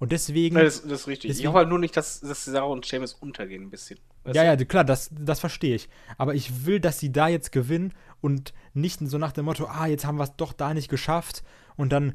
[0.00, 0.56] Und deswegen.
[0.56, 1.28] Ja, das, das ist richtig.
[1.28, 4.00] deswegen- ich hoffe halt nur nicht, dass, dass Cesaro und Sheamus untergehen ein bisschen.
[4.24, 4.62] Weißt Ja, du?
[4.62, 5.88] ja, klar, das, das verstehe ich.
[6.18, 9.86] Aber ich will, dass sie da jetzt gewinnen und nicht so nach dem Motto, ah,
[9.86, 11.44] jetzt haben wir es doch da nicht geschafft
[11.76, 12.14] und dann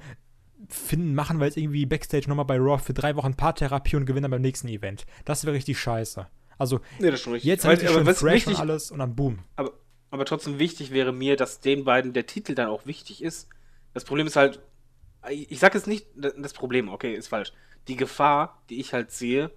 [0.68, 4.24] finden, machen wir jetzt irgendwie Backstage nochmal bei Raw für drei Wochen Paartherapie und gewinnen
[4.24, 5.06] dann beim nächsten Event.
[5.24, 6.28] Das wäre richtig scheiße.
[6.58, 7.48] Also Nee, das ist schon richtig.
[7.50, 9.40] jetzt schön was fresh wichtig, und alles und dann boom.
[9.58, 9.74] aber,
[10.10, 13.48] aber trotzdem wichtig wäre mir, dass den beiden der Titel dann auch wichtig ist.
[13.94, 14.60] Das Problem ist halt,
[15.30, 17.52] ich sag jetzt nicht das Problem, okay, ist falsch.
[17.88, 19.52] Die Gefahr, die ich halt sehe,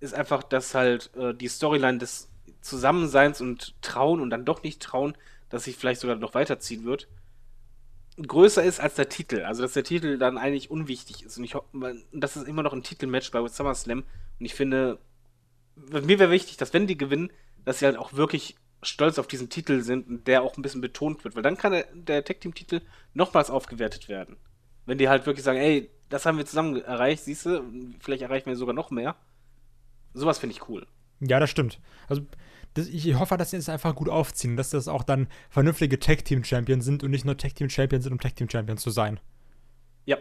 [0.00, 2.28] ist einfach, dass halt äh, die Storyline des
[2.60, 5.16] Zusammenseins und Trauen und dann doch nicht trauen,
[5.48, 7.08] dass sich vielleicht sogar noch weiterziehen wird,
[8.20, 9.42] größer ist als der Titel.
[9.42, 11.38] Also, dass der Titel dann eigentlich unwichtig ist.
[11.38, 11.66] Und ich hoffe,
[12.12, 14.04] das ist immer noch ein Titelmatch bei SummerSlam.
[14.38, 14.98] Und ich finde,
[15.76, 17.30] mir wäre wichtig, dass wenn die gewinnen,
[17.64, 20.80] dass sie halt auch wirklich stolz auf diesen Titel sind und der auch ein bisschen
[20.80, 22.80] betont wird, weil dann kann der, der Tag Team Titel
[23.12, 24.36] nochmals aufgewertet werden.
[24.86, 27.62] Wenn die halt wirklich sagen, ey, das haben wir zusammen erreicht, siehst du,
[28.00, 29.16] vielleicht erreichen wir sogar noch mehr.
[30.12, 30.86] Sowas finde ich cool.
[31.20, 31.78] Ja, das stimmt.
[32.08, 32.22] Also
[32.74, 36.24] das, ich hoffe, dass sie das einfach gut aufziehen, dass das auch dann vernünftige Tag
[36.24, 38.90] Team Champions sind und nicht nur Tag Team Champions sind, um Tag Team Champions zu
[38.90, 39.20] sein.
[40.04, 40.18] Ja,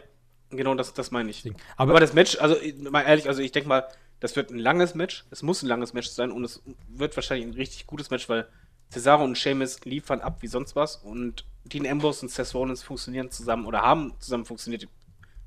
[0.50, 1.44] genau das, das meine ich.
[1.76, 2.56] Aber, Aber, das Match, also
[2.90, 3.88] mal ehrlich, also ich denke mal,
[4.20, 5.26] das wird ein langes Match.
[5.32, 8.48] Es muss ein langes Match sein und es wird wahrscheinlich ein richtig gutes Match, weil
[8.92, 13.30] Cesaro und Sheamus liefern ab wie sonst was und Dean Ambrose und Seth Rollins funktionieren
[13.30, 14.88] zusammen oder haben zusammen funktioniert.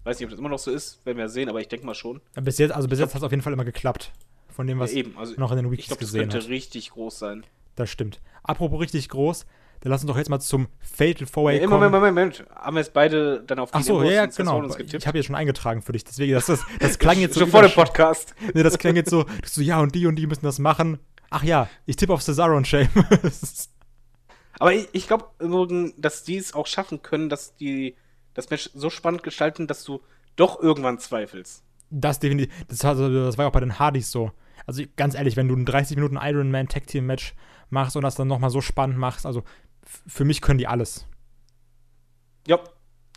[0.03, 1.87] Ich weiß nicht, ob das immer noch so ist, werden wir sehen, aber ich denke
[1.87, 2.21] mal schon.
[2.43, 4.11] bis jetzt, also bis jetzt hat es auf jeden Fall immer geklappt.
[4.49, 6.39] Von dem, was ja, eben, also noch in den ich Wikis glaube, das gesehen könnte
[6.39, 6.49] hat.
[6.49, 7.47] richtig groß sein.
[7.77, 8.21] Das stimmt.
[8.43, 9.47] Apropos richtig groß,
[9.81, 11.75] dann lass uns doch jetzt mal zum Fatal Four Way Ja, kommen.
[11.91, 12.51] Moment, Moment, Moment.
[12.55, 14.65] Haben wir jetzt beide dann auf Ach Dean so, ja, ja, genau.
[14.77, 17.51] Ich habe jetzt schon eingetragen für dich, deswegen das, das, das klang jetzt so schon
[17.51, 18.35] vor dem Podcast.
[18.53, 20.99] Nee, das klang jetzt so, so, ja, und die und die müssen das machen.
[21.31, 23.71] Ach ja, ich tippe auf Cesaro und Sheamus.
[24.59, 25.27] Aber ich, ich glaube
[25.97, 27.95] dass die es auch schaffen können, dass die
[28.35, 30.01] das Match so spannend gestalten, dass du
[30.37, 31.63] doch irgendwann zweifelst.
[31.91, 34.33] Das definitiv, das, also, das war ja auch bei den Hardys so.
[34.67, 37.35] Also ganz ehrlich, wenn du ein 30 Minuten Iron Man Tag Team Match
[37.69, 39.43] machst und das dann nochmal so spannend machst, also
[40.07, 41.07] für mich können die alles.
[42.47, 42.59] Ja.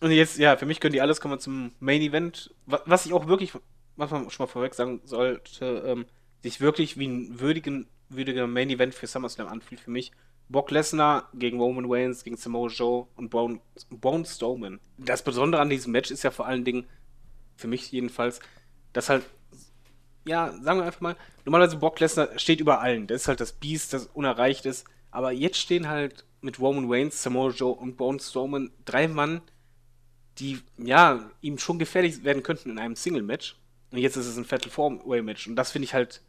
[0.02, 2.54] Und jetzt, ja, für mich können die alles kommen wir zum Main Event.
[2.66, 3.54] Wa- Was ich auch wirklich,
[3.96, 6.06] was man schon mal vorweg sagen sollte, ähm,
[6.44, 10.12] sich wirklich wie ein würdigen, würdiger Main Event für SummerSlam anfühlt für mich.
[10.50, 14.26] Brock Lesnar gegen Roman Reigns, gegen Samoa Joe und Braun, Braun.
[14.98, 16.86] Das Besondere an diesem Match ist ja vor allen Dingen,
[17.56, 18.40] für mich jedenfalls,
[18.94, 19.26] dass halt,
[20.28, 21.16] ja, sagen wir einfach mal,
[21.46, 23.08] normalerweise Brock Lesnar steht über allen.
[23.08, 24.86] Das ist halt das Biest, das unerreicht ist.
[25.12, 29.42] Aber jetzt stehen halt mit Roman Reigns, Samoa Joe und Braun Strowman drei Mann,
[30.38, 33.58] die, ja, ihm schon gefährlich werden könnten in einem Single-Match.
[33.92, 35.48] Und jetzt ist es ein Fatal Four-Way-Match.
[35.48, 36.22] Und das finde ich halt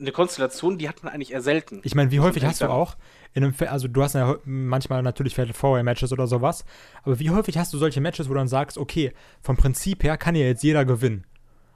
[0.00, 1.80] eine Konstellation, die hat man eigentlich eher selten.
[1.84, 2.96] Ich meine, wie häufig hast du auch
[3.32, 6.64] in einem, also du hast ja manchmal natürlich Fatal Four Matches oder sowas,
[7.02, 10.16] aber wie häufig hast du solche Matches, wo du dann sagst, okay, vom Prinzip her
[10.16, 11.24] kann ja jetzt jeder gewinnen.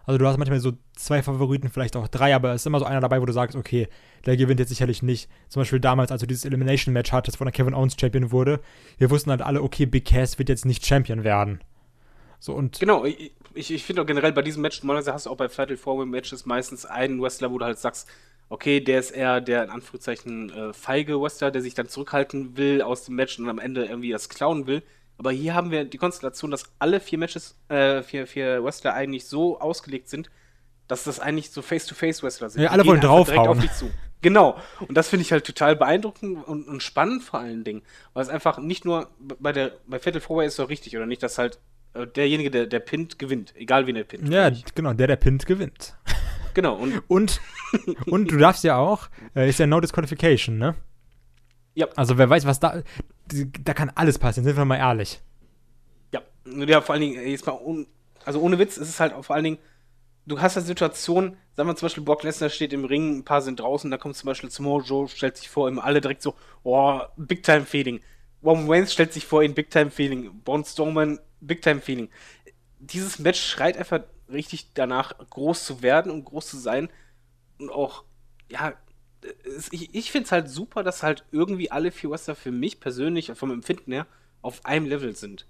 [0.07, 2.85] Also du hast manchmal so zwei Favoriten, vielleicht auch drei, aber es ist immer so
[2.85, 3.89] einer dabei, wo du sagst, okay,
[4.27, 5.31] der gewinnt jetzt sicherlich nicht.
[5.49, 8.61] Zum Beispiel damals, als du dieses Elimination Match hattest, wo dann Kevin Owens Champion wurde,
[8.99, 11.61] wir wussten halt alle, okay, Big Cass wird jetzt nicht Champion werden.
[12.39, 13.07] So und Genau,
[13.55, 16.05] ich, ich, finde auch generell bei diesem Match, normalerweise hast du auch bei Fatal Four
[16.07, 18.09] Matches meistens einen Wrestler, wo du halt sagst,
[18.49, 22.83] okay, der ist eher der in Anführungszeichen äh, feige Wrestler, der sich dann zurückhalten will
[22.83, 24.83] aus dem Match und am Ende irgendwie das klauen will.
[25.17, 29.27] Aber hier haben wir die Konstellation, dass alle vier Matches, äh, vier, vier Wrestler eigentlich
[29.27, 30.31] so ausgelegt sind,
[30.89, 32.63] dass das eigentlich so Face-to-Face-Wrestler sind.
[32.63, 33.49] Ja, alle wollen draufhauen.
[33.49, 33.91] auf dich zu.
[34.21, 34.59] Genau.
[34.81, 37.83] Und das finde ich halt total beeindruckend und, und spannend vor allen Dingen.
[38.13, 41.07] Weil es einfach nicht nur bei der bei Fatal Four Way ist doch richtig, oder
[41.07, 41.59] nicht, dass halt
[42.15, 43.55] derjenige, der, der pinnt, gewinnt.
[43.57, 44.29] Egal wen der pinnt.
[44.33, 45.97] ja, genau, der, der pinnt, gewinnt.
[46.55, 46.77] Genau.
[46.77, 47.41] Und Und,
[48.07, 50.77] und du darfst ja auch, äh, ist ja No Disqualification, ne?
[51.75, 52.83] ja, Also wer weiß, was da,
[53.65, 55.21] da kann alles passieren, sind wir mal ehrlich.
[56.13, 56.21] ja.
[56.47, 57.87] Ja, vor allen Dingen, äh, jetzt mal, un,
[58.25, 59.59] also ohne Witz, ist es halt vor allen Dingen,
[60.27, 63.43] du hast eine Situation, sagen wir zum Beispiel, Brock Lesnar steht im Ring, ein paar
[63.43, 66.35] sind draußen, da kommt zum Beispiel Samoa Joe, stellt sich vor ihm, alle direkt so,
[66.63, 68.01] oh, Big Time Feeling.
[68.45, 70.43] Roman Reigns stellt sich vor ihm, Big Time Feeling.
[70.45, 72.09] Braun Strowman, Big Time Feeling.
[72.79, 74.01] Dieses Match schreit einfach
[74.31, 76.89] richtig danach, groß zu werden und groß zu sein.
[77.59, 78.05] Und auch,
[78.51, 78.75] ja,
[79.57, 82.81] es, ich, ich finde es halt super, dass halt irgendwie alle vier Wrestler für mich
[82.81, 84.07] persönlich, vom Empfinden her,
[84.43, 85.47] auf einem Level sind.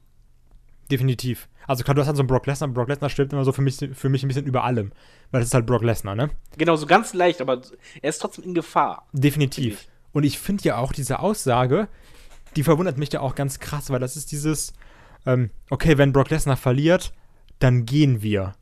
[0.90, 1.48] Definitiv.
[1.66, 3.62] Also klar, du hast halt so einen Brock Lesnar, Brock Lesnar stirbt immer so für
[3.62, 4.92] mich, für mich ein bisschen über allem.
[5.30, 6.30] Weil das ist halt Brock Lesnar, ne?
[6.58, 7.62] Genau, so ganz leicht, aber
[8.02, 9.08] er ist trotzdem in Gefahr.
[9.12, 9.78] Definitiv.
[9.78, 11.88] Finde Und ich finde ja auch diese Aussage,
[12.56, 14.74] die verwundert mich ja auch ganz krass, weil das ist dieses,
[15.26, 17.12] ähm, okay, wenn Brock Lesnar verliert,
[17.58, 18.54] dann gehen wir.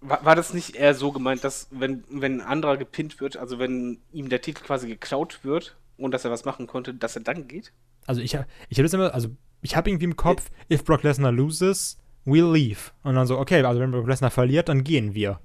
[0.00, 3.58] War, war das nicht eher so gemeint, dass wenn, wenn ein anderer gepinnt wird, also
[3.58, 7.22] wenn ihm der Titel quasi geklaut wird und dass er was machen konnte, dass er
[7.22, 7.72] dann geht?
[8.06, 9.28] Also ich, hab- ich habe das immer, also
[9.62, 12.90] ich habe irgendwie im Kopf, if Brock Lesnar loses, we'll leave.
[13.02, 15.40] Und dann so, okay, also wenn Brock Lesnar verliert, dann gehen wir.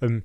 [0.00, 0.22] Ähm,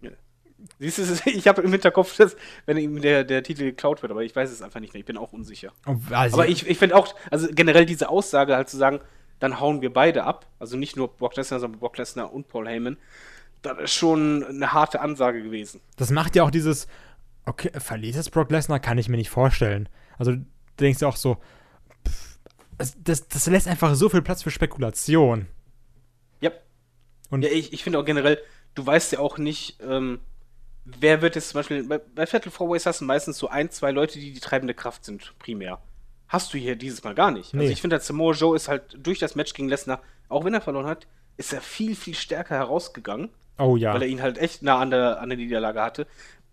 [0.80, 4.24] Siehst du, ich habe im Hinterkopf, dass, wenn ihm der, der Titel geklaut wird, aber
[4.24, 5.00] ich weiß es einfach nicht mehr.
[5.00, 5.72] Ich bin auch unsicher.
[6.12, 9.00] also, Aber ich, ich finde auch, also generell diese Aussage halt zu sagen,
[9.40, 12.68] dann hauen wir beide ab, also nicht nur Brock Lesnar, sondern Brock Lesnar und Paul
[12.68, 12.98] Heyman,
[13.62, 15.80] das ist schon eine harte Ansage gewesen.
[15.98, 16.88] das macht ja auch dieses,
[17.46, 19.88] okay, verliert jetzt Brock Lesnar, kann ich mir nicht vorstellen.
[20.18, 20.46] Also du
[20.80, 21.38] denkst ja auch so,
[22.08, 22.38] pff,
[22.78, 25.48] das, das, das lässt einfach so viel Platz für Spekulation.
[26.42, 26.52] Ja.
[27.30, 28.40] Und- ja, ich, ich finde auch generell,
[28.76, 30.20] du weißt ja auch nicht, ähm,
[30.86, 33.70] wer wird jetzt zum Beispiel, bei, bei Fatal Four Ways hast du meistens so ein,
[33.70, 35.80] zwei Leute, die die treibende Kraft sind, primär.
[36.28, 37.54] Hast du hier dieses Mal gar nicht.
[37.54, 37.62] Nee.
[37.62, 40.54] Also ich finde, der Samoa Joe ist halt durch das Match gegen Lesnar, auch wenn
[40.54, 41.08] er verloren hat,
[41.38, 43.30] ist er viel, viel stärker herausgegangen.
[43.60, 43.94] Oh ja.
[43.94, 46.08] weil er ihn halt echt nah an der, an der Niederlage hatte.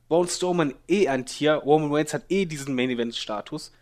[0.08, 3.72] Braun Strowman eh ein Tier, Roman Reigns hat eh diesen Main Event Status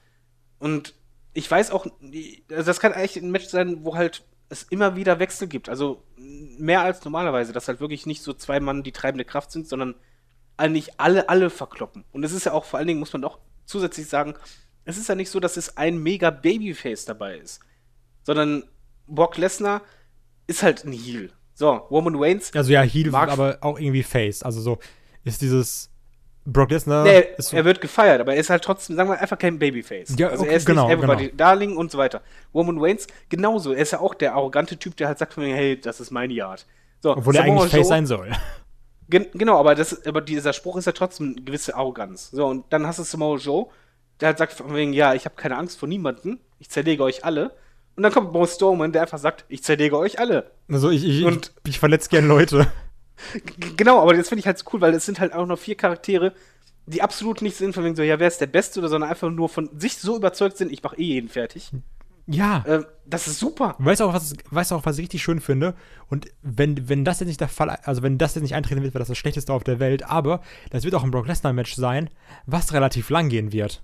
[0.59, 0.95] und
[1.33, 5.19] ich weiß auch, also das kann eigentlich ein Match sein, wo halt es immer wieder
[5.19, 9.25] Wechsel gibt, also mehr als normalerweise, dass halt wirklich nicht so zwei Mann die treibende
[9.25, 9.95] Kraft sind, sondern
[10.57, 12.05] eigentlich alle alle verkloppen.
[12.13, 14.35] Und es ist ja auch vor allen Dingen muss man doch zusätzlich sagen,
[14.85, 17.61] es ist ja nicht so, dass es ein mega Babyface dabei ist,
[18.23, 18.65] sondern
[19.07, 19.83] Brock Lesnar
[20.47, 21.31] ist halt ein Heel.
[21.55, 24.43] So, Roman Reigns Also ja, Heel, Mag- aber auch irgendwie Face.
[24.43, 24.79] Also so
[25.25, 25.91] ist dieses
[26.45, 27.05] Brock Lesnar.
[27.05, 30.15] Nee, so, er wird gefeiert, aber er ist halt trotzdem, sagen wir einfach kein Babyface.
[30.19, 31.37] Ja, also okay, er ist genau, nicht Everybody genau.
[31.37, 32.21] Darling und so weiter.
[32.53, 33.73] Roman Reigns genauso.
[33.73, 36.11] Er ist ja auch der arrogante Typ, der halt sagt von mir, hey, das ist
[36.11, 36.67] meine Yard.
[37.01, 38.31] So, obwohl er Samoa eigentlich Face Joe- sein soll.
[39.09, 42.31] Gen genau, aber, das, aber dieser Spruch ist ja trotzdem eine gewisse Arroganz.
[42.31, 43.67] So, und dann hast du Samoa Joe,
[44.21, 47.25] der halt sagt von wegen, ja, ich habe keine Angst vor niemanden, ich zerlege euch
[47.25, 47.53] alle.
[47.97, 50.51] Und dann kommt Braun Strowman, der einfach sagt, ich zerlege euch alle.
[50.69, 52.67] Also ich, ich, Und- ich, ich verletze gern Leute.
[53.77, 55.77] Genau, aber das finde ich halt so cool, weil es sind halt auch noch vier
[55.77, 56.33] Charaktere,
[56.87, 59.31] die absolut nicht sind von wegen so, ja, wer ist der Beste oder sondern einfach
[59.31, 61.71] nur von sich so überzeugt sind, ich mache eh jeden fertig.
[62.27, 62.65] Ja.
[62.67, 63.77] Ähm, das ist super.
[63.79, 65.75] Weißt du auch, was, weißt auch, was ich richtig schön finde?
[66.09, 68.95] Und wenn, wenn das jetzt nicht der Fall, also wenn das jetzt nicht eintreten wird,
[68.95, 70.41] wäre das das Schlechteste auf der Welt, aber
[70.71, 72.09] das wird auch ein Brock Lesnar-Match sein,
[72.47, 73.83] was relativ lang gehen wird.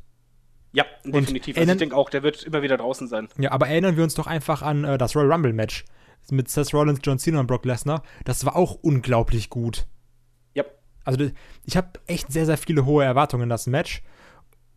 [0.72, 1.56] Ja, definitiv.
[1.56, 3.28] Also ich denke auch, der wird immer wieder draußen sein.
[3.38, 5.84] Ja, aber erinnern wir uns doch einfach an äh, das Royal Rumble-Match
[6.30, 8.02] mit Seth Rollins, John Cena und Brock Lesnar.
[8.24, 9.86] Das war auch unglaublich gut.
[10.54, 10.64] Ja.
[11.04, 11.30] Also
[11.64, 14.02] ich habe echt sehr, sehr viele hohe Erwartungen in das Match.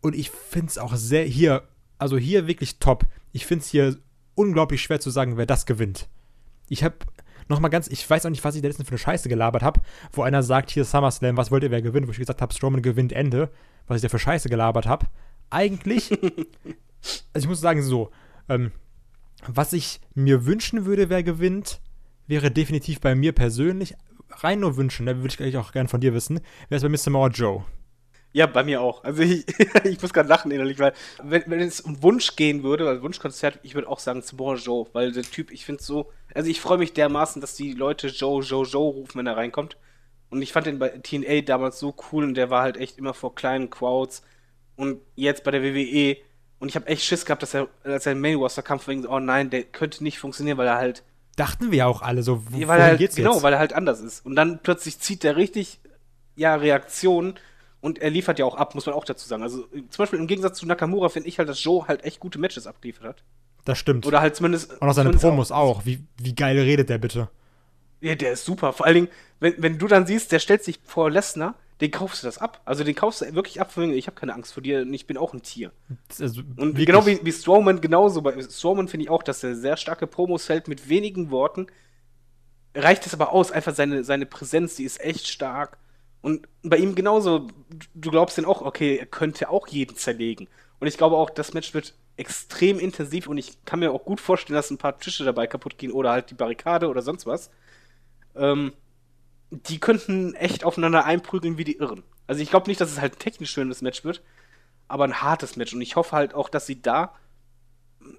[0.00, 1.62] Und ich finde es auch sehr hier,
[2.04, 3.06] also hier wirklich top.
[3.32, 3.96] Ich finde es hier
[4.34, 6.06] unglaublich schwer zu sagen, wer das gewinnt.
[6.68, 6.96] Ich habe
[7.48, 9.62] noch mal ganz, ich weiß auch nicht, was ich da letztens für eine Scheiße gelabert
[9.62, 9.80] habe,
[10.12, 12.06] wo einer sagt, hier SummerSlam, was wollt ihr, wer gewinnt?
[12.06, 13.50] Wo ich gesagt habe, Strowman gewinnt Ende,
[13.86, 15.06] was ich da für Scheiße gelabert habe.
[15.48, 16.10] Eigentlich,
[17.32, 18.10] also ich muss sagen so,
[18.50, 18.70] ähm,
[19.46, 21.80] was ich mir wünschen würde, wer gewinnt,
[22.26, 23.94] wäre definitiv bei mir persönlich,
[24.28, 26.90] rein nur wünschen, da würde ich gleich auch gern von dir wissen, wäre es bei
[26.90, 27.64] mir Samoa Joe.
[28.34, 29.04] Ja, bei mir auch.
[29.04, 29.46] Also ich,
[29.84, 30.92] ich muss gerade lachen innerlich, weil
[31.22, 34.88] wenn, wenn es um Wunsch gehen würde, also Wunschkonzert, ich würde auch sagen Samoa Joe,
[34.92, 38.42] weil der Typ, ich finde so, also ich freue mich dermaßen, dass die Leute Joe,
[38.42, 39.76] Joe, Joe rufen, wenn er reinkommt.
[40.30, 43.14] Und ich fand den bei TNA damals so cool und der war halt echt immer
[43.14, 44.24] vor kleinen Crowds.
[44.74, 46.16] Und jetzt bei der WWE,
[46.58, 48.94] und ich habe echt Schiss gehabt, dass er, als er in Main Roster kam, von
[48.94, 51.04] wegen oh nein, der könnte nicht funktionieren, weil er halt
[51.36, 53.42] Dachten wir ja auch alle so, Ja, weil er halt, geht's genau, jetzt?
[53.44, 54.26] weil er halt anders ist.
[54.26, 55.78] Und dann plötzlich zieht er richtig,
[56.34, 57.34] ja, Reaktionen
[57.84, 59.42] und er liefert ja auch ab, muss man auch dazu sagen.
[59.42, 62.38] Also zum Beispiel im Gegensatz zu Nakamura finde ich halt, dass Joe halt echt gute
[62.38, 63.22] Matches abgeliefert hat.
[63.64, 64.06] das stimmt.
[64.06, 64.72] Oder halt zumindest.
[64.72, 65.84] und auch seine Promos auch.
[65.86, 67.28] Wie, wie geil redet der bitte?
[68.00, 68.72] Ja, der ist super.
[68.72, 69.08] Vor allen Dingen,
[69.40, 72.60] wenn, wenn du dann siehst, der stellt sich vor Lesnar, den kaufst du das ab.
[72.66, 74.92] Also den kaufst du wirklich ab, von wegen, ich habe keine Angst vor dir und
[74.94, 75.72] ich bin auch ein Tier.
[76.20, 78.22] Also, Und wirklich- genau wie, wie Strowman genauso.
[78.22, 81.66] Bei Strowman finde ich auch, dass er sehr starke Promos hält mit wenigen Worten.
[82.74, 85.78] Reicht es aber aus, einfach seine, seine Präsenz, die ist echt stark.
[86.24, 87.48] Und bei ihm genauso,
[87.94, 90.48] du glaubst denn auch, okay, er könnte auch jeden zerlegen.
[90.80, 94.22] Und ich glaube auch, das Match wird extrem intensiv und ich kann mir auch gut
[94.22, 97.50] vorstellen, dass ein paar Tische dabei kaputt gehen oder halt die Barrikade oder sonst was.
[98.34, 98.72] Ähm,
[99.50, 102.02] die könnten echt aufeinander einprügeln wie die Irren.
[102.26, 104.22] Also ich glaube nicht, dass es halt ein technisch schönes Match wird,
[104.88, 105.74] aber ein hartes Match.
[105.74, 107.14] Und ich hoffe halt auch, dass sie da.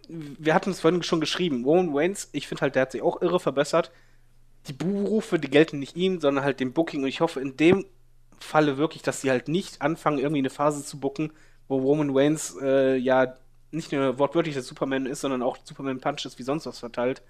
[0.07, 1.65] Wir hatten es vorhin schon geschrieben.
[1.65, 3.89] Roman Reigns, ich finde halt, der hat sich auch irre verbessert.
[4.67, 7.01] Die Buhrufe, die gelten nicht ihm, sondern halt dem Booking.
[7.01, 7.83] Und ich hoffe in dem
[8.39, 11.31] Falle wirklich, dass sie halt nicht anfangen, irgendwie eine Phase zu booken,
[11.67, 13.35] wo Roman Reigns äh, ja
[13.71, 17.21] nicht nur wortwörtlich der Superman ist, sondern auch Superman Punches wie sonst was verteilt.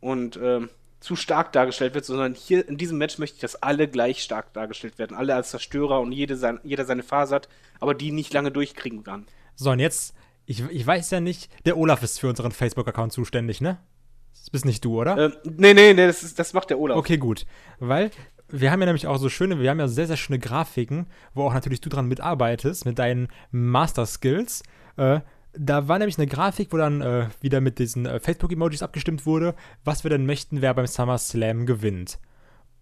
[0.00, 0.70] Und ähm,
[1.00, 4.52] zu stark dargestellt wird, sondern hier in diesem Match möchte ich, dass alle gleich stark
[4.52, 5.16] dargestellt werden.
[5.16, 7.48] Alle als Zerstörer und jede sein, jeder seine Phase hat,
[7.80, 9.26] aber die nicht lange durchkriegen kann.
[9.54, 10.14] So, und jetzt,
[10.46, 13.78] Ich, ich weiß ja nicht, der Olaf ist für unseren Facebook-Account zuständig, ne?
[14.32, 15.16] Das bist nicht du, oder?
[15.16, 16.96] Ähm, nee, nee, nee, das, ist, das macht der Olaf.
[16.96, 17.46] Okay, gut.
[17.78, 18.10] Weil
[18.52, 21.44] wir haben ja nämlich auch so schöne, wir haben ja sehr, sehr schöne Grafiken, wo
[21.44, 24.62] auch natürlich du dran mitarbeitest, mit deinen Master-Skills.
[24.96, 25.20] Äh,
[25.52, 29.54] da war nämlich eine Grafik, wo dann äh, wieder mit diesen äh, Facebook-Emojis abgestimmt wurde,
[29.84, 32.18] was wir denn möchten, wer beim SummerSlam gewinnt.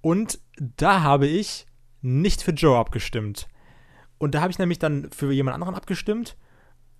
[0.00, 0.38] Und
[0.76, 1.66] da habe ich
[2.02, 3.48] nicht für Joe abgestimmt.
[4.18, 6.36] Und da habe ich nämlich dann für jemand anderen abgestimmt.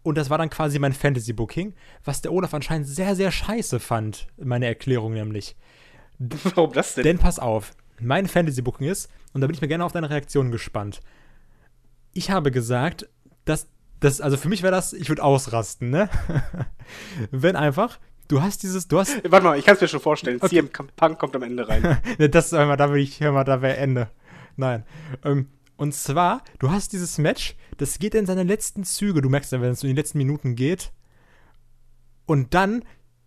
[0.03, 1.75] Und das war dann quasi mein Fantasy-Booking,
[2.05, 4.29] was der Olaf anscheinend sehr, sehr scheiße fand.
[4.37, 5.57] Meine Erklärung nämlich.
[6.19, 7.05] Warum das denn?
[7.05, 10.51] Denn pass auf, mein Fantasy-Booking ist, und da bin ich mir gerne auf deine Reaktion
[10.51, 11.01] gespannt.
[12.13, 13.09] Ich habe gesagt,
[13.45, 13.69] dass
[14.01, 16.09] das, also für mich wäre das, ich würde ausrasten, ne?
[17.31, 17.99] Wenn einfach,
[18.29, 19.23] du hast dieses, du hast.
[19.29, 20.39] Warte mal, ich kann es mir schon vorstellen.
[20.41, 20.49] Okay.
[20.49, 21.99] CM Punk kommt am Ende rein.
[22.19, 24.11] Ne, das, hör mal, da will ich, hör mal, da wäre Ende.
[24.57, 24.85] Nein.
[25.25, 29.23] Ähm, und zwar, du hast dieses Match, das geht in seine letzten Züge.
[29.23, 30.93] Du merkst ja, wenn es in die letzten Minuten geht.
[32.27, 32.85] Und dann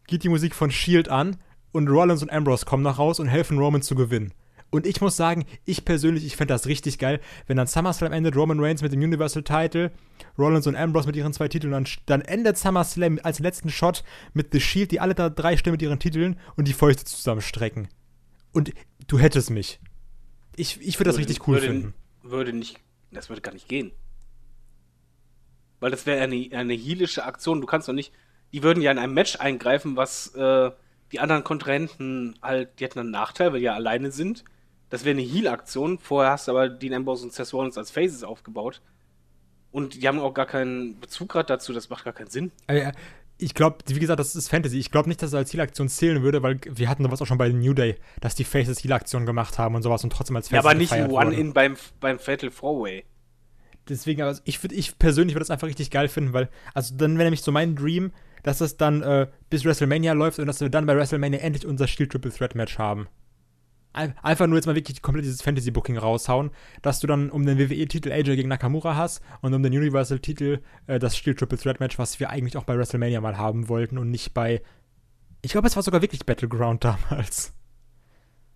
[0.07, 1.38] geht die Musik von Shield an
[1.72, 4.34] und Rollins und Ambrose kommen noch raus und helfen Roman zu gewinnen.
[4.72, 8.38] Und ich muss sagen, ich persönlich, ich fände das richtig geil, wenn dann SummerSlam endet,
[8.38, 9.91] Roman Reigns mit dem Universal Title,
[10.39, 14.03] Rollins und Ambrose mit ihren zwei Titeln, und dann, dann endet SummerSlam als letzten Shot
[14.34, 17.89] mit The Shield, die alle da drei stehen mit ihren Titeln und die Fäuste zusammenstrecken.
[18.53, 18.73] Und
[19.07, 19.80] du hättest mich.
[20.56, 21.93] Ich, ich würde das Würde- richtig cool würde, finden.
[22.23, 22.80] Würde nicht,
[23.11, 23.91] das würde gar nicht gehen.
[25.81, 27.60] Weil das wäre eine, eine heelische Aktion.
[27.60, 28.14] Du kannst doch nicht,
[28.53, 30.72] die würden ja in einem Match eingreifen, was äh,
[31.11, 34.45] die anderen Kontrahenten halt, die hätten einen Nachteil, weil die ja alleine sind.
[34.91, 35.97] Das wäre eine Heal-Aktion.
[35.97, 38.81] Vorher hast du aber Dean Ambrose und Seth Rollins als Faces aufgebaut.
[39.72, 42.51] Und die haben auch gar keinen Bezug gerade dazu, das macht gar keinen Sinn.
[42.68, 42.91] Äh,
[43.38, 44.77] ich glaube, wie gesagt, das ist Fantasy.
[44.77, 47.38] Ich glaube nicht, dass es als Heal-Aktion zählen würde, weil wir hatten sowas auch schon
[47.38, 50.61] bei New Day, dass die Faces Heal-Aktion gemacht haben und sowas und trotzdem als Ja,
[50.61, 51.11] Faces aber nicht.
[51.11, 53.05] One-In beim, beim Fatal Four-Way.
[53.88, 57.13] Deswegen, also ich, würd, ich persönlich würde das einfach richtig geil finden, weil, also dann
[57.13, 58.11] wäre nämlich so mein Dream,
[58.43, 61.88] dass es dann äh, bis WrestleMania läuft und dass wir dann bei WrestleMania endlich unser
[61.88, 63.07] Shield Triple Threat Match haben.
[63.93, 66.51] Ein- Einfach nur jetzt mal wirklich komplett dieses Fantasy-Booking raushauen,
[66.81, 70.97] dass du dann um den WWE-Titel AJ gegen Nakamura hast und um den Universal-Titel äh,
[70.99, 74.09] das Shield Triple Threat Match, was wir eigentlich auch bei WrestleMania mal haben wollten und
[74.09, 74.61] nicht bei.
[75.41, 77.53] Ich glaube, es war sogar wirklich Battleground damals.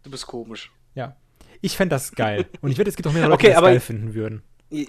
[0.03, 0.72] Du bist komisch.
[0.94, 1.16] Ja.
[1.62, 2.45] Ich fände das geil.
[2.62, 4.44] Und ich wette, es gibt auch mehrere Leute, Okay, die das geil finden würden.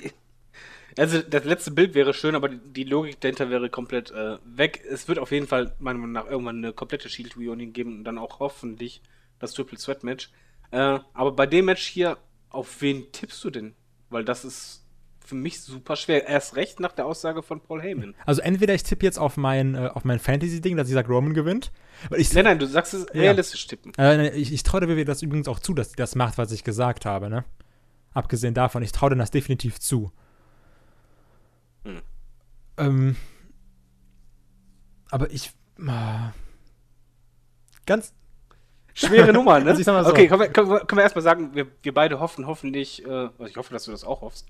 [0.98, 4.82] Also das letzte Bild wäre schön, aber die- Logik dahinter wäre komplett äh, weg.
[4.90, 8.04] Es wird auf jeden Fall meiner Meinung nach irgendwann eine komplette Shield Reunion geben und
[8.04, 9.02] dann auch hoffentlich
[9.38, 10.30] das Triple Threat Match.
[10.70, 12.18] Äh, aber bei dem Match hier,
[12.50, 13.74] auf wen tippst du denn?
[14.10, 14.82] Weil das ist
[15.24, 16.26] für mich super schwer.
[16.28, 18.14] Erst recht nach der Aussage von Paul Heyman.
[18.26, 21.34] Also entweder ich tippe jetzt auf mein, äh, auf mein Fantasy-Ding, dass ich sage, Roman
[21.34, 21.72] gewinnt.
[22.16, 23.22] Ich, Nein, nein, du sagst es Ja.
[23.22, 23.92] realistisch tippen.
[23.98, 26.52] äh, ich, ich traue der WWE das übrigens auch zu, dass sie das macht, was
[26.52, 27.44] ich gesagt habe, ne?
[28.14, 30.12] Abgesehen davon, ich traue denen das definitiv zu.
[31.84, 32.02] Hm.
[32.78, 33.16] Ähm,
[35.10, 35.52] aber ich.
[35.78, 36.30] Äh,
[37.86, 38.12] ganz.
[38.98, 39.68] Schwere Nummer, ne?
[39.70, 40.10] Also ich sag mal so.
[40.10, 43.08] Okay, können wir, können wir, können wir erstmal sagen, wir, wir beide hoffen hoffentlich, äh,
[43.10, 44.46] also ich hoffe, dass du das auch hoffst.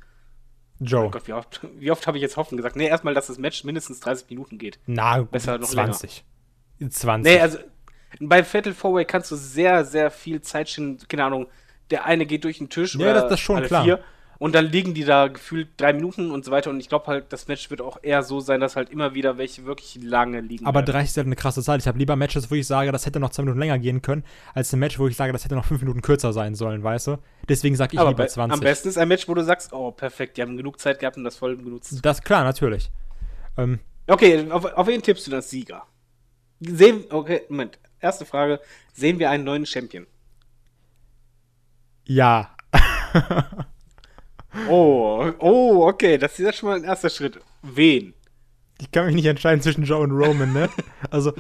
[0.79, 1.07] Joe.
[1.07, 2.77] Oh Gott, wie oft, wie oft habe ich jetzt hoffen gesagt?
[2.77, 4.79] Nee, erstmal, dass das Match mindestens 30 Minuten geht.
[4.87, 6.25] Na, Besser noch 20.
[6.89, 7.33] 20.
[7.33, 7.59] Nee, also
[8.21, 11.07] bei Fatal Four Way kannst du sehr, sehr viel Zeit schinden.
[11.09, 11.47] Keine Ahnung,
[11.91, 13.85] der eine geht durch den Tisch Ja, oder das- das schon klar.
[13.85, 14.01] vier.
[14.39, 16.71] Und dann liegen die da gefühlt drei Minuten und so weiter.
[16.71, 19.39] Und ich glaube halt, das Match wird auch eher so sein, dass halt immer wieder
[19.39, 20.67] welche wirklich lange liegen.
[20.67, 20.93] aber werden.
[20.93, 21.81] 30 ist halt eine krasse Zeit.
[21.81, 24.25] Ich habe lieber Matches, wo ich sage, das hätte noch zwei Minuten länger gehen können,
[24.55, 27.07] als ein Match, wo ich sage, das hätte noch fünf Minuten kürzer sein sollen, weißt
[27.09, 27.19] du?
[27.49, 28.53] Deswegen sage ich aber lieber bei, 20.
[28.53, 31.17] am besten ist ein Match, wo du sagst, oh, perfekt, die haben genug Zeit gehabt
[31.17, 31.99] und das voll genutzt.
[32.03, 32.91] Das, klar, natürlich.
[33.57, 35.85] Ähm, Okay, auf, auf wen tippst du als Sieger?
[36.61, 37.79] Sehen, okay, Moment.
[38.01, 38.61] Erste Frage.
[38.93, 40.07] Sehen wir einen neuen Champion?
[42.05, 42.55] ja.
[44.69, 47.41] Oh, oh, okay, das ist ja schon mal ein erster Schritt.
[47.63, 48.15] Wen?
[48.79, 50.69] Ich kann mich nicht entscheiden zwischen Joe und Roman, ne?
[51.11, 51.33] Also,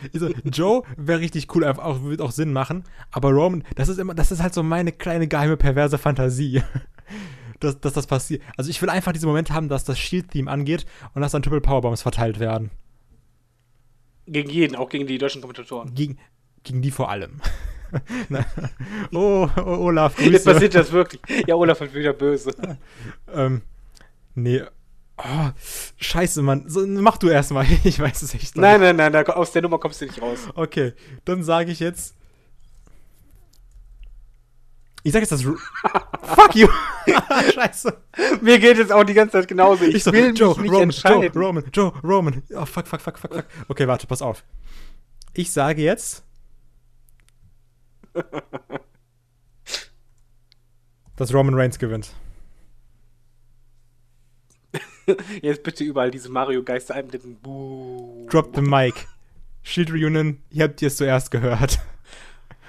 [0.44, 2.84] Joe wäre richtig cool, auch, würde auch Sinn machen.
[3.10, 6.62] Aber Roman, das ist immer, das ist halt so meine kleine geheime perverse Fantasie.
[7.59, 8.43] Dass, dass das passiert.
[8.59, 10.84] Also ich will einfach diesen Moment haben, dass das Shield-Theme angeht
[11.14, 12.70] und dass dann Triple Powerbombs verteilt werden.
[14.26, 15.94] Gegen jeden, auch gegen die deutschen Kommentatoren.
[15.94, 16.18] Gegen,
[16.64, 17.40] gegen die vor allem.
[19.13, 20.53] Oh, oh, Olaf, Jetzt Grüße.
[20.53, 21.21] passiert das wirklich.
[21.47, 22.51] Ja, Olaf wird wieder böse.
[23.33, 23.63] Ähm,
[24.35, 24.63] nee.
[25.19, 25.51] Oh,
[25.97, 26.65] scheiße, Mann.
[26.69, 27.67] So, mach du erstmal.
[27.85, 30.49] Ich weiß es echt noch Nein, nein, nein, aus der Nummer kommst du nicht raus.
[30.55, 30.93] Okay,
[31.25, 32.15] dann sage ich jetzt.
[35.03, 35.43] Ich sag jetzt das.
[35.43, 36.69] Fuck you!
[37.55, 37.97] Scheiße.
[38.41, 39.85] Mir geht es auch die ganze Zeit genauso.
[39.85, 41.43] Ich, Ich so, will Joe, mich nicht Roman, Joe.
[41.47, 42.43] Roman, Joe, Roman.
[42.55, 43.45] Oh, fuck, fuck, fuck, fuck, fuck.
[43.69, 44.43] Okay, warte, pass auf.
[45.33, 46.26] Ich sage jetzt.
[51.16, 52.12] Dass Roman Reigns gewinnt.
[55.43, 57.36] Jetzt bitte überall diese Mario-Geister einblenden.
[57.40, 58.26] Buh.
[58.28, 58.94] Drop the mic.
[59.62, 61.80] Shield Reunion, ihr habt ihr es zuerst gehört.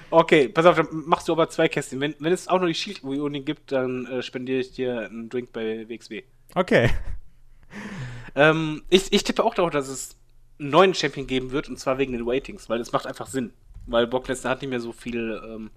[0.10, 2.00] Okay, pass auf, dann machst du aber zwei Kästchen.
[2.00, 5.30] Wenn, wenn es auch noch die Shield Reunion gibt, dann äh, spendiere ich dir einen
[5.30, 6.24] Drink bei WXW.
[6.56, 6.90] Okay.
[8.36, 10.16] Ähm, ich, ich tippe auch darauf, dass es
[10.60, 13.52] einen neuen Champion geben wird, und zwar wegen den Waitings, weil es macht einfach Sinn.
[13.88, 15.72] Weil Brock Lesnar hat nicht mehr so viele ähm,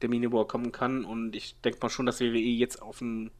[0.00, 3.30] Termine, wo er kommen kann, und ich denke mal schon, dass WWE jetzt auf einen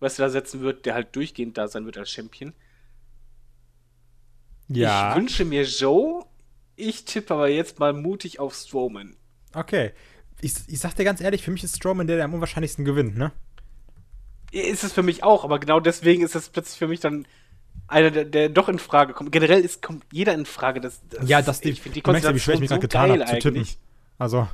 [0.00, 2.52] Wrestler setzen wird, der halt durchgehend da sein wird als Champion.
[4.68, 5.10] Ja.
[5.10, 6.24] Ich wünsche mir Joe,
[6.76, 9.16] ich tippe aber jetzt mal mutig auf Strowman.
[9.54, 9.92] Okay.
[10.40, 13.16] Ich, ich sag dir ganz ehrlich, für mich ist Strowman der, der am unwahrscheinlichsten gewinnt,
[13.16, 13.32] ne?
[14.52, 17.26] Ist es für mich auch, aber genau deswegen ist es plötzlich für mich dann
[17.88, 19.32] einer, der, der doch in Frage kommt.
[19.32, 20.80] Generell ist, kommt jeder in Frage.
[20.80, 23.10] Das, ja, das die, ich finde die du merkst wie schwer ich mich gerade getan
[23.10, 23.66] habe zu tippen.
[24.18, 24.48] Also,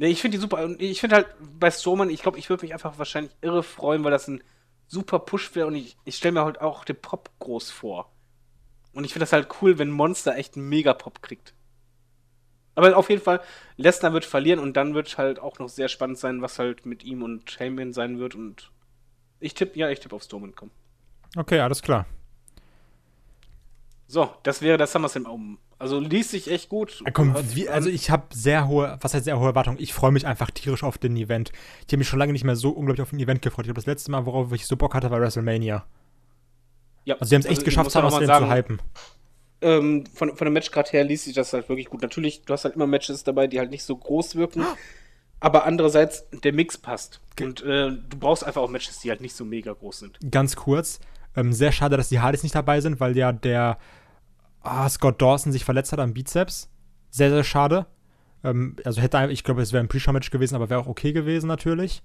[0.00, 0.64] Nee, ich finde die super.
[0.64, 1.26] Und ich finde halt
[1.58, 4.42] bei Strowman, ich glaube, ich würde mich einfach wahrscheinlich irre freuen, weil das ein
[4.86, 8.10] super Push wäre und ich, ich stelle mir halt auch den Pop groß vor.
[8.94, 11.52] Und ich finde das halt cool, wenn Monster echt einen Mega-Pop kriegt.
[12.76, 13.42] Aber auf jeden Fall,
[13.76, 17.04] Lesnar wird verlieren und dann wird halt auch noch sehr spannend sein, was halt mit
[17.04, 18.70] ihm und Heyman sein wird und
[19.38, 20.70] ich tippe, ja, ich tippe auf Strowman, komm.
[21.36, 22.06] okay, alles klar.
[24.10, 25.58] So, das wäre das SummerSlam.
[25.78, 27.00] Also liest sich echt gut.
[27.04, 29.78] Ja, komm, wie, also ich habe sehr hohe, was heißt sehr hohe Erwartungen?
[29.80, 31.52] Ich freue mich einfach tierisch auf den Event.
[31.86, 33.66] Ich habe mich schon lange nicht mehr so unglaublich auf ein Event gefreut.
[33.66, 35.84] Ich glaube, das letzte Mal, worauf ich so Bock hatte, war WrestleMania.
[37.04, 38.82] ja, Also sie haben es echt ich geschafft, SummerSlam zu hypen.
[39.62, 42.02] ähm, von, von dem Matchgrad her liest sich das halt wirklich gut.
[42.02, 44.64] Natürlich, du hast halt immer Matches dabei, die halt nicht so groß wirken.
[45.38, 47.20] Aber andererseits, der Mix passt.
[47.40, 50.18] Und äh, du brauchst einfach auch Matches, die halt nicht so mega groß sind.
[50.32, 50.98] Ganz kurz,
[51.36, 53.78] ähm, sehr schade, dass die Hardys nicht dabei sind, weil ja der
[54.62, 56.70] ah, Scott Dawson sich verletzt hat am Bizeps.
[57.10, 57.86] Sehr, sehr schade.
[58.44, 61.46] Ähm, also hätte, ich glaube, es wäre ein Pre-Show-Match gewesen, aber wäre auch okay gewesen
[61.46, 62.02] natürlich.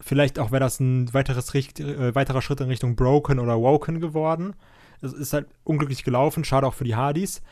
[0.00, 4.54] Vielleicht auch wäre das ein weiteres, äh, weiterer Schritt in Richtung Broken oder Woken geworden.
[5.00, 7.42] Es ist halt unglücklich gelaufen, schade auch für die Hardys.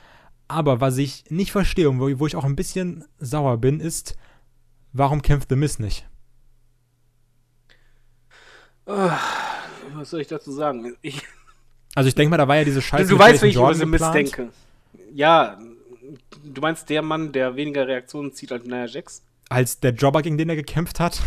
[0.49, 4.17] Aber was ich nicht verstehe und wo, wo ich auch ein bisschen sauer bin, ist,
[4.93, 6.09] warum kämpft The Miz nicht?
[8.85, 10.97] Was soll ich dazu sagen?
[11.03, 11.23] Ich,
[11.97, 13.75] Also ich denke mal, da war ja diese Scheiße du mit weißt, wie ich über
[13.75, 14.15] The geplant.
[14.15, 14.51] denke.
[15.15, 15.59] Ja,
[16.45, 19.23] du meinst der Mann, der weniger Reaktionen zieht als Nia Jax?
[19.49, 21.23] Als der Jobber, gegen den er gekämpft hat.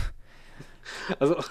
[1.20, 1.38] Also,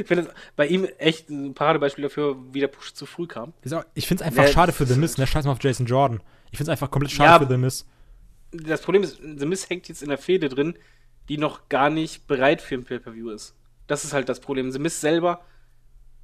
[0.00, 3.52] ich finde es bei ihm echt ein Paradebeispiel dafür, wie der Push zu früh kam.
[3.94, 5.26] Ich finde es einfach Ja, schade für The Miz, ne?
[5.26, 6.22] Scheiß mal auf Jason Jordan.
[6.50, 7.84] Ich finde es einfach komplett schade Ja, für The Miz.
[8.52, 10.78] Das Problem ist, The Miz hängt jetzt in der Fehde drin,
[11.28, 13.54] die noch gar nicht bereit für ein Pay-Per-View ist.
[13.88, 14.70] Das ist halt das Problem.
[14.72, 15.42] The Miz selber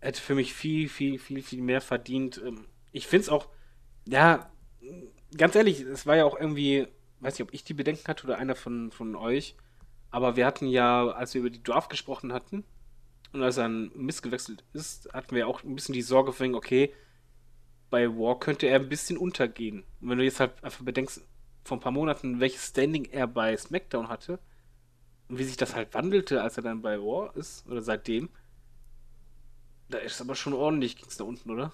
[0.03, 2.41] hätte für mich viel, viel, viel, viel mehr verdient.
[2.45, 3.49] Ähm, Ich finde es auch,
[4.07, 4.51] ja,
[5.37, 6.87] ganz ehrlich, es war ja auch irgendwie,
[7.21, 9.57] weiß nicht, ob ich die Bedenken hatte oder einer von, von euch,
[10.11, 12.65] aber wir hatten ja, als wir über die Draft gesprochen hatten
[13.33, 16.55] und als er dann Miz gewechselt ist, hatten wir auch ein bisschen die Sorge von,
[16.55, 16.93] okay,
[17.91, 19.85] bei War könnte er ein bisschen untergehen.
[20.01, 21.23] Und wenn du jetzt halt einfach bedenkst,
[21.65, 24.39] vor ein paar Monaten, welches Standing er bei SmackDown hatte
[25.29, 28.31] und wie sich das halt wandelte, als er dann bei War ist, oder seitdem,
[29.89, 31.73] da ist aber schon ordentlich, ging's da unten, oder?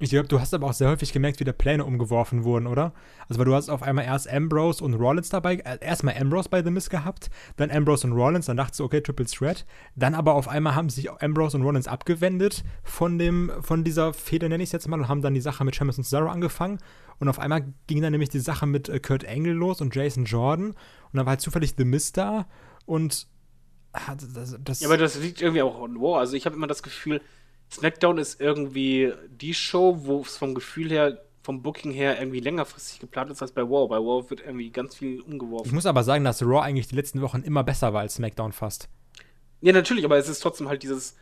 [0.00, 2.92] Ich glaube, du hast aber auch sehr häufig gemerkt, wie da Pläne umgeworfen wurden, oder?
[3.28, 6.64] Also, weil du hast auf einmal erst Ambrose und Rollins dabei, äh, erstmal Ambrose bei
[6.64, 9.64] The Miz gehabt, dann Ambrose und Rollins, dann dachtest du, okay, Triple Threat.
[9.94, 14.48] Dann aber auf einmal haben sich Ambrose und Rollins abgewendet von dem, von dieser Fehde,
[14.48, 16.80] nenne ich es jetzt mal, und haben dann die Sache mit Sheamus und Cesaro angefangen.
[17.20, 20.24] Und auf einmal ging dann nämlich die Sache mit äh, Kurt Angle los und Jason
[20.24, 20.70] Jordan.
[20.70, 20.76] Und
[21.12, 22.46] dann war halt zufällig The Miz da
[22.84, 23.28] und
[23.92, 26.18] ah, das, das Ja, aber das liegt irgendwie auch an War.
[26.18, 27.20] Also ich habe immer das Gefühl,
[27.74, 33.00] SmackDown ist irgendwie die Show, wo es vom Gefühl her, vom Booking her irgendwie längerfristig
[33.00, 33.88] geplant ist als bei War.
[33.88, 35.74] Bei War wird irgendwie ganz viel ich umgeworfen.
[35.74, 38.88] muss aber sagen, dass Raw eigentlich die letzten Wochen immer besser war als SmackDown fast.
[39.60, 41.16] Ja, natürlich, aber es ist trotzdem halt dieses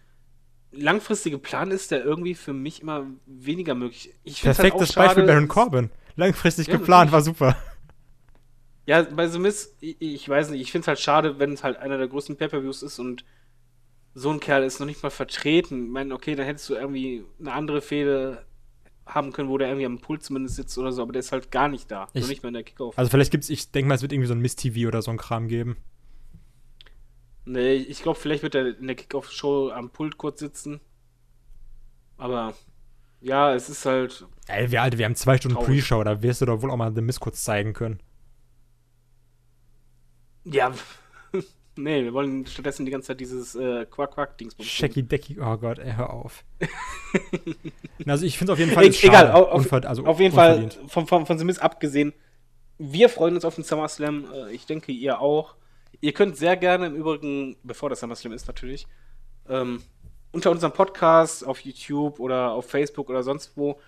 [0.72, 4.14] langfristige Plan ist, der irgendwie für mich immer weniger möglich.
[4.24, 5.90] Ich halt Perfektes schade, Beispiel Baron Corbin.
[6.16, 7.56] Langfristig Ja, geplant, war super.
[8.86, 11.62] Ja, bei The Miz, ich, ich weiß nicht, ich finde es halt schade, wenn es
[11.62, 13.24] halt einer der größten Pay-Per-Views ist und
[14.14, 15.86] so ein Kerl ist noch nicht mal vertreten.
[15.86, 18.44] Ich meine, okay, dann hättest du irgendwie eine andere Fehde
[19.06, 21.50] haben können, wo der irgendwie am Pult zumindest sitzt oder so, aber der ist halt
[21.50, 22.08] gar nicht da.
[22.12, 22.96] Ich- noch nicht mal in der Kickoff.
[22.98, 25.16] Also vielleicht gibt's, ich denke mal, es wird irgendwie so ein Miss-TV oder so ein
[25.18, 25.76] Kram geben.
[27.44, 30.80] nee, ich glaube, vielleicht wird er in der Kickoff-Show am Pult kurz sitzen.
[32.16, 32.54] Aber
[33.20, 34.26] ja, es ist halt.
[34.46, 35.58] Ey, wir, Alter, wir haben zwei Stunden.
[35.58, 37.98] Pre-Show, da wirst du doch wohl auch mal The Miss kurz zeigen können.
[40.44, 40.72] Ja.
[41.76, 45.92] Nee, wir wollen stattdessen die ganze Zeit dieses äh, Quack-Quack-Dings Shacky Decky, oh Gott, ey,
[45.96, 46.44] hör auf.
[48.06, 51.06] also ich finde auf jeden Fall, E egal, auf, Unver- also auf jeden Fall von,
[51.06, 52.12] von, von Miz abgesehen,
[52.78, 54.26] wir freuen uns auf den SummerSlam.
[54.32, 55.54] Äh, ich denke, ihr auch.
[56.00, 58.86] Ihr könnt sehr gerne im Übrigen, bevor das SummerSlam ist natürlich,
[59.48, 59.82] ähm,
[60.32, 63.78] unter unserem Podcast auf YouTube oder auf Facebook oder sonst wo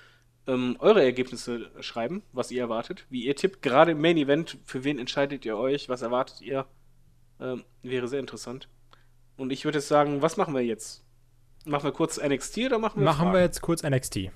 [0.47, 3.63] ähm, eure Ergebnisse schreiben, was ihr erwartet, wie ihr tippt.
[3.63, 6.67] Gerade im Main Event, für wen entscheidet ihr euch, was erwartet ihr?
[7.45, 8.69] Ähm, wäre sehr interessant.
[9.37, 11.03] Und ich würde jetzt sagen, was machen wir jetzt?
[11.67, 13.33] Machen wir kurz NXT oder machen wir Machen Fragen?
[13.35, 14.31] wir jetzt kurz NXT.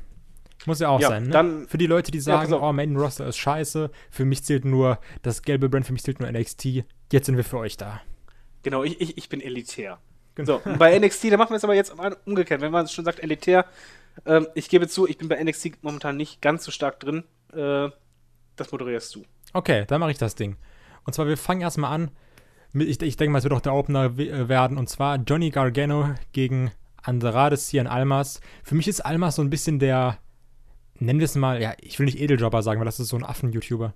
[0.66, 1.30] Muss ja auch Ja, sein, ne?
[1.30, 2.62] dann- für die Leute, die Ja, sagen, auf.
[2.62, 6.18] oh, Main Roster ist scheiße, für mich zählt nur das gelbe Brand, für mich zählt
[6.20, 6.84] nur NXT.
[7.12, 8.00] Jetzt sind wir für euch da.
[8.64, 9.98] Genau, ich, ich, ich bin elitär.
[10.34, 10.60] Genau.
[10.64, 11.94] So, bei NXT, da machen wir es aber jetzt
[12.26, 12.60] umgekehrt.
[12.60, 13.66] Wenn man schon sagt elitär,
[14.26, 17.24] ähm, ich gebe zu, ich bin bei NXT momentan nicht ganz so stark drin.
[17.52, 17.88] Äh,
[18.56, 19.22] das moderierst du.
[19.52, 20.56] Okay, dann mache ich das Ding.
[21.04, 22.10] Und zwar, wir fangen erstmal an.
[22.74, 24.76] Ich, ich denke mal, es wird auch der Opener äh, werden.
[24.76, 26.70] Und zwar Johnny Gargano gegen
[27.02, 28.40] Andrade Cien Almas.
[28.62, 30.18] Für mich ist Almas so ein bisschen der,
[30.98, 33.24] nennen wir es mal, ja, ich will nicht Edeljobber sagen, weil das ist so ein
[33.24, 33.94] Affen-YouTuber.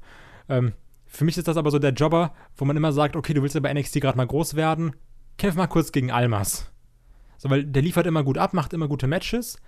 [0.49, 0.73] Ähm,
[1.07, 3.55] für mich ist das aber so der Jobber, wo man immer sagt, okay, du willst
[3.55, 4.97] ja bei NXT gerade mal groß werden,
[5.37, 6.71] kämpf mal kurz gegen Almas.
[7.37, 9.59] So, weil der liefert immer gut ab, macht immer gute Matches,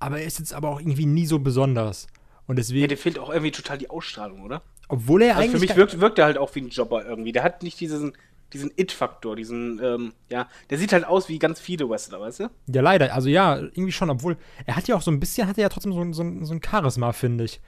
[0.00, 2.08] aber er ist jetzt aber auch irgendwie nie so besonders.
[2.46, 4.62] Und Ja, deswegen, dir fehlt auch irgendwie total die Ausstrahlung, oder?
[4.88, 5.52] obwohl er Also eigentlich.
[5.52, 7.32] für mich wirkt, wirkt er halt auch wie ein Jobber irgendwie.
[7.32, 8.12] Der hat nicht diesen,
[8.52, 12.50] diesen It-Faktor, diesen, ähm, ja, der sieht halt aus wie ganz viele Wrestler, weißt du?
[12.66, 13.14] Ja, leider.
[13.14, 15.68] Also ja, irgendwie schon, obwohl er hat ja auch so ein bisschen, hat er ja
[15.70, 17.60] trotzdem so, ein- so, so ein Charisma, finde ich.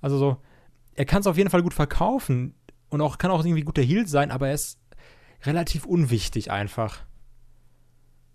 [0.00, 0.36] Also so,
[0.94, 2.54] er kann es auf jeden Fall gut verkaufen
[2.90, 4.78] und auch kann auch irgendwie guter Heel sein, aber er ist
[5.44, 7.00] relativ unwichtig einfach.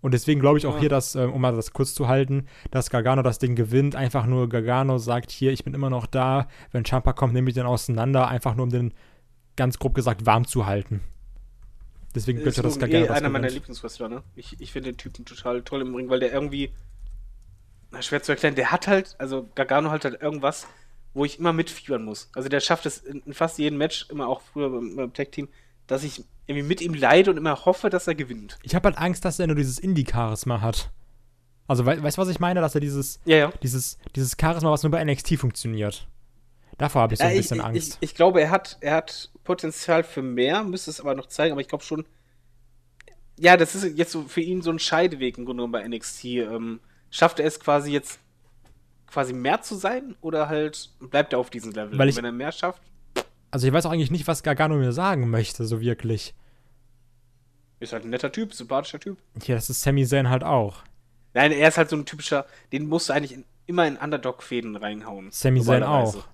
[0.00, 0.80] Und deswegen glaube ich auch Ja.
[0.80, 3.96] hier, dass, ähm, um mal das kurz zu halten, dass Gargano das Ding gewinnt.
[3.96, 6.48] Einfach nur Gargano sagt hier, ich bin immer noch da.
[6.70, 8.94] Wenn Champa kommt, nehme ich den auseinander, einfach nur um den,
[9.56, 11.00] ganz grob gesagt, warm zu halten.
[12.14, 13.50] Deswegen bitte das Gargano eh das einer meiner.
[13.50, 14.22] Lieblingswrestler, ne?
[14.34, 16.72] Ich, ich finde den Typen total toll im Ring, weil der irgendwie,
[17.90, 20.66] na, schwer zu erklären, der hat halt, also Gargano hat halt irgendwas,
[21.12, 22.30] wo ich immer mitfiebern muss.
[22.34, 25.48] Also der schafft es in, in fast jedem Match, immer auch früher beim, beim Tag-Team,
[25.88, 28.58] dass ich irgendwie mit ihm leide und immer hoffe, dass er gewinnt.
[28.62, 30.90] Ich habe halt Angst, dass er nur dieses Indie-Charisma hat.
[31.66, 32.60] Also, wei weißt du, was ich meine?
[32.60, 33.52] Dass er dieses, Ja, ja.
[33.62, 36.06] dieses, dieses Charisma, was nur bei NXT funktioniert.
[36.78, 37.98] Davor habe ich so ein Ja, bisschen ich, Angst.
[38.00, 41.52] Ich, ich glaube, er hat, er hat Potenzial für mehr, müsste es aber noch zeigen,
[41.52, 42.06] aber ich glaube schon.
[43.38, 46.24] Ja, das ist jetzt so für ihn so ein Scheideweg im Grunde genommen bei NXT.
[46.24, 48.18] Ähm, schafft er es quasi jetzt
[49.06, 51.98] quasi mehr zu sein oder halt bleibt er auf diesem Level?
[51.98, 52.82] Weil ich- wenn er mehr schafft,
[53.50, 56.34] also, ich weiß auch eigentlich nicht, was Gargano mir sagen möchte, so wirklich.
[57.80, 59.18] ist halt ein netter Typ, sympathischer Typ.
[59.42, 60.82] Hier, das ist Sami Zayn halt auch.
[61.34, 64.76] Nein, er ist halt so ein typischer, den musst du eigentlich in, immer in Underdog-Fäden
[64.76, 65.28] reinhauen.
[65.30, 66.26] Sami Zayn auch.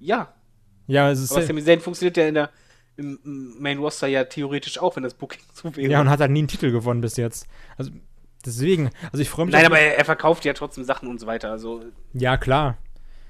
[0.00, 0.32] Ja,
[0.86, 1.32] Ja, es ist.
[1.32, 2.50] aber Sami Zayn funktioniert ja in der,
[2.96, 5.90] im, im Main Roster ja theoretisch auch, wenn das Booking so wäre.
[5.90, 7.46] ja, und hat halt nie einen Titel gewonnen bis jetzt.
[7.78, 7.92] Also,
[8.44, 8.90] deswegen.
[9.12, 9.52] Also, ich freue mich.
[9.54, 11.50] Nein, aber er, er verkauft ja trotzdem Sachen und so weiter.
[11.50, 12.76] Also, Ja, klar.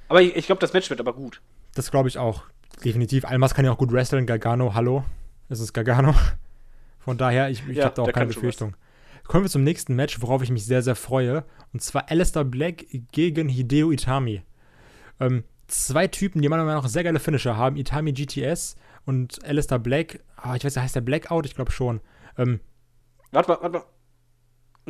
[0.09, 1.43] aber ich, ich glaube, das Match wird aber gut.
[1.75, 2.45] Das glaube ich auch.
[2.85, 3.25] Definitiv.
[3.25, 4.27] Almas kann ja auch gut wrestlen.
[4.27, 5.05] Gargano, hallo.
[5.49, 6.15] Es ist Gargano.
[6.99, 8.77] Von daher, ich, ich Ja, habe da auch keine Befürchtung.
[9.25, 11.45] Kommen wir zum nächsten Match, worauf ich mich sehr, sehr freue.
[11.73, 14.43] Und zwar Alistair Black gegen Hideo Itami.
[15.21, 17.77] Ähm, zwei Typen, die meiner Meinung nach sehr geile Finisher haben.
[17.77, 20.21] Itami GTS und Alistair Black.
[20.37, 21.47] Ah, ich weiß, heißt der Blackout?
[21.47, 22.01] Ich glaube schon.
[22.37, 22.61] Ähm,
[23.31, 23.85] Warte mal, warte mal.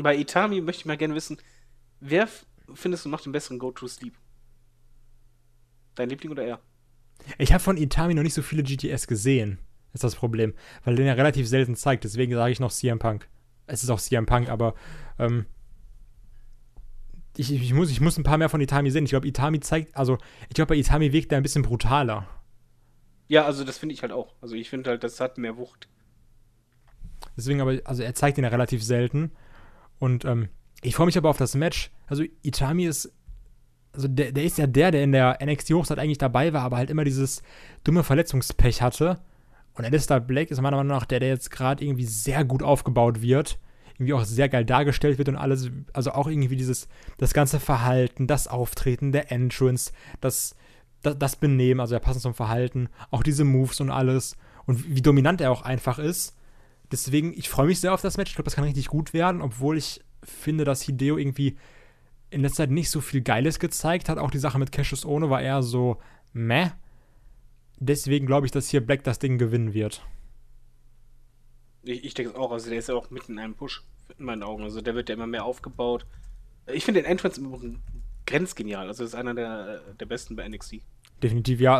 [0.02, 1.38] Bei Itami möchte ich mal gerne wissen,
[2.00, 2.28] wer
[2.74, 4.14] findest du macht den besseren Go-To-Sleep?
[5.94, 6.60] Dein Liebling oder er?
[7.38, 9.58] Ich habe von Itami noch nicht so viele GTS gesehen.
[9.92, 10.54] Ist das Problem.
[10.84, 12.04] Weil den er relativ selten zeigt.
[12.04, 13.28] Deswegen sage ich noch CM Punk.
[13.66, 14.74] Es ist auch CM Punk, aber
[15.18, 15.46] ähm,
[17.36, 19.04] ich, ich, muss, ich muss ein paar mehr von Itami sehen.
[19.04, 20.18] Ich glaube, Itami zeigt, also
[20.48, 22.28] ich glaube, bei Itami wirkt er ein bisschen brutaler.
[23.28, 24.34] Ja, also das finde ich halt auch.
[24.40, 25.88] Also ich finde halt, das hat mehr Wucht.
[27.36, 29.32] Deswegen aber, also er zeigt ihn ja relativ selten.
[29.98, 30.48] Und ähm,
[30.82, 31.90] ich freue mich aber auf das Match.
[32.06, 33.12] Also Itami ist,
[33.94, 36.90] also der, der ist ja der, der in der NXT-Hochzeit eigentlich dabei war, aber halt
[36.90, 37.42] immer dieses
[37.84, 39.20] dumme Verletzungspech hatte.
[39.74, 43.22] Und Alistair Black ist meiner Meinung nach der, der jetzt gerade irgendwie sehr gut aufgebaut
[43.22, 43.58] wird.
[43.94, 45.70] Irgendwie auch sehr geil dargestellt wird und alles.
[45.92, 46.88] Also auch irgendwie dieses,
[47.18, 50.56] das ganze Verhalten, das Auftreten, der Entrance, das,
[51.02, 54.36] das, das Benehmen, also er passend zum Verhalten, auch diese Moves und alles.
[54.66, 56.36] Und wie dominant er auch einfach ist.
[56.90, 58.30] Deswegen, ich freue mich sehr auf das Match.
[58.30, 61.56] Ich glaube, das kann richtig gut werden, obwohl ich finde, dass Hideo irgendwie
[62.32, 64.18] in letzter Zeit nicht so viel Geiles gezeigt hat.
[64.18, 65.98] Auch die Sache mit Cassius Ohne war eher so
[66.32, 66.70] meh.
[67.78, 70.04] Deswegen glaube ich, dass hier Black das Ding gewinnen wird.
[71.82, 72.52] Ich, ich denke es auch.
[72.52, 73.82] Also der ist ja auch mitten in einem Push,
[74.18, 74.62] in meinen Augen.
[74.62, 76.06] Also der wird ja immer mehr aufgebaut.
[76.72, 77.40] Ich finde den Entrance
[78.26, 78.86] grenzgenial.
[78.88, 80.76] Also das ist einer der, der besten bei NXT.
[81.22, 81.76] Definitiv, ja.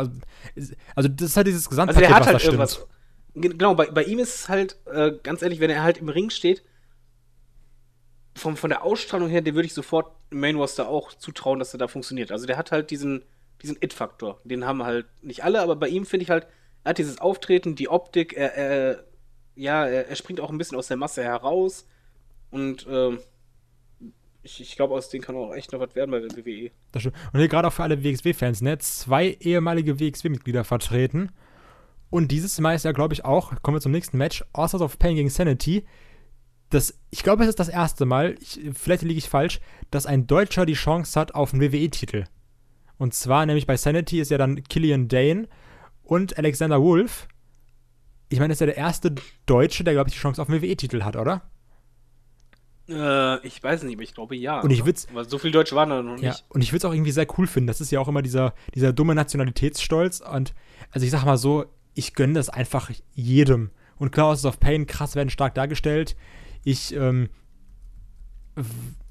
[0.95, 2.53] Also, das ist halt dieses Also Gesamtpaket, der hat was halt da stimmt.
[2.53, 2.87] irgendwas.
[3.35, 6.07] Ge- Genau, bei, bei ihm ist es halt, äh, ganz ehrlich, wenn er halt im
[6.09, 6.63] Ring steht,
[8.35, 11.77] vom, von der Ausstrahlung her, dem würde ich sofort Main Roster auch zutrauen, dass er
[11.77, 12.31] da funktioniert.
[12.31, 13.23] Also der hat halt diesen,
[13.61, 14.39] diesen It-Faktor.
[14.43, 16.47] Den haben halt nicht alle, aber bei ihm finde ich halt,
[16.83, 19.03] er hat dieses Auftreten, die Optik, er, er
[19.55, 21.85] ja, er, er springt auch ein bisschen aus der Masse heraus
[22.49, 23.19] und ähm,
[24.43, 26.71] ich, ich glaube, aus denen kann auch echt noch was werden bei der WWE.
[26.91, 27.15] Das stimmt.
[27.31, 28.77] Und hier gerade auch für alle WXW-Fans, ne?
[28.77, 31.31] Zwei ehemalige WXW-Mitglieder vertreten.
[32.09, 34.99] Und dieses Mal ist ja, glaube ich, auch, kommen wir zum nächsten Match, Authors of
[34.99, 35.85] Pain gegen Sanity.
[36.73, 39.59] Das, ich glaube, es ist das erste Mal, ich, vielleicht liege ich falsch,
[39.91, 42.23] dass ein Deutscher die Chance hat auf einen WWE-Titel.
[42.97, 45.47] Und zwar nämlich bei Sanity ist ja dann Killian Dane
[46.03, 47.27] und Alexander Wolf.
[48.29, 49.13] Ich meine, das ist ja der erste
[49.45, 51.43] Deutsche, der, glaube ich, die Chance auf einen WWE-Titel hat, oder?
[52.89, 54.59] Äh, ich weiß nicht, aber ich glaube ja.
[54.61, 56.45] Und ich würd's- Aber so viele Deutsche waren da noch Ja, nicht.
[56.49, 57.67] und ich würde es auch irgendwie sehr cool finden.
[57.67, 60.21] Das ist ja auch immer dieser, dieser dumme Nationalitätsstolz.
[60.21, 60.53] Und
[60.91, 63.69] also ich sag mal so, ich gönne das einfach jedem.
[63.97, 66.15] Und klar, of Pain, krass, werden stark dargestellt.
[66.63, 67.29] Ich, ähm,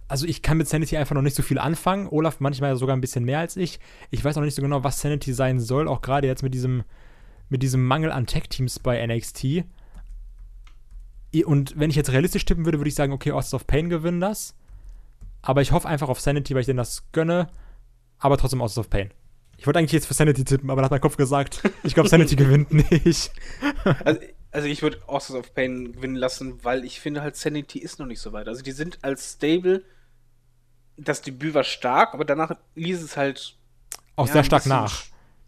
[0.09, 2.09] also ich kann mit Sanity einfach noch nicht so viel anfangen.
[2.09, 3.81] Olaf manchmal sogar ein bisschen mehr als ich.
[4.11, 6.85] Ich weiß auch nicht so genau, was Sanity sein soll, auch gerade jetzt mit diesem,
[7.49, 9.65] mit diesem Mangel an Tech-Teams bei NXT.
[11.47, 14.21] Und wenn ich jetzt realistisch tippen würde, würde ich sagen, okay, Houses of Pain gewinnen
[14.21, 14.55] das.
[15.41, 17.49] Aber ich hoffe einfach auf Sanity, weil ich denen das gönne.
[18.19, 19.11] Aber trotzdem Houses of Pain.
[19.57, 22.09] Ich wollte eigentlich jetzt für Sanity tippen, aber dann hat mein Kopf gesagt, ich glaube,
[22.09, 23.33] Sanity gewinnt nicht.
[24.05, 24.21] Also,
[24.53, 28.07] also ich würde Authors of Pain gewinnen lassen, weil ich finde halt Sanity ist noch
[28.07, 28.49] nicht so weit.
[28.49, 29.83] Also die sind als Stable,
[30.97, 33.57] das Debüt war stark, aber danach ließ es halt
[34.15, 35.05] Auch ja, sehr stark nach.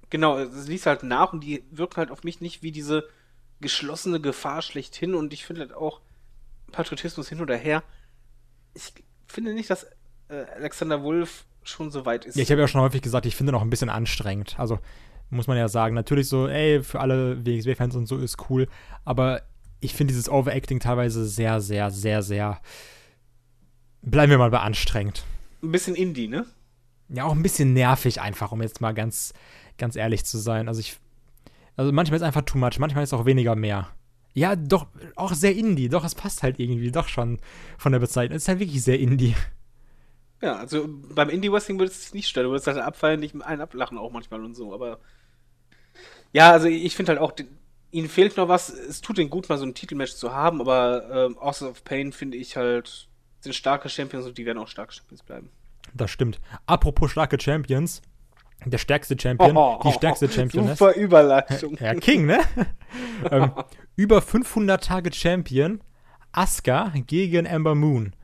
[0.09, 3.06] Genau, es ließ halt nach und die wirken halt auf mich nicht wie diese
[3.60, 6.01] geschlossene Gefahr schlechthin und ich finde halt auch
[6.72, 7.82] Patriotismus hin oder her.
[8.72, 8.93] Ich
[9.26, 9.85] finde nicht, dass
[10.28, 12.36] äh, Alexander Wolf schon so weit ist.
[12.36, 14.59] Ja, ich habe ja schon häufig gesagt, ich finde noch ein bisschen anstrengend.
[14.59, 14.78] Also
[15.30, 18.68] muss man ja sagen, natürlich so, ey, für alle WXW-Fans und so ist cool.
[19.05, 19.42] Aber
[19.80, 22.60] ich finde dieses Overacting teilweise sehr, sehr, sehr, sehr.
[24.02, 25.24] Bleiben wir mal bei anstrengend.
[25.62, 26.46] ein bisschen Indie, ne?
[27.09, 29.34] Ja, auch ein bisschen nervig einfach, um jetzt mal ganz,
[29.78, 30.68] ganz ehrlich zu sein.
[30.68, 30.98] Also ich.
[31.76, 33.88] Also manchmal ist einfach too much, manchmal ist auch weniger mehr.
[34.32, 34.86] Ja, doch,
[35.16, 35.88] auch sehr Indie.
[35.88, 37.38] Doch, es passt halt irgendwie doch schon
[37.78, 38.36] von der Bezeichnung.
[38.36, 39.34] Es ist halt wirklich sehr Indie.
[40.44, 42.44] Ja, also beim Indie-Wrestling würde es dich nicht stören.
[42.44, 44.98] Du würdest halt abfeiern, nicht einen ablachen auch manchmal und so, aber.
[46.34, 47.48] Ja, also ich finde halt auch, den,
[47.90, 48.68] ihnen fehlt noch was.
[48.68, 52.12] Es tut ihnen gut, mal so ein Titelmatch zu haben, aber ähm, Authors of Pain
[52.12, 53.08] finde ich halt,
[53.40, 55.48] sind starke Champions und die werden auch starke Champions bleiben.
[55.94, 56.40] Das stimmt.
[56.66, 58.02] Apropos starke Champions.
[58.66, 60.78] Der stärkste Champion, die stärkste Championess.
[60.78, 61.76] Super Überleitung.
[61.80, 62.40] Ja, King, ne?
[63.30, 63.50] ähm,
[63.96, 65.80] über 500 Tage Champion,
[66.32, 68.14] Asuka gegen Ember Moon.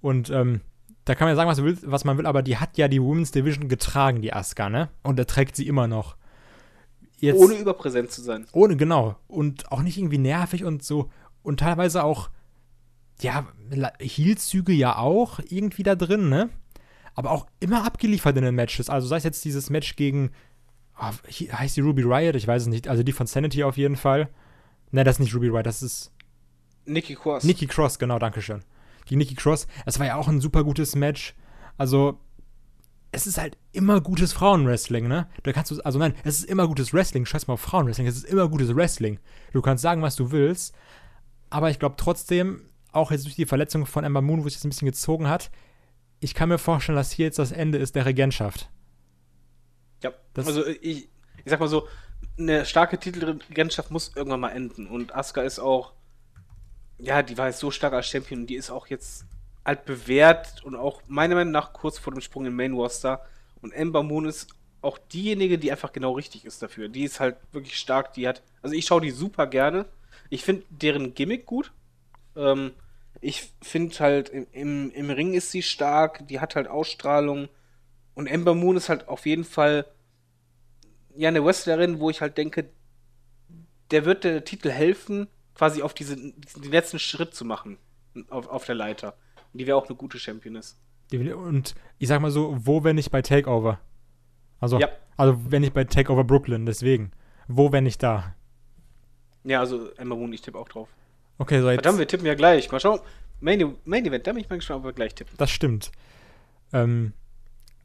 [0.00, 0.62] Und ähm,
[1.04, 2.88] da kann man ja sagen, was, man will, was man will, aber die hat ja
[2.88, 4.88] die Women's Division getragen, die Asuka, ne?
[5.02, 6.16] Und da trägt sie immer noch.
[7.18, 8.46] Jetzt, Ohne überpräsent zu sein.
[8.52, 9.16] ohne, genau.
[9.28, 11.08] Und auch nicht irgendwie nervig und so.
[11.42, 12.30] Und teilweise auch,
[13.20, 13.46] ja,
[14.00, 16.50] Heel-Züge ja auch irgendwie da drin, ne?
[17.14, 18.88] Aber auch immer abgeliefert in den Matches.
[18.90, 20.30] Also sei es jetzt dieses Match gegen,
[20.98, 22.34] hi- heißt die Ruby Riot?
[22.36, 22.88] Ich weiß es nicht.
[22.88, 24.28] Also die von Sanity auf jeden Fall.
[24.92, 26.12] Ne, das ist nicht Ruby Riot, das ist
[26.86, 27.44] Nikki Cross.
[27.44, 28.62] Nikki Cross, genau, danke schön.
[29.08, 31.34] Die Nikki Cross, das war ja auch ein super gutes Match.
[31.76, 32.18] Also,
[33.10, 35.28] es ist halt immer gutes Frauenwrestling, ne?
[35.42, 37.26] Da kannst du, also nein, es ist immer gutes Wrestling.
[37.26, 39.18] Scheiß mal auf Frauenwrestling, es ist immer gutes Wrestling.
[39.52, 40.74] Du kannst sagen, was du willst,
[41.50, 42.62] aber ich glaube trotzdem,
[42.92, 45.50] auch jetzt durch die Verletzung von Ember Moon, wo sich das ein bisschen gezogen hat,
[46.20, 48.70] ich kann mir vorstellen, dass hier jetzt das Ende ist der Regentschaft.
[50.02, 51.10] Ja, Das- also ich, ich
[51.46, 51.86] sag mal so,
[52.38, 54.86] eine starke Titelregentschaft muss irgendwann mal enden.
[54.86, 55.92] Und Asuka ist auch,
[57.02, 59.26] ja, die war jetzt so stark als Champion, die ist auch jetzt
[59.64, 63.24] alt bewährt und auch meiner Meinung nach kurz vor dem Sprung in Main Roster.
[63.60, 64.48] Und Ember Moon ist
[64.80, 66.88] auch diejenige, die einfach genau richtig ist dafür.
[66.88, 69.86] Die ist halt wirklich stark, die hat, also ich schaue die super gerne.
[70.30, 71.72] Ich finde deren Gimmick gut.
[72.36, 72.72] Ähm,
[73.20, 77.48] ich finde halt, im, im, im Ring ist sie stark, die hat halt Ausstrahlung.
[78.14, 79.86] Und Ember Moon ist halt auf jeden Fall
[81.16, 82.68] ja eine Wrestlerin, wo ich halt denke,
[83.90, 87.78] der wird der Titel helfen, quasi auf diesen, diesen den letzten Schritt zu machen
[88.30, 89.14] auf, auf der Leiter.
[89.52, 90.78] Und die wäre auch eine gute Championess.
[91.12, 93.78] Und ich sag mal so, wo, wenn nicht bei Takeover?
[94.60, 94.88] Also, Ja.
[95.16, 97.10] also wenn nicht bei Takeover Brooklyn, deswegen.
[97.48, 98.34] Wo, wenn nicht da?
[99.44, 100.88] Ja, also Ember Moon, ich tippe auch drauf.
[101.38, 101.78] Okay, so jetzt.
[101.82, 102.70] Verdammt, wir tippen ja gleich.
[102.70, 103.00] Mal schauen.
[103.40, 105.34] Main, Main Event, da bin ich mal gespannt, ob wir gleich tippen.
[105.36, 105.90] Das stimmt.
[106.72, 107.12] Ähm,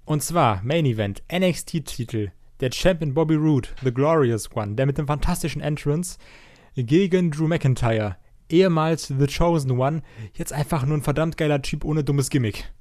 [0.05, 2.31] und zwar Main Event, NXT-Titel.
[2.59, 6.17] Der Champion Bobby Roode, The Glorious One, der mit dem fantastischen Entrance
[6.83, 8.17] gegen Drew McIntyre,
[8.49, 12.71] ehemals The Chosen One, jetzt einfach nur ein verdammt geiler Typ ohne dummes Gimmick.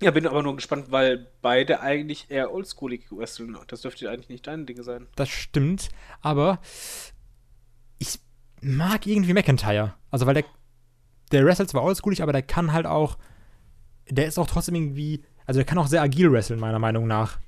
[0.00, 3.58] Ja, bin aber nur gespannt, weil beide eigentlich eher oldschoolig wresteln.
[3.66, 5.08] Das dürfte eigentlich nicht deine Dinge sein.
[5.16, 5.88] Das stimmt,
[6.20, 6.60] aber
[7.98, 8.20] ich
[8.60, 9.94] mag irgendwie McIntyre.
[10.10, 10.44] Also, weil der,
[11.32, 13.18] der wrestelt zwar oldschoolig, aber der kann halt auch,
[14.08, 17.40] der ist auch trotzdem irgendwie, also der kann auch sehr agil wresteln, meiner Meinung nach.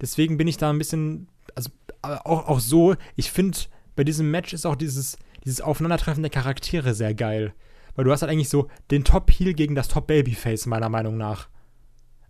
[0.00, 1.70] Deswegen bin ich da ein bisschen, also
[2.02, 3.56] auch, auch so, ich finde,
[3.96, 7.54] bei diesem Match ist auch dieses, dieses Aufeinandertreffen der Charaktere sehr geil.
[7.96, 11.48] weil du hast halt eigentlich so den Top-Heel gegen das Top-Babyface, meiner Meinung nach.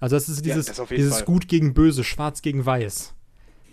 [0.01, 1.25] Also das ist dieses, das auf jeden dieses Fall.
[1.25, 3.15] Gut gegen Böse, Schwarz gegen Weiß.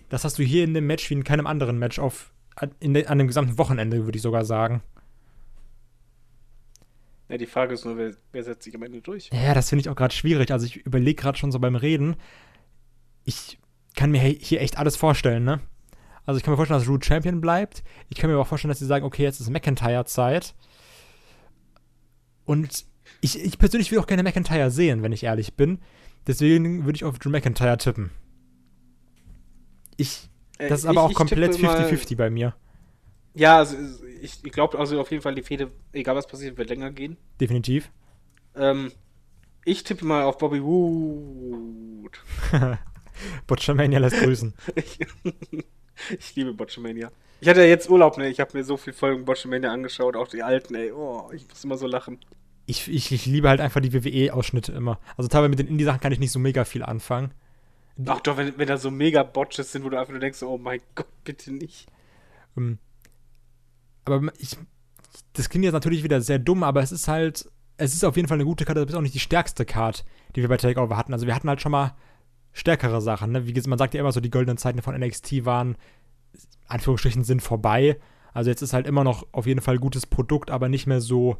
[0.07, 2.93] Das hast du hier in dem Match wie in keinem anderen Match auf, an- in
[2.93, 4.81] de, an dem gesamten Wochenende, würde ich sogar sagen.
[7.29, 9.29] Ja, die Frage ist nur, wer, wer setzt sich am Ende durch?
[9.31, 10.51] Ja, das finde ich auch gerade schwierig.
[10.51, 12.15] Also ich überlege gerade schon so beim Reden.
[13.23, 13.57] Ich
[13.95, 15.59] kann mir hier echt alles vorstellen, ne?
[16.25, 17.83] Also ich kann mir vorstellen, dass Root Champion bleibt.
[18.09, 20.53] Ich kann mir aber auch vorstellen, dass sie sagen, okay, jetzt ist McIntyre-Zeit.
[22.45, 22.85] Und
[23.21, 25.79] ich, ich persönlich will auch gerne McIntyre sehen, wenn ich ehrlich bin.
[26.27, 28.11] Deswegen würde ich auf Drew McIntyre tippen.
[29.97, 30.29] Ich,
[30.59, 32.55] Äh, das ist ich- aber auch ich komplett tippe mal- 50-50 bei mir.
[33.33, 33.77] Ja, also
[34.21, 37.17] ich, ich glaube also auf jeden Fall, die Fehde, egal was passiert, wird länger gehen.
[37.39, 37.89] Definitiv.
[38.55, 38.91] Ähm,
[39.65, 42.19] ich tippe mal auf Bobby Wood.
[43.47, 44.53] Botchamania lässt grüßen.
[46.19, 47.11] Ich, liebe Botchamania.
[47.41, 48.29] Ich hatte ja jetzt Urlaub, ne?
[48.29, 50.91] Ich habe mir so viele Folgen Botchamania angeschaut, auch die alten, ey.
[50.91, 52.19] Oh, ich muss immer so lachen.
[52.67, 54.99] Ich, ich, ich liebe halt einfach die WWE-Ausschnitte immer.
[55.17, 57.33] Also teilweise mit den Indie-Sachen kann ich nicht so mega viel anfangen.
[58.05, 60.57] Ach doch, wenn, wenn da so mega Botches sind, wo du einfach nur denkst, oh
[60.57, 61.87] mein Gott, bitte nicht.
[62.57, 62.77] Ähm,
[64.05, 64.57] aber ich,
[65.33, 68.27] das klingt jetzt natürlich wieder sehr dumm, aber es ist halt, es ist auf jeden
[68.27, 70.05] Fall eine gute Karte, es ist auch nicht die stärkste Card,
[70.35, 71.13] die wir bei Takeover hatten.
[71.13, 71.95] Also wir hatten halt schon mal
[72.53, 73.47] stärkere Sachen, ne?
[73.47, 75.77] Wie gesagt, man sagt ja immer so, die goldenen Zeiten von NXT waren,
[76.67, 77.99] Anführungsstrichen, sind vorbei.
[78.33, 81.37] Also jetzt ist halt immer noch auf jeden Fall gutes Produkt, aber nicht mehr so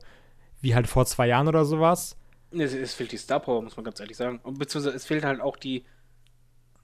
[0.62, 2.18] wie halt vor zwei Jahren oder sowas.
[2.52, 4.40] Es, es fehlt die Star Power, muss man ganz ehrlich sagen.
[4.44, 5.86] Und beziehungsweise es fehlt halt auch die.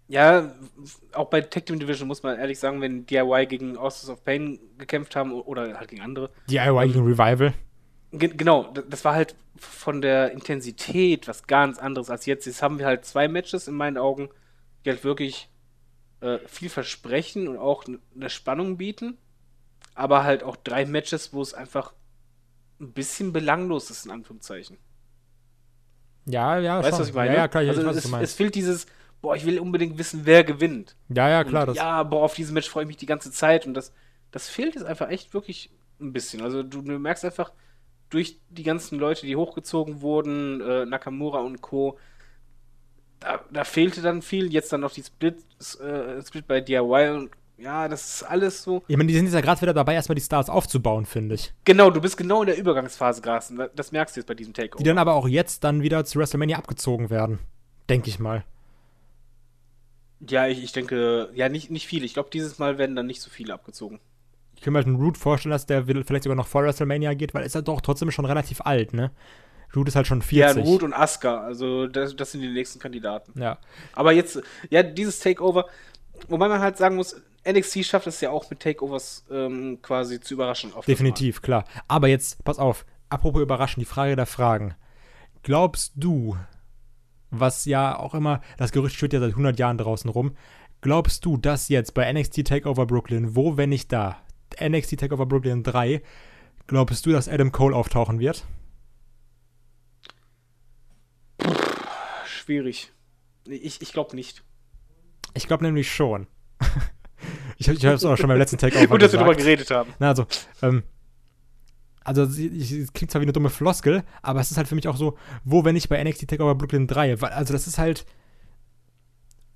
[0.10, 0.56] Ja,
[1.12, 4.58] auch bei Tag Team Division muss man ehrlich sagen, wenn DIY gegen Authors of Pain
[4.78, 6.30] gekämpft haben oder halt gegen andere.
[6.50, 7.54] DIY gegen Revival.
[8.12, 12.46] Ge genau, das war halt von der Intensität was ganz anderes als jetzt.
[12.46, 14.30] Jetzt haben wir halt zwei Matches in meinen Augen,
[14.86, 15.50] die halt wirklich
[16.22, 17.84] äh, viel versprechen und auch
[18.16, 19.18] eine Spannung bieten.
[19.96, 21.94] Aber halt auch drei Matches, wo es einfach
[22.80, 24.78] ein bisschen belanglos ist, in Anführungszeichen.
[26.26, 27.00] Ja, ja, Weißt du, schon.
[27.00, 27.32] was ich meine?
[27.34, 28.86] Ja, ja, klar, ich also weiß, was es, es fehlt dieses,
[29.22, 30.96] boah, ich will unbedingt wissen, wer gewinnt.
[31.10, 31.64] Ja, ja, klar.
[31.64, 33.66] und, Das, ja, boah, auf dieses Match freue ich mich die ganze Zeit.
[33.66, 33.94] Und das,
[34.32, 36.42] das fehlt jetzt einfach echt wirklich ein bisschen.
[36.42, 37.52] Also du, du merkst einfach,
[38.10, 41.98] durch die ganzen Leute, die hochgezogen wurden, äh, Nakamura und Co.,
[43.20, 44.54] da, da fehlte dann viel.
[44.54, 45.38] Jetzt dann noch die Split,
[45.82, 48.84] äh, Split bei DIY und ja, das ist alles so.
[48.88, 51.52] ich meine, die sind jetzt ja gerade wieder dabei, erstmal die Stars aufzubauen, finde ich.
[51.66, 53.60] Genau, du bist genau in der Übergangsphase, Carsten.
[53.76, 54.78] Das merkst du jetzt bei diesem Takeover.
[54.78, 57.40] Die dann aber auch jetzt dann wieder zu WrestleMania abgezogen werden.
[57.90, 58.44] Denke ich mal.
[60.20, 62.06] ja, ich, ich denke, ja, nicht, nicht viele.
[62.06, 64.00] Ich glaube, dieses Mal werden dann nicht so viele abgezogen.
[64.58, 67.34] Ich kann mir halt einen Root vorstellen, dass der vielleicht sogar noch vor WrestleMania geht,
[67.34, 69.12] weil er ist ja doch trotzdem schon relativ alt, ne?
[69.76, 70.58] Root ist halt schon 40.
[70.58, 73.40] Ja, Root und Asuka, also das, das sind die nächsten Kandidaten.
[73.40, 73.60] Ja.
[73.94, 75.66] Aber jetzt, ja, dieses Takeover,
[76.28, 80.34] wobei man halt sagen muss, NXT schafft es ja auch mit Takeovers ähm, quasi zu
[80.34, 80.74] überraschen.
[80.88, 81.66] Definitiv, klar.
[81.88, 84.76] Aber jetzt, pass auf, apropos überraschen, die Frage der Fragen.
[85.44, 86.36] Glaubst du,
[87.30, 90.36] was ja auch immer, das Gerücht steht ja seit 100 Jahren draußen rum,
[90.82, 94.18] glaubst du, dass jetzt bei NXT Takeover Brooklyn, wo, wenn nicht da,
[94.62, 96.02] NXT Takeover Brooklyn 3,
[96.68, 98.46] glaubst du, dass Adam Cole auftauchen wird?
[101.44, 101.56] Mal.
[102.26, 102.92] Schwierig.
[103.46, 104.44] Ich, ich glaube nicht.
[105.34, 106.28] Ich glaube nämlich schon.
[107.58, 109.94] ich habe es auch schon beim letzten Takeover Gut, dass wir darüber geredet haben.
[110.00, 110.26] Na, also,
[110.62, 110.84] ähm,
[112.04, 114.88] also ich- es klingt zwar wie eine dumme Floskel, aber es ist halt für mich
[114.88, 118.06] auch so, wo, wenn nicht bei NXT Takeover Brooklyn 3, weil, also das ist halt,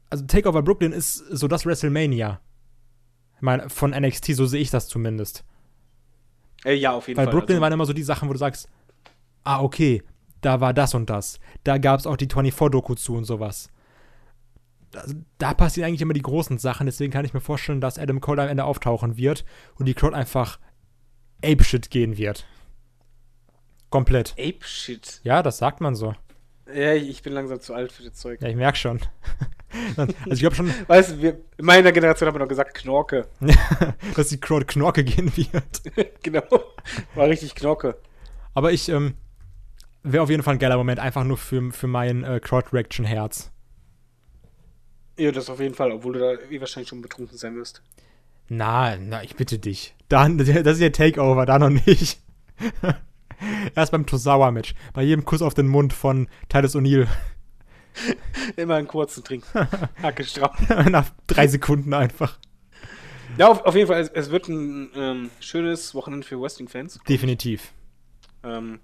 [0.09, 2.41] also Takeover Brooklyn ist so das WrestleMania.
[3.41, 5.43] Ich meine, von NXT, so sehe ich das zumindest.
[6.63, 7.33] Äh, ja, auf jeden Weil Fall.
[7.33, 8.69] Brooklyn also, waren immer so die Sachen, wo du sagst,
[9.43, 10.03] ah, okay,
[10.41, 11.39] da war das und das.
[11.63, 13.71] Da gab es auch die 24-Doku zu und sowas.
[14.93, 18.21] Also, da passieren eigentlich immer die großen Sachen, deswegen kann ich mir vorstellen, dass Adam
[18.21, 19.43] Cole am Ende auftauchen wird
[19.73, 20.59] und die Crowd einfach
[21.43, 22.45] apeshit gehen wird.
[23.89, 24.33] Komplett.
[24.33, 25.19] Ape Shit.
[25.23, 26.13] Ja, das sagt man so.
[26.73, 28.41] Ja, ich bin langsam zu alt für das Zeug.
[28.41, 28.99] Ja, ich merke schon.
[29.97, 33.27] also ich glaube schon, Weißt du, wir, in meiner Generation haben wir noch gesagt Knorke.
[34.15, 35.81] dass die Crowd Knorke gehen wird.
[36.23, 36.43] genau.
[37.15, 37.97] War richtig Knorke.
[38.53, 39.15] Aber ich, ähm,
[40.03, 43.51] wäre auf jeden Fall ein geiler Moment, einfach nur für, für mein äh, Crowd-Reaction-Herz.
[45.17, 47.81] Ja, das auf jeden Fall, obwohl du da eh wahrscheinlich schon betrunken sein wirst.
[48.49, 49.95] Na, na, ich bitte dich.
[50.09, 52.19] Dann, das ist ja Takeover, da noch nicht.
[53.75, 54.75] Erst beim Tosawa-Match.
[54.93, 57.07] Bei jedem Kuss auf den Mund von Titus O'Neill.
[58.55, 59.43] Immer einen kurzen Trink.
[60.01, 60.51] Hacke stramm.
[60.89, 62.37] Nach drei Sekunden einfach.
[63.37, 66.99] Ja, auf, auf jeden Fall, es, es wird ein ähm, schönes Wochenende für Wrestling-Fans.
[67.07, 67.73] Definitiv.
[68.43, 68.79] Ähm,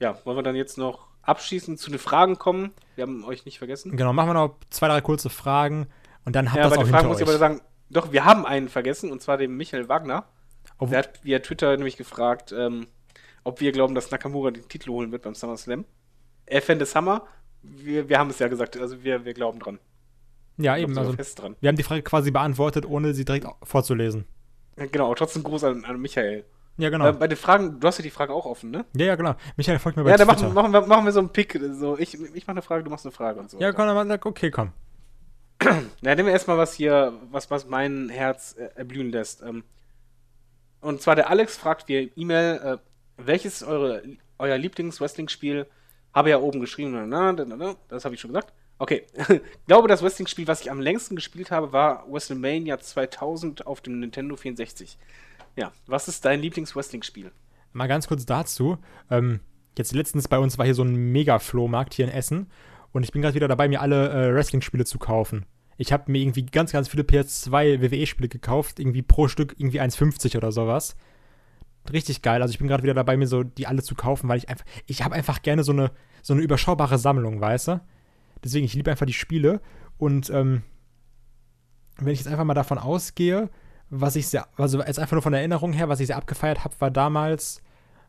[0.00, 2.72] ja, wollen wir dann jetzt noch abschließend zu den Fragen kommen?
[2.96, 3.96] Wir haben euch nicht vergessen.
[3.96, 5.86] Genau, machen wir noch zwei, drei kurze Fragen
[6.24, 8.46] und dann habt Ja, das auch Fragen hinter muss ich aber sagen, doch, wir haben
[8.46, 10.24] einen vergessen, und zwar den Michael Wagner.
[10.78, 12.86] Oh, Der hat via Twitter nämlich gefragt, ähm,
[13.44, 15.84] ob wir glauben, dass Nakamura den Titel holen wird beim SummerSlam.
[16.46, 17.26] Er fände es Hammer.
[17.62, 19.78] Wir, wir haben es ja gesagt, also wir, wir glauben dran.
[20.56, 20.96] Ja, eben.
[20.98, 21.56] Also, dran.
[21.60, 24.26] wir haben die Frage quasi beantwortet, ohne sie direkt vorzulesen.
[24.78, 26.44] Ja, Genau, trotzdem Gruß an, an Michael.
[26.76, 27.08] Ja, genau.
[27.08, 28.86] Äh, bei den Fragen, du hast ja die Fragen auch offen, ne?
[28.96, 29.34] ja, ja, genau.
[29.56, 30.48] Michael folgt mir bei Ja, dann Twitter.
[30.48, 31.58] machen, machen, wir, machen wir so einen Pick.
[31.72, 33.58] So, ich, ich mache eine Frage, du machst eine Frage und so.
[33.60, 34.72] ja, komm, dann okay, komm.
[36.00, 39.42] Na, nehmen wir erstmal was hier, was, was mein Herz äh, erblühen lässt.
[39.42, 39.64] Ähm,
[40.80, 42.89] und zwar der Alex fragt via E-Mail, äh,
[43.26, 44.02] welches ist eure,
[44.38, 45.66] euer Lieblings-Wrestling-Spiel?
[46.12, 47.10] Habe ja oben geschrieben,
[47.88, 48.52] das habe ich schon gesagt.
[48.78, 49.04] Okay,
[49.66, 54.36] glaube, das Wrestling-Spiel, was ich am längsten gespielt habe, war WrestleMania 2000 auf dem Nintendo
[54.36, 54.96] 64.
[55.56, 57.30] Ja, was ist dein Lieblings-Wrestling-Spiel?
[57.72, 58.78] Mal ganz kurz dazu.
[59.10, 59.40] Ähm,
[59.76, 62.48] jetzt letztens bei uns war hier so ein Mega-Flohmarkt hier in Essen
[62.92, 65.46] und ich bin gerade wieder dabei, mir alle äh, Wrestling-Spiele zu kaufen.
[65.76, 70.36] Ich habe mir irgendwie ganz, ganz viele PS2 WWE-Spiele gekauft, irgendwie pro Stück irgendwie 1,50
[70.36, 70.96] oder sowas.
[71.92, 72.42] Richtig geil.
[72.42, 74.64] Also ich bin gerade wieder dabei, mir so die alle zu kaufen, weil ich einfach,
[74.86, 75.90] ich habe einfach gerne so eine,
[76.22, 77.80] so eine überschaubare Sammlung, weißt du?
[78.44, 79.60] Deswegen, ich liebe einfach die Spiele
[79.98, 80.62] und ähm,
[81.98, 83.50] wenn ich jetzt einfach mal davon ausgehe,
[83.90, 86.64] was ich sehr, also jetzt einfach nur von der Erinnerung her, was ich sehr abgefeiert
[86.64, 87.60] habe, war damals,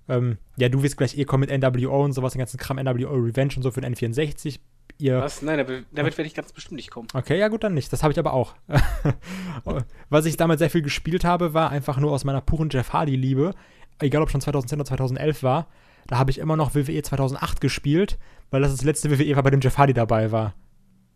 [0.07, 3.13] ähm, ja, du wirst gleich eh kommen mit NWO und sowas, den ganzen Kram NWO
[3.13, 4.59] Revenge und so für den N64.
[5.01, 5.41] Ihr, Was?
[5.41, 7.07] Nein, damit, damit werde ich ganz bestimmt nicht kommen.
[7.13, 7.91] Okay, ja gut, dann nicht.
[7.91, 8.53] Das habe ich aber auch.
[10.09, 13.53] Was ich damals sehr viel gespielt habe, war einfach nur aus meiner puren Jeff Hardy-Liebe,
[13.99, 15.67] egal ob schon 2010 oder 2011 war,
[16.07, 18.17] da habe ich immer noch WWE 2008 gespielt,
[18.49, 20.53] weil das das letzte WWE war, bei dem Jeff Hardy dabei war.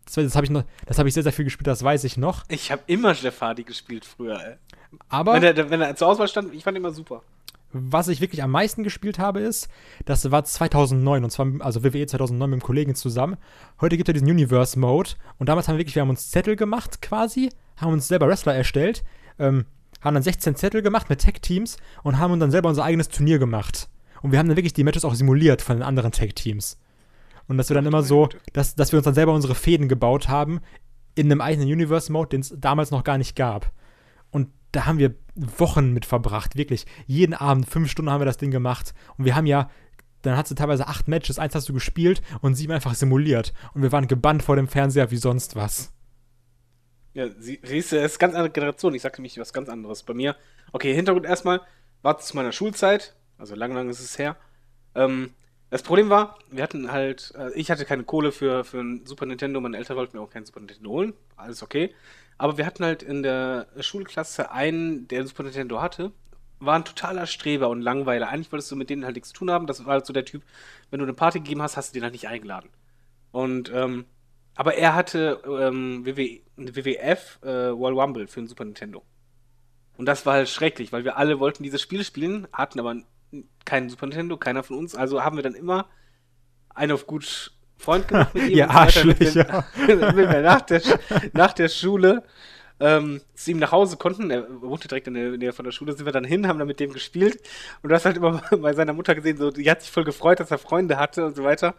[0.04, 2.16] Das, das habe ich, noch- das hab ich sehr, sehr viel gespielt, das weiß ich
[2.16, 2.44] noch.
[2.48, 4.54] Ich habe immer Jeff Hardy gespielt früher, ey.
[5.08, 7.22] Aber Wenn er, wenn er zur Auswahl stand, ich fand ihn immer super.
[7.72, 9.68] Was ich wirklich am meisten gespielt habe, ist,
[10.04, 13.36] das war 2009 und zwar, also WWE 2009 mit einem Kollegen zusammen.
[13.80, 16.56] Heute gibt es ja diesen Universe-Mode und damals haben wir wirklich, wir haben uns Zettel
[16.56, 19.04] gemacht quasi, haben uns selber Wrestler erstellt,
[19.38, 19.66] ähm,
[20.00, 23.38] haben dann 16 Zettel gemacht mit Tag-Teams und haben uns dann selber unser eigenes Turnier
[23.38, 23.88] gemacht.
[24.22, 26.78] Und wir haben dann wirklich die Matches auch simuliert von den anderen Tag-Teams.
[27.48, 30.28] Und dass wir dann immer so, dass, dass wir uns dann selber unsere Fäden gebaut
[30.28, 30.60] haben
[31.14, 33.72] in einem eigenen Universe-Mode, den es damals noch gar nicht gab.
[34.30, 36.86] Und da haben wir Wochen mit verbracht, wirklich.
[37.06, 38.94] Jeden Abend, fünf Stunden haben wir das Ding gemacht.
[39.18, 39.70] Und wir haben ja,
[40.22, 43.52] dann hast du teilweise acht Matches, eins hast du gespielt und sieben einfach simuliert.
[43.74, 45.92] Und wir waren gebannt vor dem Fernseher wie sonst was.
[47.14, 48.94] Ja, sie, siehst du, es ist ganz andere Generation.
[48.94, 50.02] Ich sagte nämlich was ganz anderes.
[50.02, 50.36] Bei mir,
[50.72, 51.60] okay, Hintergrund erstmal,
[52.02, 54.36] war zu meiner Schulzeit, also lang, lang ist es her.
[54.94, 55.30] Ähm,
[55.70, 59.26] das Problem war, wir hatten halt, äh, ich hatte keine Kohle für, für ein Super
[59.26, 61.92] Nintendo, meine Eltern wollten mir auch kein Super Nintendo holen, alles okay.
[62.38, 66.12] Aber wir hatten halt in der Schulklasse einen, der ein Super Nintendo hatte,
[66.58, 68.28] war ein totaler Streber und Langweiler.
[68.28, 69.66] Eigentlich wolltest du mit denen halt nichts zu tun haben.
[69.66, 70.42] Das war halt so der Typ,
[70.90, 72.70] wenn du eine Party gegeben hast, hast du den halt nicht eingeladen.
[73.32, 74.06] Und, ähm,
[74.54, 79.02] aber er hatte ähm, WW, WWF äh, World Rumble für den Super Nintendo.
[79.96, 82.96] Und das war halt schrecklich, weil wir alle wollten dieses Spiel spielen, hatten aber
[83.64, 84.94] keinen Super Nintendo, keiner von uns.
[84.94, 85.88] Also haben wir dann immer
[86.74, 88.56] einen auf gut Freund gemacht mit ihm.
[88.56, 89.64] Ihr Arschlöcher.
[90.42, 90.82] nach der,
[91.32, 92.22] nach der Schule
[92.80, 94.30] ähm, zu ihm nach Hause konnten.
[94.30, 96.68] Er wohnte direkt in der Nähe von der Schule, sind wir dann hin, haben dann
[96.68, 97.40] mit dem gespielt.
[97.82, 100.40] Und du hast halt immer bei seiner Mutter gesehen, so, die hat sich voll gefreut,
[100.40, 101.74] dass er Freunde hatte und so weiter.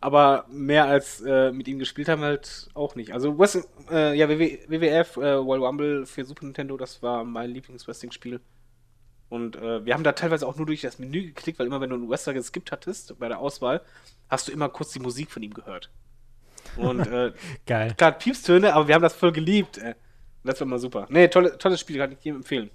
[0.00, 3.12] Aber mehr als äh, mit ihm gespielt haben halt auch nicht.
[3.12, 7.50] Also Wrestling, äh, ja, WW, WWF, äh, World Rumble für Super Nintendo, das war mein
[7.50, 8.40] Lieblings-Wrestling-Spiel.
[9.28, 11.90] Und äh, wir haben da teilweise auch nur durch das Menü geklickt, weil immer wenn
[11.90, 13.82] du einen Wrestler geskippt hattest bei der Auswahl,
[14.28, 15.90] hast du immer kurz die Musik von ihm gehört.
[16.76, 17.32] Und äh,
[17.66, 17.94] Geil.
[17.96, 19.78] klar, Piepstöne, aber wir haben das voll geliebt.
[19.78, 19.94] Ey.
[20.44, 21.06] Das war mal super.
[21.10, 22.70] Nee, tolle, tolles Spiel, kann ich jedem empfehlen.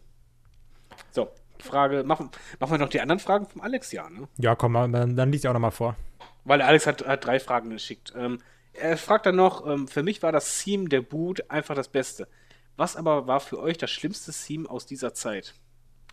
[1.11, 4.27] So, Frage, machen, machen wir noch die anderen Fragen vom Alex, ja, ne?
[4.38, 5.95] Ja, komm mal, dann, dann liest auch nochmal vor.
[6.43, 8.13] Weil Alex hat, hat drei Fragen geschickt.
[8.15, 8.39] Ähm,
[8.73, 12.27] er fragt dann noch, ähm, für mich war das Theme der Boot einfach das Beste.
[12.75, 15.53] Was aber war für euch das schlimmste Theme aus dieser Zeit?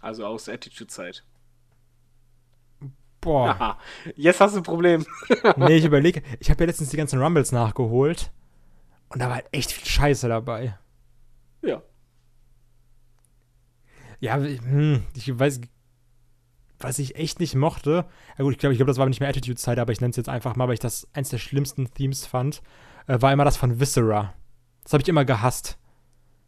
[0.03, 1.25] Also aus der Attitude-Zeit.
[3.21, 3.59] Boah.
[3.59, 3.79] Haha,
[4.17, 5.05] jetzt hast du ein Problem.
[5.57, 8.33] nee, ich überlege, ich habe ja letztens die ganzen Rumbles nachgeholt
[9.11, 10.79] und da war halt echt viel Scheiße dabei.
[11.63, 11.83] ja.
[14.23, 15.63] Ja, hm, ich weiß,
[16.79, 18.05] was ich echt nicht mochte.
[18.37, 20.17] Ja gut, ich glaube, ich glaube, das war nicht mehr Attitude-Zeit, aber ich nenne es
[20.17, 22.63] jetzt einfach mal, weil ich das eins der schlimmsten Themes fand,
[23.07, 24.35] äh, war immer das von Viscera.
[24.83, 25.79] Das habe ich immer gehasst.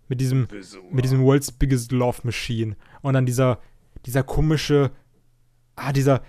[0.09, 0.47] Mit diesem,
[0.91, 2.77] mit diesem World's Biggest Love Machine.
[3.01, 3.61] Und dann dieser,
[4.05, 4.91] dieser komische,
[5.77, 6.23] ah, dieser,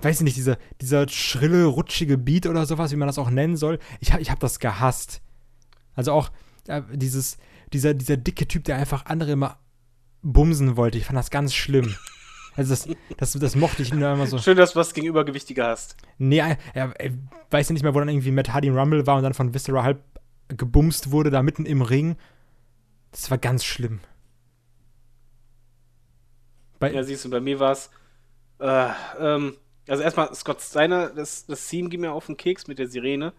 [0.00, 3.56] weiß ich nicht, dieser, dieser schrille, rutschige Beat oder sowas, wie man das auch nennen
[3.56, 3.78] soll.
[4.00, 5.22] Ich habe ich hab das gehasst.
[5.94, 6.30] Also auch
[6.66, 7.38] äh, dieses,
[7.72, 9.58] dieser, dieser dicke Typ, der einfach andere immer
[10.22, 10.98] bumsen wollte.
[10.98, 11.94] Ich fand das ganz schlimm.
[12.56, 14.38] Also das, das, das mochte ich nur immer so.
[14.38, 15.96] Schön, dass du was gegen Übergewichtige hast.
[16.18, 17.10] Nee, er, er, er
[17.50, 19.82] weiß ja nicht mehr, wo dann irgendwie Matt Hardy Rumble war und dann von Viscera
[19.82, 20.02] halb
[20.48, 22.16] gebumst wurde, da mitten im Ring.
[23.14, 24.00] Das war ganz schlimm.
[26.78, 27.90] Bei, Ja, siehst du, bei mir war es
[28.60, 29.58] Äh, ähm,
[29.88, 33.34] also erstmal Scott Steiner, das, das Theme ging mir auf den Keks mit der Sirene.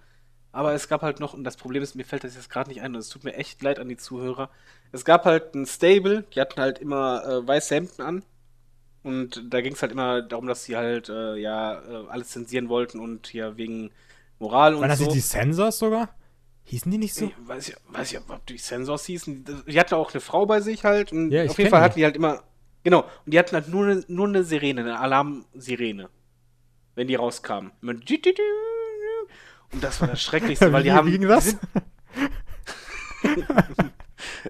[0.53, 2.81] Aber es gab halt noch, und das Problem ist, mir fällt das jetzt gerade nicht
[2.81, 4.49] ein, und es tut mir echt leid an die Zuhörer.
[4.93, 8.25] Es gab halt ein Stable, die hatten halt immer äh, weiße Hemden an.
[9.03, 12.69] Und da ging es halt immer darum, dass sie halt äh, ja äh, alles zensieren
[12.69, 13.91] wollten und hier wegen
[14.39, 15.05] Moral und Waren das so.
[15.05, 16.09] nicht die Sensors sogar?
[16.65, 17.25] Hießen die nicht so?
[17.25, 19.63] Ich weiß ich, weiß ich, ob die Sensors hießen.
[19.67, 21.11] Die hatten auch eine Frau bei sich halt.
[21.11, 22.43] Und Ja, ich auf jeden Fall hatten die halt immer.
[22.83, 23.01] Genau.
[23.03, 26.09] Und die hatten halt nur eine, nur eine Sirene, eine Alarmsirene.
[26.95, 27.71] Wenn die rauskamen.
[27.81, 28.09] Und
[29.83, 31.07] das war das Schrecklichste, weil die wie, haben.
[31.07, 31.55] wie ging das?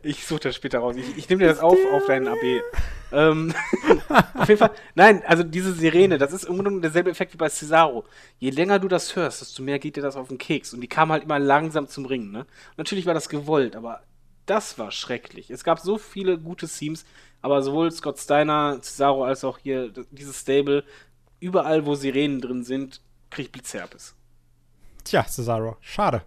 [0.03, 0.95] Ich suche das später raus.
[0.97, 2.61] Ich, ich nehme dir das auf auf deinen AB.
[3.11, 3.53] Ähm,
[4.33, 4.71] auf jeden Fall.
[4.95, 8.05] Nein, also diese Sirene, das ist im Grunde derselbe Effekt wie bei Cesaro.
[8.39, 10.73] Je länger du das hörst, desto mehr geht dir das auf den Keks.
[10.73, 12.31] Und die kam halt immer langsam zum Ringen.
[12.31, 12.45] Ne?
[12.77, 14.01] Natürlich war das gewollt, aber
[14.45, 15.49] das war schrecklich.
[15.49, 17.05] Es gab so viele gute Themes,
[17.41, 20.83] aber sowohl Scott Steiner, Cesaro als auch hier dieses Stable,
[21.39, 24.15] überall wo Sirenen drin sind, kriegt Blitzherpes.
[25.03, 25.77] Tja, Cesaro.
[25.81, 26.23] Schade.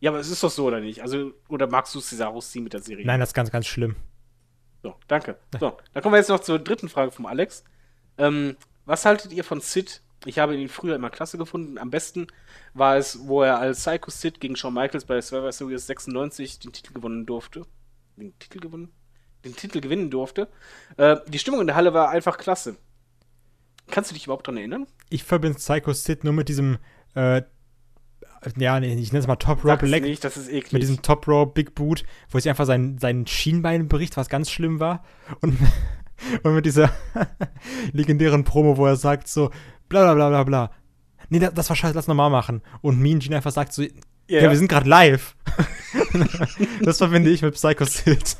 [0.00, 1.02] Ja, aber es ist doch so, oder nicht?
[1.02, 3.06] Also, oder magst du Cesaros Theme mit der Sirene?
[3.06, 3.96] Nein, das ist ganz, ganz schlimm.
[4.82, 5.38] So, danke.
[5.58, 7.64] So, dann kommen wir jetzt noch zur dritten Frage vom Alex.
[8.18, 10.02] Ähm, was haltet ihr von Sid?
[10.24, 11.78] Ich habe ihn früher immer klasse gefunden.
[11.78, 12.26] Am besten
[12.74, 16.72] war es, wo er als Psycho Sid gegen Shawn Michaels bei Survivor Series 96 den
[16.72, 17.66] Titel gewonnen durfte.
[18.16, 18.92] Den Titel gewonnen?
[19.44, 20.48] Den Titel gewinnen durfte.
[20.96, 22.76] Äh, die Stimmung in der Halle war einfach klasse.
[23.88, 24.86] Kannst du dich überhaupt daran erinnern?
[25.10, 26.78] Ich verbinde Psycho Sid nur mit diesem,
[27.14, 27.42] äh,
[28.56, 30.72] ja, nee, ich nenne es mal Top Rope Leg, nicht, das ist eklig.
[30.72, 34.50] mit diesem Top Rope Big Boot, wo sich einfach sein, sein Schienbein bricht, was ganz
[34.50, 35.04] schlimm war.
[35.40, 35.58] Und,
[36.42, 36.90] und mit dieser
[37.92, 39.50] legendären Promo, wo er sagt so,
[39.88, 40.70] bla bla bla bla bla.
[41.28, 42.62] Nee, das, das war scheiße, lass nochmal machen.
[42.82, 43.90] Und Mean Gene einfach sagt so, ja,
[44.28, 44.50] Ja.
[44.50, 45.34] wir sind gerade live.
[46.82, 48.36] das verbinde ich mit Psycho Sid.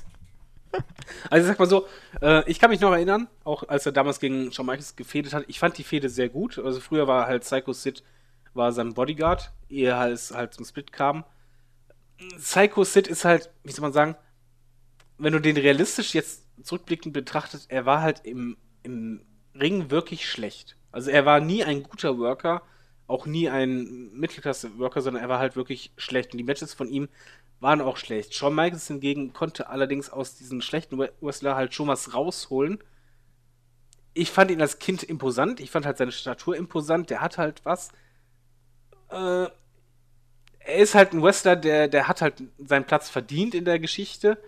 [1.30, 1.86] Also ich sag mal so,
[2.20, 5.44] äh, ich kann mich noch erinnern, auch als er damals gegen Shawn Michaels gefädet hat,
[5.48, 6.58] ich fand die Fehde sehr gut.
[6.58, 8.02] Also früher war halt Psycho Sid
[8.56, 11.24] war sein Bodyguard, ehe er halt, halt zum Split kam.
[12.38, 14.16] Psycho Sid ist halt, wie soll man sagen,
[15.18, 19.24] wenn du den realistisch jetzt zurückblickend betrachtet, er war halt im, im
[19.54, 20.76] Ring wirklich schlecht.
[20.92, 22.62] Also er war nie ein guter Worker,
[23.06, 26.32] auch nie ein Mittelklasse-Worker, sondern er war halt wirklich schlecht.
[26.32, 27.08] Und die Matches von ihm
[27.60, 28.34] waren auch schlecht.
[28.34, 32.82] Shawn Michaels hingegen konnte allerdings aus diesen schlechten Wrestler halt schon was rausholen.
[34.12, 35.60] Ich fand ihn als Kind imposant.
[35.60, 37.10] Ich fand halt seine Statur imposant.
[37.10, 37.90] Der hat halt was.
[39.10, 39.48] Äh,
[40.66, 44.38] er ist halt ein Wrestler, der, der hat halt seinen Platz verdient in der Geschichte.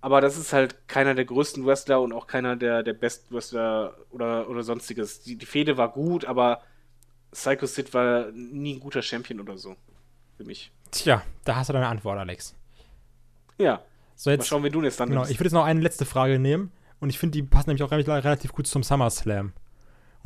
[0.00, 3.96] Aber das ist halt keiner der größten Wrestler und auch keiner der, der besten Wrestler
[4.10, 5.22] oder, oder sonstiges.
[5.22, 6.60] Die, die Fehde war gut, aber
[7.32, 9.74] Psycho Sid war nie ein guter Champion oder so.
[10.36, 10.70] Für mich.
[10.90, 12.54] Tja, da hast du deine Antwort, Alex.
[13.58, 13.80] Ja.
[14.14, 15.32] So, Mal jetzt, schauen, wie du jetzt dann genau, nimmst.
[15.32, 16.72] ich würde jetzt noch eine letzte Frage nehmen.
[17.00, 19.52] Und ich finde, die passt nämlich auch relativ, relativ gut zum SummerSlam.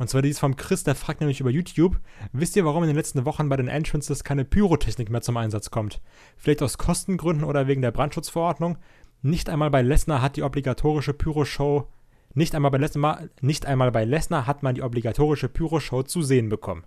[0.01, 1.99] Und zwar die ist vom Chris, der fragt nämlich über YouTube,
[2.33, 5.69] wisst ihr, warum in den letzten Wochen bei den Entrances keine Pyrotechnik mehr zum Einsatz
[5.69, 6.01] kommt?
[6.37, 8.79] Vielleicht aus Kostengründen oder wegen der Brandschutzverordnung?
[9.21, 11.87] Nicht einmal bei Lesnar hat die obligatorische Pyroshow,
[12.33, 16.49] nicht einmal bei Lesnar, nicht einmal bei Lesnar hat man die obligatorische Pyroshow zu sehen
[16.49, 16.83] bekommen.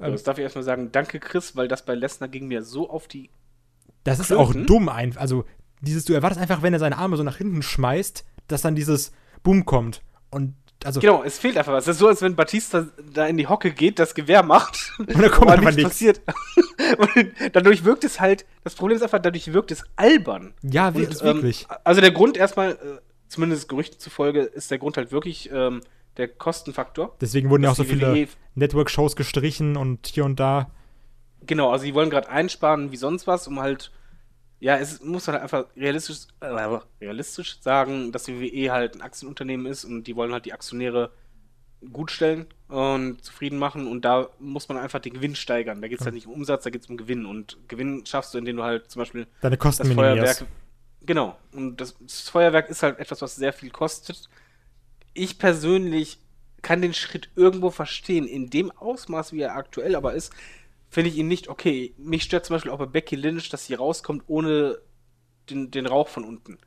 [0.00, 2.90] Also, das darf ich erstmal sagen, danke Chris, weil das bei Lesnar ging mir so
[2.90, 3.30] auf die.
[4.02, 4.42] Das ist Klöten?
[4.42, 5.20] auch dumm einfach.
[5.20, 5.44] Also,
[5.80, 9.12] dieses, du erwartest einfach, wenn er seine Arme so nach hinten schmeißt, dass dann dieses
[9.44, 10.02] Boom kommt.
[10.30, 10.54] Und
[10.86, 11.84] also, Genau, es fehlt einfach was.
[11.84, 14.92] Es ist so, als wenn Batista da in die Hocke geht, das Gewehr macht.
[14.98, 15.90] Und da kommt einfach nichts.
[15.90, 16.20] passiert.
[16.98, 20.54] Und dadurch wirkt es halt, das Problem ist einfach, dadurch wirkt es albern.
[20.62, 21.66] ja, Und, ist ähm, wirklich.
[21.84, 22.76] also der Grund erstmal, äh,
[23.28, 25.80] zumindest Gerüchten zufolge, ist der Grund halt wirklich ähm,
[26.16, 27.14] der Kostenfaktor.
[27.20, 30.70] Deswegen wurden ja auch so viele WWE Network-Shows gestrichen und hier und da.
[31.42, 33.92] Genau, also die wollen gerade einsparen wie sonst was, um halt,
[34.58, 39.66] ja, es muss halt einfach realistisch, äh, realistisch sagen, dass die WWE halt ein Aktienunternehmen
[39.66, 41.10] ist und die wollen halt die Aktionäre
[41.92, 45.82] gut stellen und zufrieden machen und da muss man einfach den Gewinn steigern.
[45.82, 48.32] Da geht es halt nicht um Umsatz, da geht es um Gewinn und Gewinn schaffst
[48.32, 50.38] du, indem du halt zum Beispiel Deine Kosten das minimierst.
[50.38, 50.52] Feuerwerk.
[51.02, 51.36] Genau.
[51.52, 54.28] Und das, das Feuerwerk ist halt etwas, was sehr viel kostet.
[55.14, 56.18] Ich persönlich
[56.62, 58.26] kann den Schritt irgendwo verstehen.
[58.26, 60.32] In dem Ausmaß, wie er aktuell aber ist,
[60.88, 61.94] finde ich ihn nicht okay.
[61.98, 64.78] Mich stört zum Beispiel auch bei Becky Lynch, dass sie rauskommt ohne
[65.50, 66.58] den, den Rauch von unten.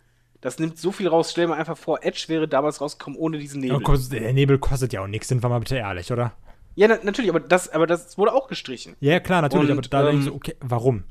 [0.41, 1.31] Das nimmt so viel raus.
[1.31, 3.83] Stell dir mal einfach vor, Edge wäre damals rausgekommen ohne diesen Nebel.
[3.83, 6.33] Aber der Nebel kostet ja auch nichts, sind wir mal bitte ehrlich, oder?
[6.75, 8.95] Ja, na, natürlich, aber das, aber das wurde auch gestrichen.
[9.01, 11.03] Ja, klar, natürlich, Und, aber da denke ich ähm, so, okay, warum?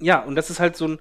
[0.00, 0.98] Ja, und das ist halt so ein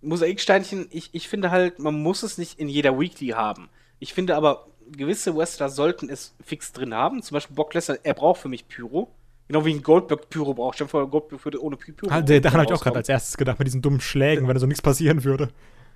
[0.00, 0.88] Mosaiksteinchen.
[0.90, 3.68] Ich, ich finde halt, man muss es nicht in jeder Weekly haben.
[4.00, 7.22] Ich finde aber, gewisse Wrestler sollten es fix drin haben.
[7.22, 9.14] Zum Beispiel Brock Lesnar, er braucht für mich Pyro.
[9.48, 10.76] Genau wie ein Goldberg Pyro braucht.
[10.76, 12.10] Stell dir vor, Goldberg würde ohne Py- Pyro.
[12.10, 14.54] Ah, der- Daran habe ich auch gerade als erstes gedacht, mit diesen dummen Schlägen, wenn
[14.54, 15.48] da so nichts passieren würde.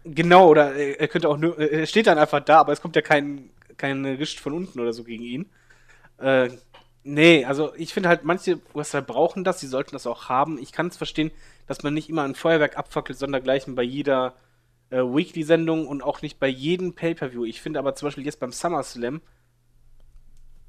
[0.04, 2.80] Genau, oder äh, er könnte auch nur, äh, er steht dann einfach da, aber es
[2.80, 5.46] kommt ja kein, keine Gischt von unten oder so gegen ihn.
[6.18, 6.50] Äh,
[7.04, 10.58] nee, also ich finde halt, manche Wrestler brauchen das, sie sollten das auch haben.
[10.58, 11.30] Ich kann es verstehen,
[11.66, 14.34] dass man nicht immer ein Feuerwerk abfackelt, sondergleichen bei jeder
[14.90, 17.44] äh, Weekly-Sendung und auch nicht bei jedem Pay-Per-View.
[17.44, 19.20] Ich finde aber zum Beispiel jetzt beim SummerSlam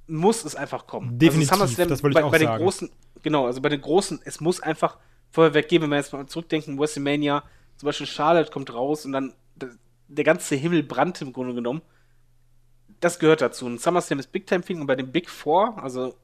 [0.10, 1.18] muss es einfach kommen.
[1.18, 2.64] Definitiv, also SummerSlam das wollte ich bei, auch bei den sagen.
[2.64, 2.90] großen,
[3.22, 4.98] genau, also bei den großen, es muss einfach
[5.32, 7.44] Feuerwerk geben, wenn wir jetzt mal zurückdenken, WrestleMania,
[7.78, 9.34] zum Beispiel Charlotte kommt raus und dann
[10.08, 11.82] der, ganze Himmel brannt im Grunde genommen.
[13.00, 13.66] Das gehört dazu.
[13.66, 16.16] Und SummerSlam ist Big Time Feeling und bei den Big Four, also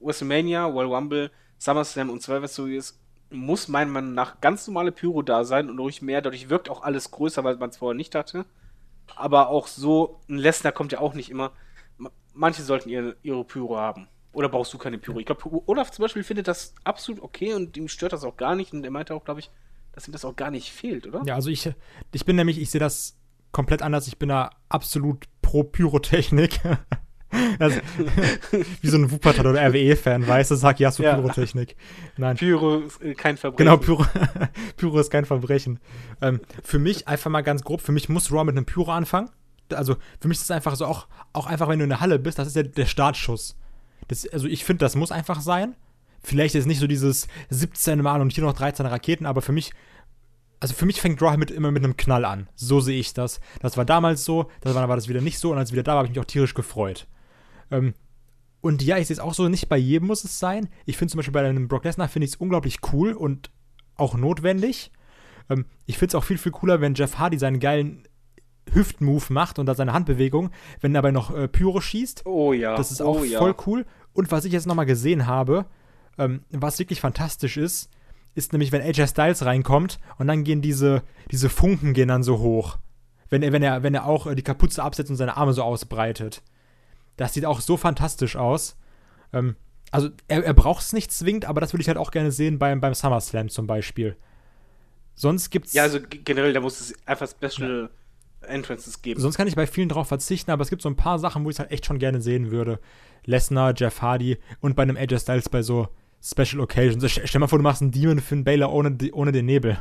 [0.00, 2.98] WrestleMania, World Rumble, SummerSlam und Survivor Series,
[3.30, 6.22] muss meiner Meinung nach ganz normale Pyro da sein und ruhig mehr.
[6.22, 8.46] Dadurch wirkt auch alles größer, weil man es vorher nicht hatte.
[9.14, 11.52] Aber auch so, ein Lesnar kommt ja auch nicht immer.
[12.36, 14.08] Ma- Manche sollten ihre, ihre Pyro haben.
[14.32, 15.18] Oder brauchst du keine Pyro?
[15.18, 18.54] Ich glaube, Olaf zum Beispiel findet das absolut okay und ihm stört das auch gar
[18.54, 18.72] nicht.
[18.72, 19.50] Und er meinte auch, glaube ich,
[19.92, 21.22] dass ihm das auch gar nicht fehlt, oder?
[21.24, 21.70] Ja, also ich,
[22.12, 23.16] ich bin nämlich, ich sehe das
[23.50, 24.06] komplett anders.
[24.08, 26.60] Ich bin da absolut pro Pyrotechnik.
[27.58, 27.80] also,
[28.82, 31.14] wie so ein Wuppertal oder RWE-Fan, weißt du, sag ja zu Ja.
[31.14, 31.74] Pyrotechnik.
[32.18, 33.64] Nein, Pyro ist äh, kein Verbrechen.
[33.66, 34.04] Genau, Pyro,
[34.76, 35.80] Pyro ist kein Verbrechen.
[36.20, 39.30] Ähm, für mich einfach mal ganz grob, für mich muss Raw mit einem Pyro anfangen.
[39.72, 42.18] Also für mich ist es einfach so, auch, auch einfach, wenn du in der Halle
[42.18, 43.56] bist, das ist ja der Startschuss.
[44.08, 45.74] Das, also ich finde, das muss einfach sein.
[46.22, 49.72] Vielleicht ist nicht so dieses 17 Mal und hier noch 13 Raketen, aber für mich,
[50.60, 52.48] also für mich fängt Raw mit, immer mit einem Knall an.
[52.54, 53.40] So sehe ich das.
[53.60, 55.98] Das war damals so, das war, das wieder nicht so und als wieder da war,
[55.98, 57.06] habe ich mich auch tierisch gefreut.
[57.70, 57.94] Ähm,
[58.60, 60.68] und ja, ich sehe es auch so, nicht bei jedem muss es sein.
[60.86, 63.50] Ich finde zum Beispiel bei einem Brock Lesnar finde ich es unglaublich cool und
[63.96, 64.90] auch notwendig.
[65.48, 68.02] Ähm, ich finde es auch viel, viel cooler, wenn Jeff Hardy seinen geilen
[68.72, 72.26] Hüftmove macht und da seine Handbewegung, wenn er dabei noch äh, Pyro schießt.
[72.26, 72.76] Oh ja.
[72.76, 73.38] Das ist oh auch ja.
[73.38, 73.86] voll cool.
[74.12, 75.66] Und was ich jetzt nochmal gesehen habe,
[76.18, 77.90] ähm, was wirklich fantastisch ist,
[78.34, 82.38] ist nämlich, wenn AJ Styles reinkommt und dann gehen diese, diese Funken gehen dann so
[82.38, 82.78] hoch.
[83.28, 85.62] Wenn er, wenn er, wenn er auch äh, die Kapuze absetzt und seine Arme so
[85.62, 86.42] ausbreitet.
[87.16, 88.76] Das sieht auch so fantastisch aus.
[89.32, 89.56] Ähm,
[89.90, 92.58] also er, er braucht es nicht zwingend, aber das würde ich halt auch gerne sehen
[92.58, 94.16] beim, beim SummerSlam zum Beispiel.
[95.14, 95.72] Sonst gibt's.
[95.72, 97.90] Ja, also generell, da muss es einfach Special
[98.46, 99.20] Entrances geben.
[99.20, 101.50] Sonst kann ich bei vielen drauf verzichten, aber es gibt so ein paar Sachen, wo
[101.50, 102.80] ich es halt echt schon gerne sehen würde.
[103.24, 105.88] Lesnar, Jeff Hardy und bei einem AJ Styles bei so
[106.22, 107.02] Special Occasions.
[107.04, 109.78] St- Stell mal vor, du machst einen Demon für einen Baylor ohne, ohne den Nebel.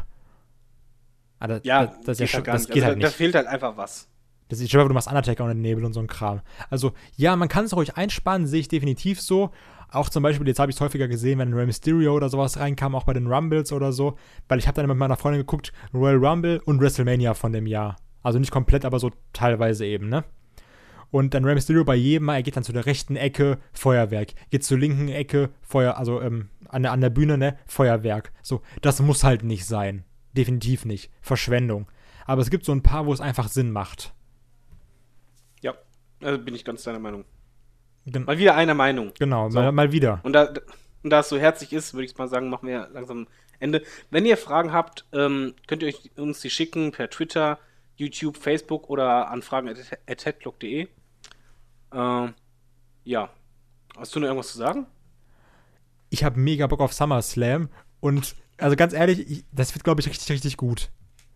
[1.40, 3.08] Das, ja, das, das, ist ja schon, halt das geht also, halt da, nicht.
[3.08, 4.08] da fehlt halt einfach was.
[4.48, 6.42] Das ist, stell dir vor, du machst Undertaker ohne den Nebel und so ein Kram.
[6.70, 9.52] Also, ja, man kann es ruhig einspannen, sehe ich definitiv so.
[9.92, 12.96] Auch zum Beispiel, jetzt habe ich es häufiger gesehen, wenn Rey Mysterio oder sowas reinkam,
[12.96, 14.18] auch bei den Rumbles oder so.
[14.48, 17.96] Weil ich habe dann mit meiner Freundin geguckt, Royal Rumble und WrestleMania von dem Jahr.
[18.26, 20.24] Also nicht komplett, aber so teilweise eben, ne?
[21.12, 24.34] Und dann Rey Mysterio bei jedem Mal, er geht dann zu der rechten Ecke, Feuerwerk.
[24.50, 28.32] Geht zur linken Ecke, Feuer, also ähm, an, der, an der Bühne, ne, Feuerwerk.
[28.42, 30.04] So, das muss halt nicht sein.
[30.34, 31.12] Definitiv nicht.
[31.22, 31.86] Verschwendung.
[32.26, 34.14] Aber es gibt so ein paar, wo es einfach Sinn macht.
[35.62, 35.76] Ja,
[36.22, 37.26] also bin ich ganz deiner Meinung.
[38.08, 39.14] Gen Mal wieder einer Meinung.
[39.20, 39.60] genau, So.
[39.60, 40.20] mal, mal wieder.
[40.24, 40.52] Und da,
[41.04, 43.28] und da es so herzlich ist, würde ich mal sagen, machen wir langsam
[43.60, 43.84] Ende.
[44.10, 47.60] Wenn ihr Fragen habt, ähm, könnt ihr euch uns die schicken per Twitter,
[47.96, 50.88] YouTube, Facebook oder an fragen.headlock.de.
[51.94, 52.34] Ähm,
[53.04, 53.30] ja.
[53.98, 54.88] Hast du noch irgendwas zu sagen?
[56.10, 57.70] Ich habe mega Bock auf SummerSlam
[58.00, 60.90] und also ganz ehrlich, ich, das wird, glaube ich, richtig, richtig gut.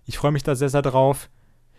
[0.06, 1.30] Ich freue mich da sehr, sehr drauf.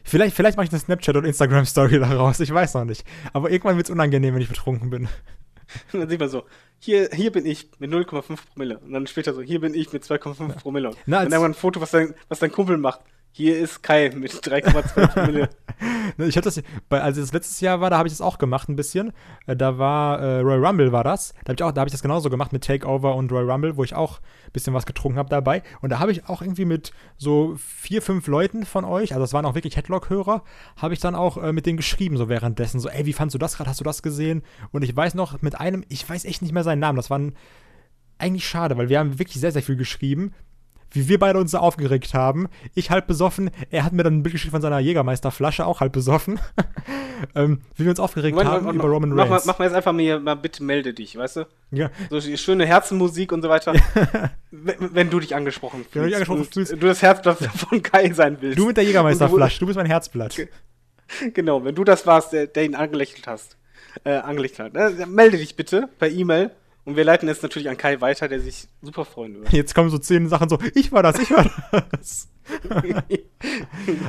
[0.02, 3.05] Vielleicht, vielleicht mache ich eine Snapchat- und Instagram-Story daraus, ich weiß noch nicht.
[3.32, 5.09] Aber irgendwann wird es unangenehm, wenn ich betrunken bin.
[5.93, 6.44] Und dann sieht man so,
[6.78, 8.78] hier, hier bin ich mit 0,5 Promille.
[8.78, 10.90] Und dann später so, hier bin ich mit 2,5 Promille.
[11.07, 13.01] Na, und dann irgendwann ein Foto, was dein, was dein Kumpel macht.
[13.32, 15.48] Hier ist Kai mit 3,2 Promille.
[16.16, 18.69] Ne, Ich hatte das, als es letztes Jahr war, da habe ich das auch gemacht
[18.69, 19.12] ein bisschen.
[19.47, 21.32] Äh, Da war äh, Royal Rumble war das.
[21.44, 23.77] Da habe ich auch, da habe ich das genauso gemacht mit Takeover und Royal Rumble,
[23.77, 25.62] wo ich auch ein bisschen was getrunken habe dabei.
[25.81, 29.32] Und da habe ich auch irgendwie mit so vier, fünf Leuten von euch, also das
[29.32, 30.43] waren auch wirklich Headlock-Hörer,
[30.77, 32.81] habe ich dann auch äh, mit denen geschrieben, so währenddessen.
[32.81, 33.70] So, ey, wie fandst du das gerade?
[33.70, 34.43] Hast du das gesehen?
[34.73, 36.97] Und ich weiß noch, mit einem, ich weiß echt nicht mehr seinen Namen.
[36.97, 37.35] Das war ein,
[38.19, 40.35] eigentlich schade, weil wir haben wirklich sehr, sehr viel geschrieben
[40.93, 42.49] wie wir beide uns so aufgeregt haben.
[42.75, 45.93] Ich halb besoffen, er hat mir dann ein Bild geschickt von seiner Jägermeisterflasche, auch halb
[45.93, 46.41] besoffen.
[47.35, 49.47] ähm, wie wir uns aufgeregt Moment, haben über Roman mach, mal, Reigns.
[49.47, 51.47] mach mal jetzt einfach mir mal bitte melde dich, weißt du?
[51.71, 53.75] ja, So schöne Herzenmusik und so weiter.
[54.51, 55.95] wenn, wenn du dich angesprochen fühlst.
[55.95, 56.73] Wenn du dich angesprochen fühlst.
[56.73, 58.59] Du das Herzblatt von Kai sein willst.
[58.59, 60.37] du mit der Jägermeisterflasche, du bist mein Herzblatt.
[61.35, 63.57] Genau, wenn du das warst, der, der ihn angelächelt hast.
[64.05, 65.01] Äh, angelächelt hat.
[65.01, 66.53] Äh, melde dich bitte per E-Mail.
[66.91, 69.57] Und wir leiten es natürlich an Kai weiter, der sich super freuen würde.
[69.57, 71.49] Jetzt kommen so zehn Sachen so, ich war das, ich war
[71.93, 72.29] das.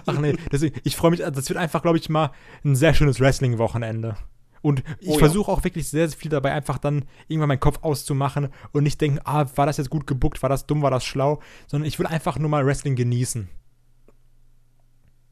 [0.07, 2.31] Ach nee, deswegen, ich freue mich, das wird einfach, glaube ich, mal
[2.65, 4.17] ein sehr schönes Wrestling-Wochenende.
[4.63, 5.19] Und ich Oh ja.
[5.19, 8.99] versuche auch wirklich sehr, sehr viel dabei, einfach dann irgendwann meinen Kopf auszumachen und nicht
[8.99, 11.99] denken, ah, war das jetzt gut gebuckt, war das dumm, war das schlau, sondern ich
[11.99, 13.47] will einfach nur mal Wrestling genießen.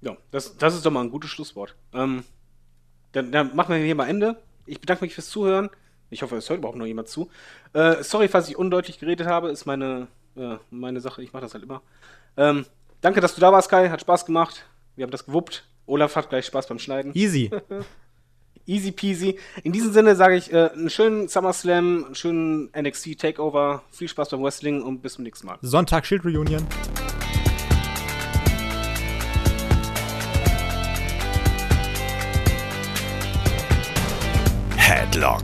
[0.02, 1.76] Ja, das, das ist doch mal ein gutes Schlusswort.
[1.94, 2.24] Ähm,
[3.14, 4.40] Dann, dann machen wir hier mal Ende.
[4.68, 5.70] Ich bedanke mich fürs Zuhören.
[6.10, 7.30] Ich hoffe, es hört überhaupt noch jemand zu.
[7.74, 9.50] Äh, sorry, falls ich undeutlich geredet habe.
[9.50, 11.22] Ist meine, äh, meine Sache.
[11.22, 11.82] Ich mache das halt immer.
[12.38, 12.66] Ähm,
[13.02, 13.90] danke, dass du da warst, Kai.
[13.90, 14.66] Hat Spaß gemacht.
[14.96, 15.66] Wir haben das gewuppt.
[15.86, 17.12] Olaf hat gleich Spaß beim Schneiden.
[17.16, 17.52] Easy.
[18.66, 19.40] Easy peasy.
[19.64, 23.82] In diesem Sinne sage ich äh, einen schönen SummerSlam, einen schönen NXT Takeover.
[23.90, 25.58] Viel Spaß beim Wrestling und bis zum nächsten Mal.
[25.62, 26.68] Sonntag Shield Reunion.
[34.78, 35.44] Headlock,